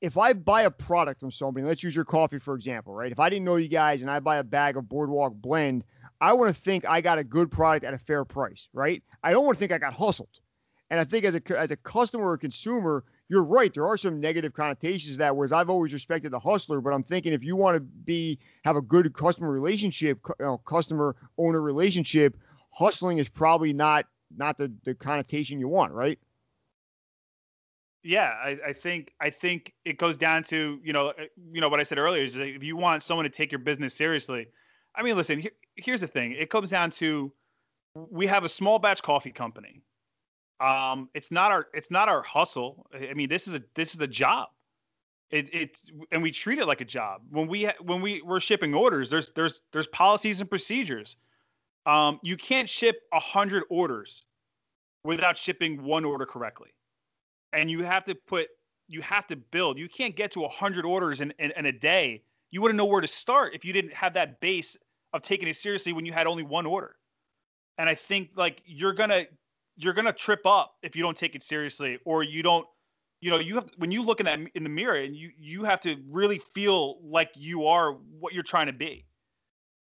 If 0.00 0.18
I 0.18 0.34
buy 0.34 0.62
a 0.62 0.70
product 0.70 1.20
from 1.20 1.30
somebody, 1.30 1.64
let's 1.64 1.82
use 1.82 1.96
your 1.96 2.04
coffee 2.04 2.38
for 2.38 2.54
example, 2.54 2.92
right? 2.92 3.10
If 3.10 3.18
I 3.18 3.30
didn't 3.30 3.44
know 3.44 3.56
you 3.56 3.68
guys 3.68 4.02
and 4.02 4.10
I 4.10 4.20
buy 4.20 4.36
a 4.36 4.44
bag 4.44 4.76
of 4.76 4.88
Boardwalk 4.88 5.34
Blend, 5.34 5.84
I 6.20 6.32
want 6.34 6.54
to 6.54 6.60
think 6.60 6.84
I 6.84 7.00
got 7.00 7.18
a 7.18 7.24
good 7.24 7.50
product 7.50 7.84
at 7.84 7.94
a 7.94 7.98
fair 7.98 8.24
price, 8.24 8.68
right? 8.72 9.02
I 9.22 9.32
don't 9.32 9.44
want 9.44 9.56
to 9.56 9.58
think 9.58 9.72
I 9.72 9.78
got 9.78 9.94
hustled. 9.94 10.40
And 10.90 11.00
I 11.00 11.04
think 11.04 11.24
as 11.24 11.34
a 11.34 11.58
as 11.58 11.70
a 11.70 11.76
customer 11.76 12.30
or 12.30 12.38
consumer, 12.38 13.04
you're 13.28 13.42
right. 13.42 13.72
There 13.74 13.86
are 13.86 13.96
some 13.96 14.20
negative 14.20 14.52
connotations 14.52 15.14
to 15.14 15.18
that. 15.18 15.36
Whereas 15.36 15.52
I've 15.52 15.70
always 15.70 15.92
respected 15.92 16.30
the 16.30 16.38
hustler, 16.38 16.80
but 16.80 16.92
I'm 16.92 17.02
thinking 17.02 17.32
if 17.32 17.42
you 17.42 17.56
want 17.56 17.76
to 17.76 17.80
be 17.80 18.38
have 18.64 18.76
a 18.76 18.82
good 18.82 19.12
customer 19.12 19.50
relationship, 19.50 20.20
you 20.38 20.46
know, 20.46 20.58
customer 20.58 21.16
owner 21.36 21.60
relationship, 21.60 22.36
hustling 22.70 23.18
is 23.18 23.28
probably 23.28 23.72
not 23.72 24.06
not 24.36 24.58
the 24.58 24.72
the 24.84 24.94
connotation 24.94 25.58
you 25.58 25.68
want, 25.68 25.92
right? 25.92 26.18
Yeah, 28.02 28.30
I, 28.30 28.58
I 28.68 28.72
think 28.72 29.12
I 29.20 29.30
think 29.30 29.72
it 29.84 29.98
goes 29.98 30.16
down 30.16 30.44
to 30.44 30.78
you 30.82 30.92
know 30.92 31.08
uh, 31.08 31.24
you 31.52 31.60
know 31.60 31.68
what 31.68 31.80
I 31.80 31.82
said 31.82 31.98
earlier 31.98 32.22
is 32.22 32.36
if 32.36 32.62
you 32.62 32.76
want 32.76 33.02
someone 33.02 33.24
to 33.24 33.30
take 33.30 33.50
your 33.50 33.58
business 33.58 33.94
seriously, 33.94 34.46
I 34.94 35.02
mean, 35.02 35.16
listen, 35.16 35.40
here, 35.40 35.50
here's 35.74 36.00
the 36.00 36.06
thing. 36.06 36.32
It 36.32 36.50
comes 36.50 36.70
down 36.70 36.90
to 36.92 37.32
we 37.94 38.26
have 38.26 38.44
a 38.44 38.48
small 38.48 38.78
batch 38.78 39.02
coffee 39.02 39.32
company. 39.32 39.82
Um, 40.60 41.10
it's 41.14 41.30
not 41.30 41.50
our 41.52 41.66
it's 41.74 41.90
not 41.90 42.08
our 42.08 42.22
hustle. 42.22 42.86
I 42.94 43.14
mean, 43.14 43.28
this 43.28 43.46
is 43.46 43.54
a 43.54 43.62
this 43.74 43.94
is 43.94 44.00
a 44.00 44.06
job. 44.06 44.48
It, 45.30 45.48
it's 45.52 45.90
and 46.12 46.22
we 46.22 46.30
treat 46.30 46.58
it 46.58 46.66
like 46.66 46.80
a 46.80 46.84
job. 46.84 47.22
When 47.30 47.48
we 47.48 47.68
when 47.80 48.00
we 48.00 48.22
we're 48.22 48.40
shipping 48.40 48.74
orders, 48.74 49.10
there's 49.10 49.30
there's 49.30 49.62
there's 49.72 49.86
policies 49.88 50.40
and 50.40 50.48
procedures. 50.48 51.16
Um, 51.84 52.20
you 52.22 52.36
can't 52.36 52.68
ship 52.68 52.96
a 53.12 53.20
hundred 53.20 53.64
orders 53.68 54.24
without 55.04 55.36
shipping 55.36 55.82
one 55.82 56.04
order 56.04 56.26
correctly, 56.26 56.70
and 57.56 57.70
you 57.70 57.82
have 57.82 58.04
to 58.04 58.14
put 58.14 58.48
you 58.88 59.00
have 59.02 59.26
to 59.26 59.36
build. 59.36 59.78
You 59.78 59.88
can't 59.88 60.14
get 60.14 60.32
to 60.32 60.44
a 60.44 60.48
hundred 60.48 60.84
orders 60.84 61.20
in, 61.20 61.32
in, 61.40 61.52
in 61.56 61.66
a 61.66 61.72
day. 61.72 62.22
You 62.52 62.62
wouldn't 62.62 62.78
know 62.78 62.84
where 62.84 63.00
to 63.00 63.08
start 63.08 63.52
if 63.54 63.64
you 63.64 63.72
didn't 63.72 63.92
have 63.92 64.14
that 64.14 64.40
base 64.40 64.76
of 65.12 65.22
taking 65.22 65.48
it 65.48 65.56
seriously 65.56 65.92
when 65.92 66.06
you 66.06 66.12
had 66.12 66.28
only 66.28 66.44
one 66.44 66.66
order. 66.66 66.94
And 67.78 67.88
I 67.88 67.96
think 67.96 68.30
like 68.36 68.62
you're 68.64 68.92
gonna 68.92 69.24
you're 69.76 69.94
gonna 69.94 70.12
trip 70.12 70.46
up 70.46 70.76
if 70.82 70.94
you 70.94 71.02
don't 71.02 71.16
take 71.16 71.34
it 71.34 71.42
seriously 71.42 71.98
or 72.04 72.22
you 72.22 72.42
don't 72.42 72.66
you 73.20 73.30
know 73.30 73.38
you 73.38 73.56
have 73.56 73.68
when 73.78 73.90
you 73.90 74.02
look 74.02 74.20
in 74.20 74.26
that 74.26 74.38
in 74.54 74.62
the 74.62 74.68
mirror 74.68 74.96
and 74.96 75.16
you 75.16 75.30
you 75.38 75.64
have 75.64 75.80
to 75.80 75.96
really 76.08 76.40
feel 76.54 76.98
like 77.02 77.30
you 77.34 77.66
are 77.66 77.92
what 78.20 78.32
you're 78.32 78.42
trying 78.42 78.66
to 78.66 78.72
be 78.72 79.06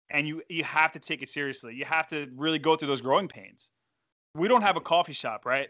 and 0.10 0.28
you 0.28 0.42
you 0.50 0.64
have 0.64 0.92
to 0.94 1.00
take 1.00 1.22
it 1.22 1.30
seriously. 1.30 1.76
You 1.76 1.86
have 1.86 2.08
to 2.10 2.28
really 2.36 2.60
go 2.60 2.76
through 2.76 2.88
those 2.88 3.02
growing 3.02 3.28
pains. 3.28 3.70
We 4.34 4.48
don't 4.48 4.62
have 4.62 4.78
a 4.78 4.82
coffee 4.82 5.14
shop, 5.14 5.46
right? 5.46 5.70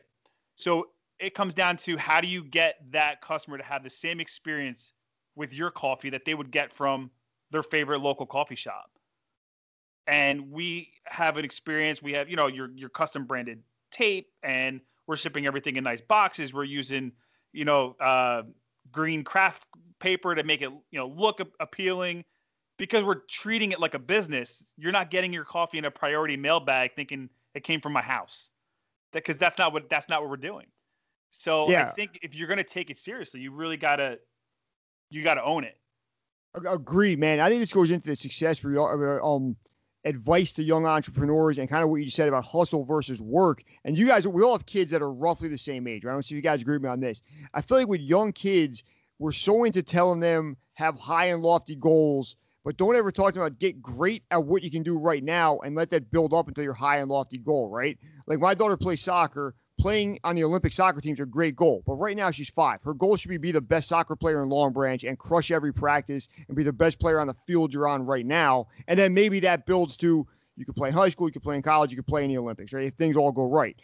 So 0.56 0.88
it 1.20 1.34
comes 1.34 1.54
down 1.54 1.78
to 1.78 1.98
how 1.98 2.22
do 2.22 2.28
you 2.28 2.44
get 2.44 2.76
that 2.92 3.22
customer 3.22 3.58
to 3.58 3.64
have 3.64 3.84
the 3.84 3.90
same 3.90 4.20
experience 4.20 4.94
with 5.36 5.54
your 5.54 5.72
coffee 5.72 6.10
that 6.10 6.26
they 6.26 6.34
would 6.34 6.52
get 6.52 6.74
from 6.74 7.10
their 7.52 7.64
favorite 7.64 8.00
local 8.00 8.26
coffee 8.26 8.56
shop. 8.56 8.92
And 10.08 10.52
we 10.52 10.92
have 11.06 11.38
an 11.38 11.46
experience. 11.46 12.02
We 12.02 12.14
have, 12.14 12.30
you 12.30 12.36
know, 12.36 12.48
your 12.48 12.70
your 12.76 12.90
custom 12.90 13.26
branded 13.26 13.64
tape, 13.92 14.28
and 14.44 14.82
we're 15.08 15.18
shipping 15.18 15.48
everything 15.48 15.78
in 15.78 15.84
nice 15.84 16.02
boxes. 16.02 16.54
We're 16.54 16.64
using, 16.66 17.12
you 17.54 17.66
know, 17.66 17.96
uh, 18.00 18.44
green 18.92 19.24
craft 19.24 19.64
paper 20.00 20.36
to 20.36 20.44
make 20.44 20.62
it, 20.62 20.70
you 20.92 21.00
know, 21.00 21.08
look 21.08 21.42
appealing 21.60 22.24
because 22.78 23.04
we're 23.04 23.22
treating 23.30 23.72
it 23.72 23.80
like 23.80 23.94
a 23.94 24.00
business, 24.00 24.64
you're 24.78 24.92
not 24.92 25.10
getting 25.10 25.32
your 25.32 25.46
coffee 25.46 25.78
in 25.78 25.86
a 25.86 25.92
priority 25.92 26.36
mail 26.36 26.60
bag 26.60 26.92
thinking 26.96 27.30
it 27.54 27.64
came 27.64 27.80
from 27.82 27.94
my 27.94 28.02
house. 28.02 28.50
Because 29.14 29.38
that's 29.38 29.58
not 29.58 29.72
what 29.72 29.90
that's 29.90 30.10
not 30.10 30.22
what 30.22 30.30
we're 30.30 30.36
doing. 30.36 30.66
So 31.32 31.70
yeah. 31.70 31.90
I 31.90 31.92
think 31.92 32.20
if 32.22 32.36
you're 32.36 32.48
gonna 32.48 32.64
take 32.64 32.90
it 32.90 32.98
seriously, 32.98 33.42
you 33.42 33.52
really 33.52 33.78
gotta 33.78 34.20
you 35.10 35.24
gotta 35.24 35.44
own 35.44 35.64
it. 35.64 35.78
Agreed, 36.54 37.20
man. 37.20 37.40
I 37.40 37.50
think 37.50 37.60
this 37.60 37.74
goes 37.74 37.92
into 37.92 38.08
the 38.08 38.16
success 38.16 38.58
for 38.58 39.20
uh, 39.20 39.26
um 39.26 39.56
advice 40.06 40.54
to 40.54 40.64
young 40.64 40.86
entrepreneurs 40.86 41.58
and 41.58 41.68
kind 41.68 41.84
of 41.84 41.90
what 41.90 41.98
you 41.98 42.10
said 42.10 42.28
about 42.28 42.44
hustle 42.44 42.86
versus 42.86 43.20
work. 43.20 43.64
And 43.84 43.98
you 43.98 44.06
guys, 44.06 44.28
we 44.28 44.44
all 44.44 44.54
have 44.54 44.66
kids 44.66 44.92
that 44.92 45.02
are 45.02 45.12
roughly 45.12 45.50
the 45.50 45.58
same 45.58 45.88
age. 45.88 46.06
Right? 46.06 46.12
I 46.12 46.16
don't 46.16 46.24
see 46.24 46.36
if 46.36 46.38
you 46.38 46.42
guys 46.42 46.62
agree 46.62 46.76
with 46.76 46.84
me 46.84 46.90
on 46.90 47.00
this. 47.00 47.24
I 47.54 47.62
feel 47.62 47.78
like 47.78 47.88
with 47.88 48.02
young 48.02 48.32
kids, 48.32 48.84
we're 49.20 49.32
so 49.32 49.64
into 49.64 49.84
telling 49.84 50.20
them 50.20 50.58
have 50.74 51.00
high 51.00 51.28
and 51.28 51.42
lofty 51.42 51.76
goals 51.76 52.36
but 52.66 52.78
don't 52.78 52.96
ever 52.96 53.12
talk 53.12 53.36
about 53.36 53.60
get 53.60 53.80
great 53.80 54.24
at 54.32 54.44
what 54.44 54.64
you 54.64 54.72
can 54.72 54.82
do 54.82 54.98
right 54.98 55.24
now 55.24 55.60
and 55.60 55.76
let 55.76 55.92
that 55.92 56.10
build 56.10 56.34
up 56.34 56.48
until 56.48 56.64
your 56.64 56.74
high 56.74 56.98
and 56.98 57.10
lofty 57.10 57.38
goal, 57.38 57.70
right? 57.70 57.98
Like 58.26 58.40
my 58.40 58.56
daughter 58.56 58.76
plays 58.76 59.02
soccer. 59.04 59.54
Playing 59.86 60.20
on 60.24 60.36
the 60.36 60.44
Olympic 60.44 60.74
soccer 60.74 61.00
teams 61.00 61.20
are 61.20 61.26
a 61.26 61.28
great 61.28 61.56
goal, 61.56 61.84
but 61.86 61.94
right 61.94 62.18
now 62.18 62.32
she's 62.32 62.50
five. 62.50 62.82
Her 62.82 62.96
goal 62.96 63.18
should 63.18 63.30
be 63.30 63.38
be 63.38 63.52
the 63.52 63.62
best 63.62 63.88
soccer 63.88 64.16
player 64.16 64.42
in 64.42 64.50
Long 64.50 64.74
Branch 64.74 65.04
and 65.04 65.16
crush 65.16 65.52
every 65.52 65.72
practice 65.72 66.28
and 66.48 66.58
be 66.58 66.64
the 66.64 66.74
best 66.74 66.98
player 67.00 67.20
on 67.20 67.28
the 67.28 67.36
field 67.46 67.72
you're 67.72 67.88
on 67.88 68.04
right 68.04 68.26
now. 68.26 68.66
And 68.88 68.98
then 68.98 69.14
maybe 69.14 69.42
that 69.42 69.68
builds 69.68 69.96
to 69.98 70.26
you 70.58 70.66
could 70.66 70.76
play 70.76 70.90
in 70.90 70.96
high 70.96 71.10
school, 71.10 71.28
you 71.28 71.34
could 71.34 71.44
play 71.44 71.56
in 71.56 71.62
college, 71.62 71.92
you 71.92 71.98
could 71.98 72.08
play 72.08 72.24
in 72.24 72.32
the 72.32 72.38
Olympics, 72.40 72.74
right? 72.74 72.88
If 72.88 72.96
things 72.96 73.16
all 73.16 73.32
go 73.32 73.48
right. 73.48 73.80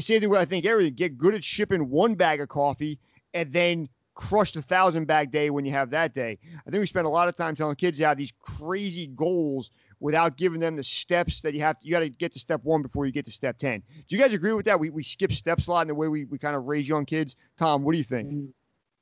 Same 0.00 0.18
thing 0.18 0.28
with 0.28 0.40
I 0.40 0.44
think 0.44 0.66
everything. 0.66 0.94
Get 0.94 1.16
good 1.16 1.36
at 1.36 1.44
shipping 1.44 1.88
one 1.88 2.16
bag 2.16 2.40
of 2.40 2.48
coffee 2.48 2.98
and 3.32 3.52
then 3.52 3.88
crush 4.16 4.54
the 4.54 4.62
thousand 4.62 5.04
bag 5.04 5.30
day 5.30 5.50
when 5.50 5.64
you 5.64 5.70
have 5.70 5.90
that 5.90 6.14
day. 6.14 6.36
I 6.66 6.70
think 6.70 6.80
we 6.80 6.86
spend 6.86 7.06
a 7.06 7.10
lot 7.10 7.28
of 7.28 7.36
time 7.36 7.54
telling 7.54 7.76
kids 7.76 7.98
to 7.98 8.06
have 8.06 8.16
these 8.16 8.32
crazy 8.40 9.06
goals 9.06 9.70
without 10.00 10.36
giving 10.36 10.60
them 10.60 10.76
the 10.76 10.82
steps 10.82 11.40
that 11.42 11.54
you 11.54 11.60
have 11.60 11.78
to, 11.78 11.86
you 11.86 11.92
got 11.92 12.00
to 12.00 12.08
get 12.08 12.32
to 12.32 12.38
step 12.38 12.60
one 12.64 12.82
before 12.82 13.06
you 13.06 13.12
get 13.12 13.24
to 13.24 13.30
step 13.30 13.58
10. 13.58 13.82
Do 14.08 14.16
you 14.16 14.22
guys 14.22 14.34
agree 14.34 14.52
with 14.52 14.66
that? 14.66 14.78
We, 14.78 14.90
we 14.90 15.02
skip 15.02 15.32
steps 15.32 15.66
a 15.66 15.70
lot 15.70 15.82
in 15.82 15.88
the 15.88 15.94
way 15.94 16.08
we, 16.08 16.24
we 16.24 16.38
kind 16.38 16.56
of 16.56 16.64
raise 16.64 16.88
young 16.88 17.04
kids. 17.04 17.36
Tom, 17.56 17.82
what 17.82 17.92
do 17.92 17.98
you 17.98 18.04
think? 18.04 18.30
Mm, 18.30 18.48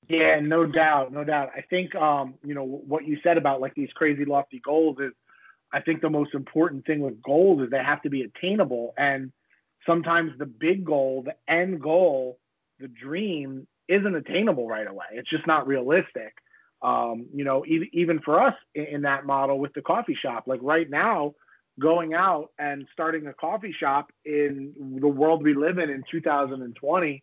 yeah, 0.09 0.41
no 0.41 0.67
doubt. 0.67 1.13
No 1.13 1.25
doubt. 1.25 1.51
I 1.57 1.63
think, 1.63 1.95
um, 1.95 2.35
you 2.45 2.55
know, 2.55 2.65
what 2.65 3.07
you 3.07 3.19
said 3.23 3.39
about 3.39 3.61
like 3.61 3.75
these 3.75 3.91
crazy 3.95 4.25
lofty 4.25 4.61
goals 4.65 4.99
is, 5.01 5.13
I 5.73 5.81
think 5.81 6.03
the 6.03 6.11
most 6.11 6.35
important 6.35 6.85
thing 6.85 7.01
with 7.01 7.23
goals 7.23 7.63
is 7.63 7.71
they 7.71 7.83
have 7.83 8.03
to 8.03 8.11
be 8.11 8.23
attainable. 8.23 8.93
And 8.99 9.33
sometimes 9.87 10.33
the 10.39 10.47
big 10.47 10.85
goal, 10.85 11.23
the 11.25 11.35
end 11.51 11.81
goal, 11.81 12.39
the 12.79 12.89
dream 12.89 13.67
isn't 13.89 14.15
attainable 14.15 14.69
right 14.69 14.87
away. 14.87 15.07
It's 15.13 15.31
just 15.31 15.47
not 15.47 15.67
realistic. 15.67 16.35
Um, 16.83 17.27
you 17.33 17.45
know, 17.45 17.65
even, 17.67 17.89
even 17.93 18.21
for 18.21 18.41
us 18.41 18.55
in, 18.75 18.85
in 18.85 19.03
that 19.03 19.25
model 19.25 19.59
with 19.59 19.73
the 19.75 19.83
coffee 19.83 20.17
shop, 20.21 20.45
like 20.47 20.61
right 20.63 20.89
now, 20.89 21.35
going 21.81 22.13
out 22.13 22.51
and 22.59 22.87
starting 22.93 23.27
a 23.27 23.33
coffee 23.33 23.75
shop 23.79 24.11
in 24.25 24.99
the 25.01 25.09
world 25.09 25.43
we 25.43 25.55
live 25.55 25.79
in 25.79 25.91
in 25.91 26.03
2020 26.11 27.23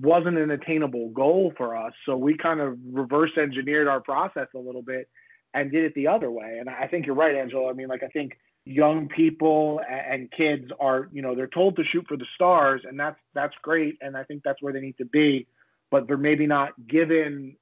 wasn't 0.00 0.38
an 0.38 0.50
attainable 0.52 1.08
goal 1.10 1.52
for 1.56 1.76
us. 1.76 1.92
So 2.06 2.16
we 2.16 2.36
kind 2.36 2.60
of 2.60 2.78
reverse 2.92 3.32
engineered 3.36 3.88
our 3.88 4.00
process 4.00 4.46
a 4.54 4.58
little 4.58 4.82
bit 4.82 5.08
and 5.54 5.72
did 5.72 5.84
it 5.84 5.94
the 5.94 6.06
other 6.06 6.30
way. 6.30 6.58
And 6.60 6.70
I 6.70 6.86
think 6.86 7.06
you're 7.06 7.16
right, 7.16 7.34
Angela. 7.34 7.68
I 7.68 7.72
mean, 7.72 7.88
like, 7.88 8.04
I 8.04 8.08
think 8.08 8.38
young 8.64 9.08
people 9.08 9.80
and 9.90 10.30
kids 10.30 10.70
are, 10.78 11.08
you 11.12 11.20
know, 11.20 11.34
they're 11.34 11.48
told 11.48 11.74
to 11.76 11.84
shoot 11.84 12.04
for 12.06 12.16
the 12.16 12.26
stars 12.36 12.82
and 12.88 12.98
that's, 12.98 13.18
that's 13.34 13.54
great. 13.62 13.98
And 14.00 14.16
I 14.16 14.22
think 14.22 14.42
that's 14.44 14.62
where 14.62 14.72
they 14.72 14.80
need 14.80 14.98
to 14.98 15.04
be 15.04 15.48
but 15.92 16.08
they're 16.08 16.16
maybe 16.16 16.46
not 16.46 16.72
given 16.88 17.54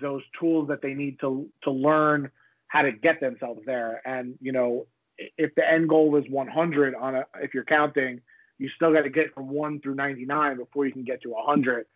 those 0.00 0.22
tools 0.38 0.68
that 0.68 0.82
they 0.82 0.94
need 0.94 1.20
to 1.20 1.48
to 1.62 1.70
learn 1.70 2.30
how 2.68 2.82
to 2.82 2.92
get 2.92 3.20
themselves 3.20 3.60
there. 3.66 4.02
And 4.04 4.34
you 4.40 4.52
know, 4.52 4.86
if 5.18 5.54
the 5.54 5.68
end 5.68 5.88
goal 5.88 6.16
is 6.16 6.24
100 6.28 6.94
on 6.94 7.14
a, 7.16 7.26
if 7.40 7.54
you're 7.54 7.64
counting, 7.64 8.20
you 8.58 8.68
still 8.74 8.92
got 8.92 9.02
to 9.02 9.10
get 9.10 9.34
from 9.34 9.48
one 9.48 9.80
through 9.80 9.94
99 9.94 10.56
before 10.58 10.86
you 10.86 10.92
can 10.92 11.04
get 11.04 11.22
to 11.22 11.30
100, 11.30 11.86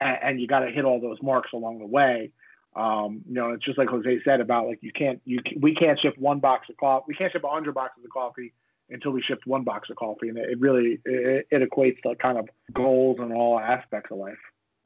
and, 0.00 0.18
and 0.22 0.40
you 0.40 0.46
got 0.46 0.60
to 0.60 0.70
hit 0.70 0.84
all 0.84 1.00
those 1.00 1.18
marks 1.22 1.52
along 1.52 1.78
the 1.78 1.86
way. 1.86 2.30
Um, 2.76 3.22
you 3.26 3.34
know, 3.34 3.50
it's 3.50 3.64
just 3.64 3.78
like 3.78 3.88
Jose 3.88 4.20
said 4.24 4.40
about 4.40 4.68
like 4.68 4.78
you 4.80 4.92
can't 4.92 5.20
you 5.24 5.40
we 5.58 5.74
can't 5.74 5.98
ship 5.98 6.16
one 6.18 6.38
box 6.38 6.68
of 6.68 6.76
coffee, 6.76 7.04
we 7.08 7.14
can't 7.14 7.32
ship 7.32 7.42
100 7.42 7.74
boxes 7.74 8.04
of 8.04 8.10
coffee 8.10 8.52
until 8.90 9.12
we 9.12 9.22
shipped 9.22 9.46
one 9.46 9.64
box 9.64 9.90
of 9.90 9.96
coffee, 9.96 10.28
and 10.28 10.38
it, 10.38 10.60
really 10.60 11.00
it, 11.04 11.46
it 11.50 11.68
equates 11.68 12.00
to 12.02 12.14
kind 12.16 12.38
of 12.38 12.48
goals 12.72 13.18
and 13.20 13.32
all 13.32 13.58
aspects 13.58 14.10
of 14.10 14.18
life. 14.18 14.38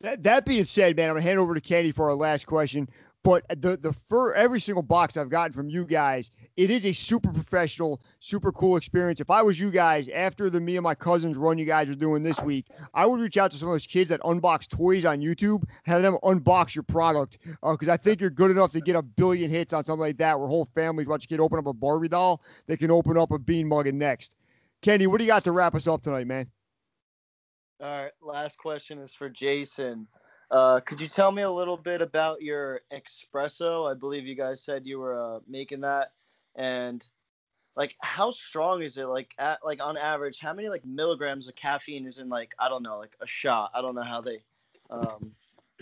That, 0.04 0.22
that 0.24 0.44
being 0.44 0.66
said, 0.66 0.96
man, 0.96 1.08
I'm 1.08 1.14
gonna 1.14 1.22
hand 1.22 1.38
over 1.38 1.54
to 1.54 1.62
Candy 1.62 1.90
for 1.90 2.10
our 2.10 2.14
last 2.14 2.46
question. 2.46 2.90
But 3.22 3.46
the 3.48 3.78
the 3.78 3.94
for 3.94 4.34
every 4.34 4.60
single 4.60 4.82
box 4.82 5.16
I've 5.16 5.30
gotten 5.30 5.54
from 5.54 5.70
you 5.70 5.86
guys, 5.86 6.30
it 6.58 6.70
is 6.70 6.84
a 6.84 6.92
super 6.92 7.32
professional, 7.32 8.02
super 8.20 8.52
cool 8.52 8.76
experience. 8.76 9.20
If 9.20 9.30
I 9.30 9.40
was 9.40 9.58
you 9.58 9.70
guys, 9.70 10.10
after 10.10 10.50
the 10.50 10.60
me 10.60 10.76
and 10.76 10.84
my 10.84 10.94
cousins 10.94 11.38
run 11.38 11.56
you 11.56 11.64
guys 11.64 11.88
are 11.88 11.94
doing 11.94 12.22
this 12.22 12.38
week, 12.42 12.66
I 12.92 13.06
would 13.06 13.18
reach 13.18 13.38
out 13.38 13.50
to 13.52 13.56
some 13.56 13.68
of 13.68 13.72
those 13.72 13.86
kids 13.86 14.10
that 14.10 14.20
unbox 14.20 14.68
toys 14.68 15.06
on 15.06 15.22
YouTube, 15.22 15.64
have 15.84 16.02
them 16.02 16.18
unbox 16.22 16.74
your 16.74 16.82
product, 16.82 17.38
uh, 17.62 17.72
because 17.72 17.88
I 17.88 17.96
think 17.96 18.20
you're 18.20 18.28
good 18.28 18.50
enough 18.50 18.72
to 18.72 18.82
get 18.82 18.96
a 18.96 19.02
billion 19.02 19.48
hits 19.48 19.72
on 19.72 19.84
something 19.84 20.00
like 20.00 20.18
that, 20.18 20.38
where 20.38 20.48
whole 20.48 20.68
families 20.74 21.06
watch 21.06 21.24
a 21.24 21.28
kid 21.28 21.40
open 21.40 21.58
up 21.58 21.66
a 21.66 21.72
Barbie 21.72 22.08
doll, 22.08 22.42
they 22.66 22.76
can 22.76 22.90
open 22.90 23.16
up 23.16 23.30
a 23.30 23.38
Bean 23.38 23.70
Muggin 23.70 23.94
next. 23.94 24.36
Kenny, 24.82 25.06
what 25.06 25.16
do 25.16 25.24
you 25.24 25.28
got 25.28 25.44
to 25.44 25.52
wrap 25.52 25.74
us 25.74 25.88
up 25.88 26.02
tonight, 26.02 26.26
man? 26.26 26.50
All 27.84 27.90
right, 27.90 28.12
last 28.22 28.56
question 28.56 28.98
is 28.98 29.12
for 29.12 29.28
Jason. 29.28 30.06
Uh, 30.50 30.80
could 30.80 31.02
you 31.02 31.06
tell 31.06 31.30
me 31.30 31.42
a 31.42 31.50
little 31.50 31.76
bit 31.76 32.00
about 32.00 32.40
your 32.40 32.80
espresso? 32.90 33.90
I 33.90 33.92
believe 33.92 34.26
you 34.26 34.34
guys 34.34 34.62
said 34.62 34.86
you 34.86 34.98
were 34.98 35.20
uh, 35.22 35.40
making 35.46 35.82
that, 35.82 36.12
and 36.56 37.06
like 37.76 37.94
how 38.00 38.30
strong 38.30 38.80
is 38.80 38.96
it? 38.96 39.04
Like 39.04 39.34
at 39.36 39.58
like 39.62 39.82
on 39.82 39.98
average, 39.98 40.38
how 40.38 40.54
many 40.54 40.70
like 40.70 40.86
milligrams 40.86 41.46
of 41.46 41.56
caffeine 41.56 42.06
is 42.06 42.16
in 42.16 42.30
like 42.30 42.54
I 42.58 42.70
don't 42.70 42.82
know 42.82 42.96
like 42.96 43.16
a 43.20 43.26
shot? 43.26 43.70
I 43.74 43.82
don't 43.82 43.94
know 43.94 44.02
how 44.02 44.22
they. 44.22 44.42
Um, 44.88 45.32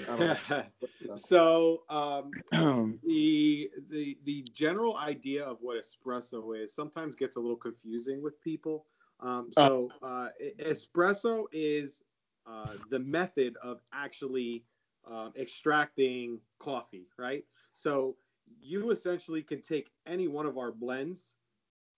I 0.09 0.16
don't 0.16 0.50
know. 0.50 1.14
so 1.14 1.82
um, 1.88 2.32
the 3.07 3.70
the 3.90 4.18
the 4.24 4.44
general 4.53 4.96
idea 4.96 5.44
of 5.44 5.59
what 5.61 5.80
espresso 5.80 6.61
is 6.61 6.74
sometimes 6.74 7.14
gets 7.14 7.36
a 7.36 7.40
little 7.40 7.55
confusing 7.55 8.20
with 8.20 8.42
people. 8.42 8.86
Um, 9.22 9.50
so 9.52 9.90
uh, 10.02 10.28
espresso 10.60 11.44
is 11.52 12.02
uh, 12.46 12.74
the 12.90 12.98
method 12.98 13.56
of 13.62 13.80
actually 13.92 14.64
um, 15.10 15.32
extracting 15.38 16.40
coffee, 16.58 17.06
right? 17.16 17.44
So 17.72 18.16
you 18.60 18.90
essentially 18.90 19.42
can 19.42 19.62
take 19.62 19.90
any 20.06 20.28
one 20.28 20.46
of 20.46 20.58
our 20.58 20.72
blends 20.72 21.36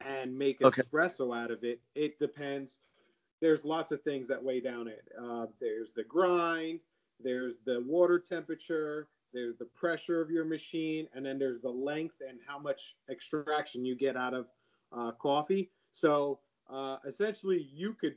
and 0.01 0.37
make 0.37 0.61
Okay. 0.61 0.83
espresso 0.83 1.37
out 1.37 1.51
of 1.51 1.65
it. 1.65 1.81
It 1.95 2.19
depends. 2.19 2.81
There's 3.41 3.65
lots 3.65 3.93
of 3.93 4.03
things 4.03 4.29
that 4.29 4.43
weigh 4.43 4.61
down 4.61 4.89
it. 4.89 5.09
Uh, 5.21 5.47
there's 5.61 5.93
the 5.95 6.05
grind, 6.05 6.81
there's 7.21 7.55
the 7.65 7.83
water 7.87 8.19
temperature, 8.19 9.09
there's 9.33 9.57
the 9.57 9.65
pressure 9.67 10.21
of 10.21 10.31
your 10.31 10.45
machine, 10.45 11.09
and 11.15 11.25
then 11.25 11.39
there's 11.39 11.61
the 11.61 11.69
length 11.71 12.17
and 12.27 12.39
how 12.47 12.59
much 12.59 12.97
extraction 13.11 13.85
you 13.85 13.97
get 13.97 14.17
out 14.17 14.35
of 14.35 14.47
uh, 14.97 15.13
coffee. 15.13 15.71
So 15.93 16.39
uh, 16.73 16.97
essentially, 17.07 17.69
you 17.73 17.95
could 17.95 18.15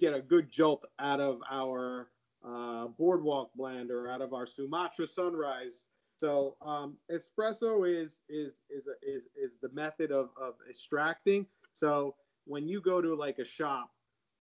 get 0.00 0.14
a 0.14 0.20
good 0.20 0.50
jolt 0.50 0.84
out 0.98 1.20
of 1.20 1.40
our 1.50 2.08
uh, 2.44 2.88
boardwalk 2.98 3.50
blend 3.54 3.90
or 3.90 4.10
out 4.10 4.20
of 4.20 4.32
our 4.32 4.46
Sumatra 4.46 5.06
Sunrise. 5.06 5.86
So 6.18 6.56
um, 6.64 6.96
espresso 7.10 7.88
is 7.88 8.22
is 8.28 8.52
is 8.70 8.84
is 9.02 9.22
is 9.36 9.52
the 9.60 9.68
method 9.72 10.10
of 10.12 10.30
of 10.40 10.54
extracting. 10.68 11.46
So 11.72 12.14
when 12.44 12.68
you 12.68 12.80
go 12.80 13.00
to 13.00 13.14
like 13.14 13.38
a 13.38 13.44
shop 13.44 13.90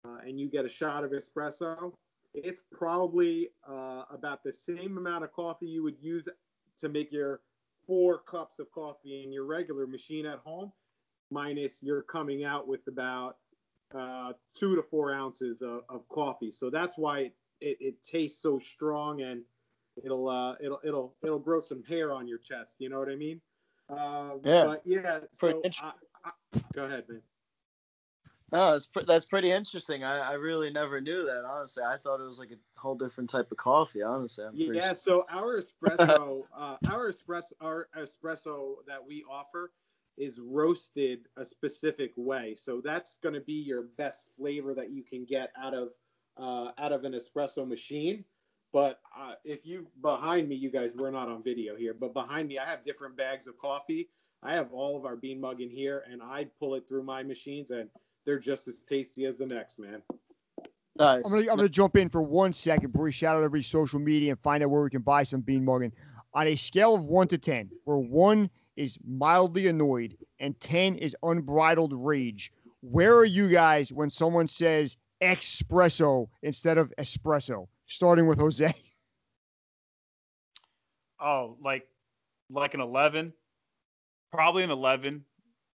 uh, 0.06 0.18
and 0.26 0.40
you 0.40 0.50
get 0.50 0.66
a 0.66 0.70
shot 0.70 1.04
of 1.04 1.12
espresso, 1.12 1.94
it's 2.34 2.62
probably 2.72 3.50
uh, 3.68 4.04
about 4.12 4.44
the 4.44 4.52
same 4.52 4.98
amount 4.98 5.24
of 5.24 5.32
coffee 5.34 5.68
you 5.68 5.84
would 5.84 6.00
use 6.00 6.28
to 6.80 6.90
make 6.90 7.12
your 7.12 7.42
four 7.86 8.20
cups 8.20 8.60
of 8.60 8.72
coffee 8.72 9.24
in 9.24 9.34
your 9.34 9.46
regular 9.46 9.88
machine 9.88 10.26
at 10.26 10.40
home, 10.40 10.72
minus 11.32 11.82
you're 11.82 12.02
coming 12.02 12.44
out 12.44 12.68
with 12.68 12.88
about 12.88 13.38
uh, 13.96 14.34
two 14.56 14.76
to 14.76 14.84
four 14.84 15.14
ounces 15.14 15.62
of, 15.62 15.82
of 15.90 16.08
coffee. 16.10 16.52
So 16.52 16.70
that's 16.70 16.98
why 16.98 17.20
it, 17.20 17.36
it, 17.62 17.78
it 17.80 18.04
tastes 18.04 18.42
so 18.42 18.60
strong 18.60 19.22
and 19.22 19.42
it'll 20.04 20.30
uh, 20.30 20.56
it'll 20.62 20.80
it'll 20.84 21.16
it'll 21.24 21.40
grow 21.40 21.60
some 21.60 21.84
hair 21.84 22.14
on 22.14 22.28
your 22.28 22.38
chest. 22.38 22.76
You 22.80 22.90
know 22.90 23.00
what 23.00 23.10
I 23.10 23.16
mean? 23.16 23.42
Uh, 23.90 24.32
Yeah. 24.44 24.66
But 24.66 24.82
yeah. 24.86 25.20
So. 25.34 25.62
I, 25.82 25.92
I, 26.26 26.32
go 26.74 26.86
ahead, 26.86 27.06
man. 27.10 27.22
No, 28.52 28.74
it's 28.74 28.88
pre- 28.88 29.04
that's 29.06 29.26
pretty 29.26 29.52
interesting. 29.52 30.04
I, 30.04 30.32
I 30.32 30.34
really 30.34 30.72
never 30.72 31.00
knew 31.00 31.24
that. 31.26 31.46
Honestly, 31.46 31.84
I 31.84 31.98
thought 31.98 32.20
it 32.20 32.28
was 32.28 32.40
like 32.40 32.50
a 32.52 32.80
whole 32.80 32.96
different 32.96 33.30
type 33.30 33.52
of 33.52 33.58
coffee. 33.58 34.02
Honestly, 34.02 34.44
I'm 34.44 34.56
Yeah, 34.56 34.94
so 34.94 35.26
our 35.30 35.62
espresso, 35.84 36.44
uh, 36.58 36.78
our 36.90 37.12
espresso, 37.12 37.52
our 37.62 37.88
espresso 37.96 38.78
that 38.88 39.06
we 39.06 39.24
offer 39.30 39.72
is 40.20 40.40
roasted 40.40 41.22
a 41.38 41.46
specific 41.46 42.12
way. 42.18 42.54
So 42.56 42.82
that's 42.84 43.18
going 43.18 43.34
to 43.36 43.42
be 43.42 43.54
your 43.54 43.84
best 43.98 44.28
flavor 44.38 44.76
that 44.76 44.92
you 44.92 45.02
can 45.04 45.26
get 45.26 45.52
out 45.60 45.74
of 45.74 45.90
uh, 46.38 46.72
out 46.78 46.92
of 46.92 47.04
an 47.06 47.14
espresso 47.14 47.68
machine. 47.68 48.24
But 48.72 49.00
uh, 49.18 49.34
if 49.44 49.66
you 49.66 49.88
behind 50.02 50.48
me, 50.48 50.56
you 50.56 50.70
guys, 50.70 50.92
we're 50.96 51.10
not 51.10 51.28
on 51.28 51.42
video 51.44 51.76
here, 51.76 51.94
but 51.94 52.14
behind 52.14 52.50
me, 52.50 52.60
I 52.60 52.66
have 52.66 52.86
different 52.86 53.18
bags 53.18 53.48
of 53.48 53.58
coffee. 53.58 54.10
I 54.44 54.54
have 54.54 54.72
all 54.72 54.96
of 54.96 55.06
our 55.06 55.16
Bean 55.16 55.42
Muggin 55.42 55.72
here, 55.72 56.04
and 56.10 56.22
I 56.22 56.48
pull 56.60 56.76
it 56.76 56.88
through 56.88 57.04
my 57.04 57.24
machines, 57.24 57.72
and 57.72 57.90
they're 58.26 58.40
just 58.40 58.68
as 58.68 58.80
tasty 58.80 59.26
as 59.26 59.38
the 59.38 59.46
next, 59.46 59.80
man. 59.80 60.02
nice. 60.98 61.24
I'm 61.26 61.32
gonna 61.32 61.50
I'm 61.50 61.58
gonna 61.58 61.70
jump 61.70 61.98
in 61.98 62.10
for 62.10 62.22
one 62.22 62.54
second 62.54 62.92
before 62.92 63.06
we 63.06 63.12
shout 63.12 63.36
out 63.36 63.44
every 63.44 63.64
social 63.64 64.00
media 64.00 64.32
and 64.32 64.40
find 64.40 64.64
out 64.64 64.70
where 64.70 64.84
we 64.84 64.90
can 64.90 65.02
buy 65.02 65.24
some 65.24 65.42
Bean 65.42 65.66
Muggin. 65.66 65.92
On 66.34 66.46
a 66.46 66.56
scale 66.56 66.94
of 66.94 67.04
one 67.04 67.28
to 67.30 67.38
ten, 67.40 67.72
where 67.86 67.98
one 67.98 68.52
is 68.80 68.98
mildly 69.06 69.68
annoyed 69.68 70.16
and 70.40 70.58
ten 70.62 70.96
is 70.96 71.16
unbridled 71.22 71.92
rage, 71.94 72.54
where 72.82 73.14
are 73.16 73.26
you 73.26 73.50
guys 73.50 73.92
when 73.92 74.10
someone 74.10 74.48
says 74.48 74.96
espresso 75.22 76.30
instead 76.42 76.78
of 76.78 76.94
espresso? 76.98 77.68
Starting 77.88 78.26
with 78.28 78.40
Jose. 78.40 78.72
Oh, 81.22 81.58
like 81.62 81.86
like 82.50 82.74
an 82.74 82.80
11, 82.80 83.34
probably 84.32 84.64
an 84.64 84.72
11. 84.72 85.26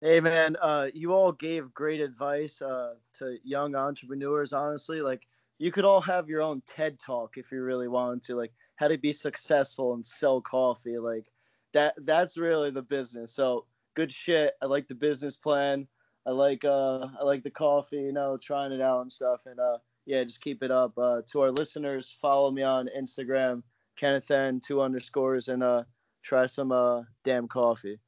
Hey 0.00 0.18
man, 0.18 0.56
uh, 0.60 0.88
you 0.92 1.12
all 1.12 1.30
gave 1.30 1.72
great 1.72 2.00
advice 2.00 2.60
uh, 2.60 2.94
to 3.14 3.36
young 3.44 3.76
entrepreneurs. 3.76 4.52
Honestly, 4.52 5.00
like 5.00 5.26
you 5.58 5.70
could 5.70 5.84
all 5.84 6.00
have 6.00 6.28
your 6.28 6.42
own 6.42 6.60
TED 6.66 6.98
talk 6.98 7.36
if 7.36 7.52
you 7.52 7.62
really 7.62 7.88
wanted 7.88 8.24
to, 8.24 8.34
like 8.34 8.52
how 8.74 8.88
to 8.88 8.98
be 8.98 9.12
successful 9.12 9.94
and 9.94 10.04
sell 10.04 10.40
coffee. 10.40 10.98
Like 10.98 11.26
that, 11.74 11.94
that's 12.02 12.36
really 12.36 12.72
the 12.72 12.82
business. 12.82 13.32
So 13.32 13.66
good 13.94 14.12
shit. 14.12 14.54
I 14.60 14.66
like 14.66 14.88
the 14.88 14.96
business 14.96 15.36
plan. 15.36 15.86
I 16.26 16.30
like 16.32 16.64
uh, 16.64 17.06
I 17.20 17.24
like 17.24 17.42
the 17.42 17.50
coffee. 17.50 17.96
You 17.96 18.12
know, 18.12 18.36
trying 18.36 18.72
it 18.72 18.80
out 18.80 19.02
and 19.02 19.12
stuff. 19.12 19.40
And 19.46 19.60
uh, 19.60 19.78
yeah, 20.06 20.24
just 20.24 20.40
keep 20.40 20.62
it 20.62 20.70
up. 20.70 20.92
Uh, 20.98 21.22
to 21.32 21.40
our 21.42 21.50
listeners, 21.50 22.16
follow 22.20 22.50
me 22.50 22.62
on 22.62 22.88
Instagram, 22.98 23.62
Kenneth 23.96 24.30
N 24.30 24.60
two 24.60 24.80
underscores, 24.82 25.48
and 25.48 25.62
uh, 25.62 25.84
try 26.22 26.46
some 26.46 26.72
uh, 26.72 27.02
damn 27.24 27.48
coffee. 27.48 27.98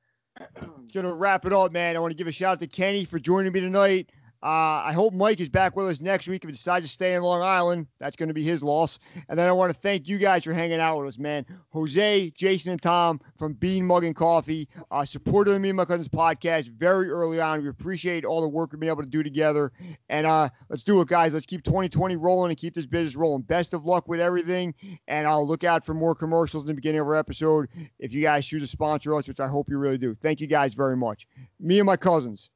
Gonna 0.95 1.13
wrap 1.15 1.47
it 1.47 1.53
up, 1.53 1.73
man. 1.73 1.97
I 1.97 1.99
want 1.99 2.13
to 2.13 2.17
give 2.17 2.29
a 2.29 2.33
shout 2.33 2.53
out 2.53 2.61
to 2.61 2.67
Kenny 2.67 3.05
for 3.05 3.19
joining 3.19 3.53
me 3.53 3.61
tonight. 3.61 4.11
Uh, 4.41 4.87
I 4.87 4.93
hope 4.93 5.15
Mike 5.15 5.41
is 5.41 5.49
back 5.49 5.75
with 5.75 5.89
us 5.89 6.01
next 6.01 6.29
week. 6.29 6.45
If 6.45 6.49
he 6.49 6.53
decides 6.53 6.87
to 6.87 6.93
stay 6.93 7.15
in 7.15 7.23
Long 7.23 7.43
Island, 7.43 7.89
that's 7.99 8.15
going 8.15 8.29
to 8.29 8.35
be 8.35 8.45
his 8.45 8.63
loss. 8.63 9.01
And 9.29 9.37
then 9.37 9.49
I 9.49 9.53
want 9.53 9.75
to 9.75 9.81
thank 9.81 10.07
you 10.07 10.17
guys 10.17 10.45
for 10.45 10.53
hanging 10.53 10.79
out 10.79 10.99
with 10.99 11.09
us, 11.09 11.19
man. 11.19 11.45
Jose, 11.71 12.31
Jason, 12.31 12.71
and 12.71 12.81
Tom 12.81 13.21
from 13.37 13.55
Bean 13.55 13.85
Muggin 13.85 14.15
Coffee 14.15 14.69
uh, 14.93 15.05
supported 15.05 15.55
the 15.55 15.59
Me 15.59 15.71
and 15.71 15.77
My 15.77 15.85
Cousins 15.85 16.09
podcast 16.09 16.69
very 16.69 17.11
early 17.11 17.41
on. 17.41 17.63
We 17.63 17.69
appreciate 17.69 18.25
all 18.25 18.41
the 18.41 18.49
work 18.49 18.73
we've 18.73 18.79
been 18.79 18.89
able 18.89 19.03
to 19.03 19.09
do 19.09 19.25
together. 19.25 19.73
And 20.09 20.25
uh, 20.25 20.51
let's 20.69 20.85
do 20.85 21.01
it, 21.01 21.09
guys. 21.09 21.35
Let's 21.35 21.47
keep 21.47 21.65
2020 21.65 22.15
rolling 22.15 22.51
and 22.53 22.59
keep 22.59 22.75
this 22.75 22.87
business 22.87 23.17
rolling. 23.17 23.43
Best 23.43 23.75
of 23.75 23.85
luck 23.85 24.07
with 24.07 24.21
everything. 24.21 24.73
And 25.09 25.27
I'll 25.27 25.47
look 25.47 25.65
out 25.65 25.85
for 25.85 25.95
more 25.95 26.15
commercials 26.15 26.63
in 26.63 26.69
the 26.69 26.75
beginning 26.75 27.01
of 27.01 27.09
our 27.09 27.17
episode 27.17 27.69
if 27.99 28.15
you 28.15 28.23
guys 28.23 28.47
choose 28.47 28.63
to 28.63 28.69
sponsor 28.69 29.17
us, 29.17 29.27
which 29.27 29.41
I 29.41 29.49
hope 29.49 29.69
you 29.69 29.79
really 29.79 29.99
do. 29.99 30.15
Thank 30.15 30.41
you 30.41 30.47
guys 30.47 30.75
very 30.75 30.97
much. 30.97 31.27
Me 31.59 31.81
and 31.81 31.87
my 31.87 31.97
cousins. 31.97 32.51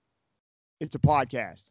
It's 0.83 0.97
a 0.97 0.99
podcast. 0.99 1.71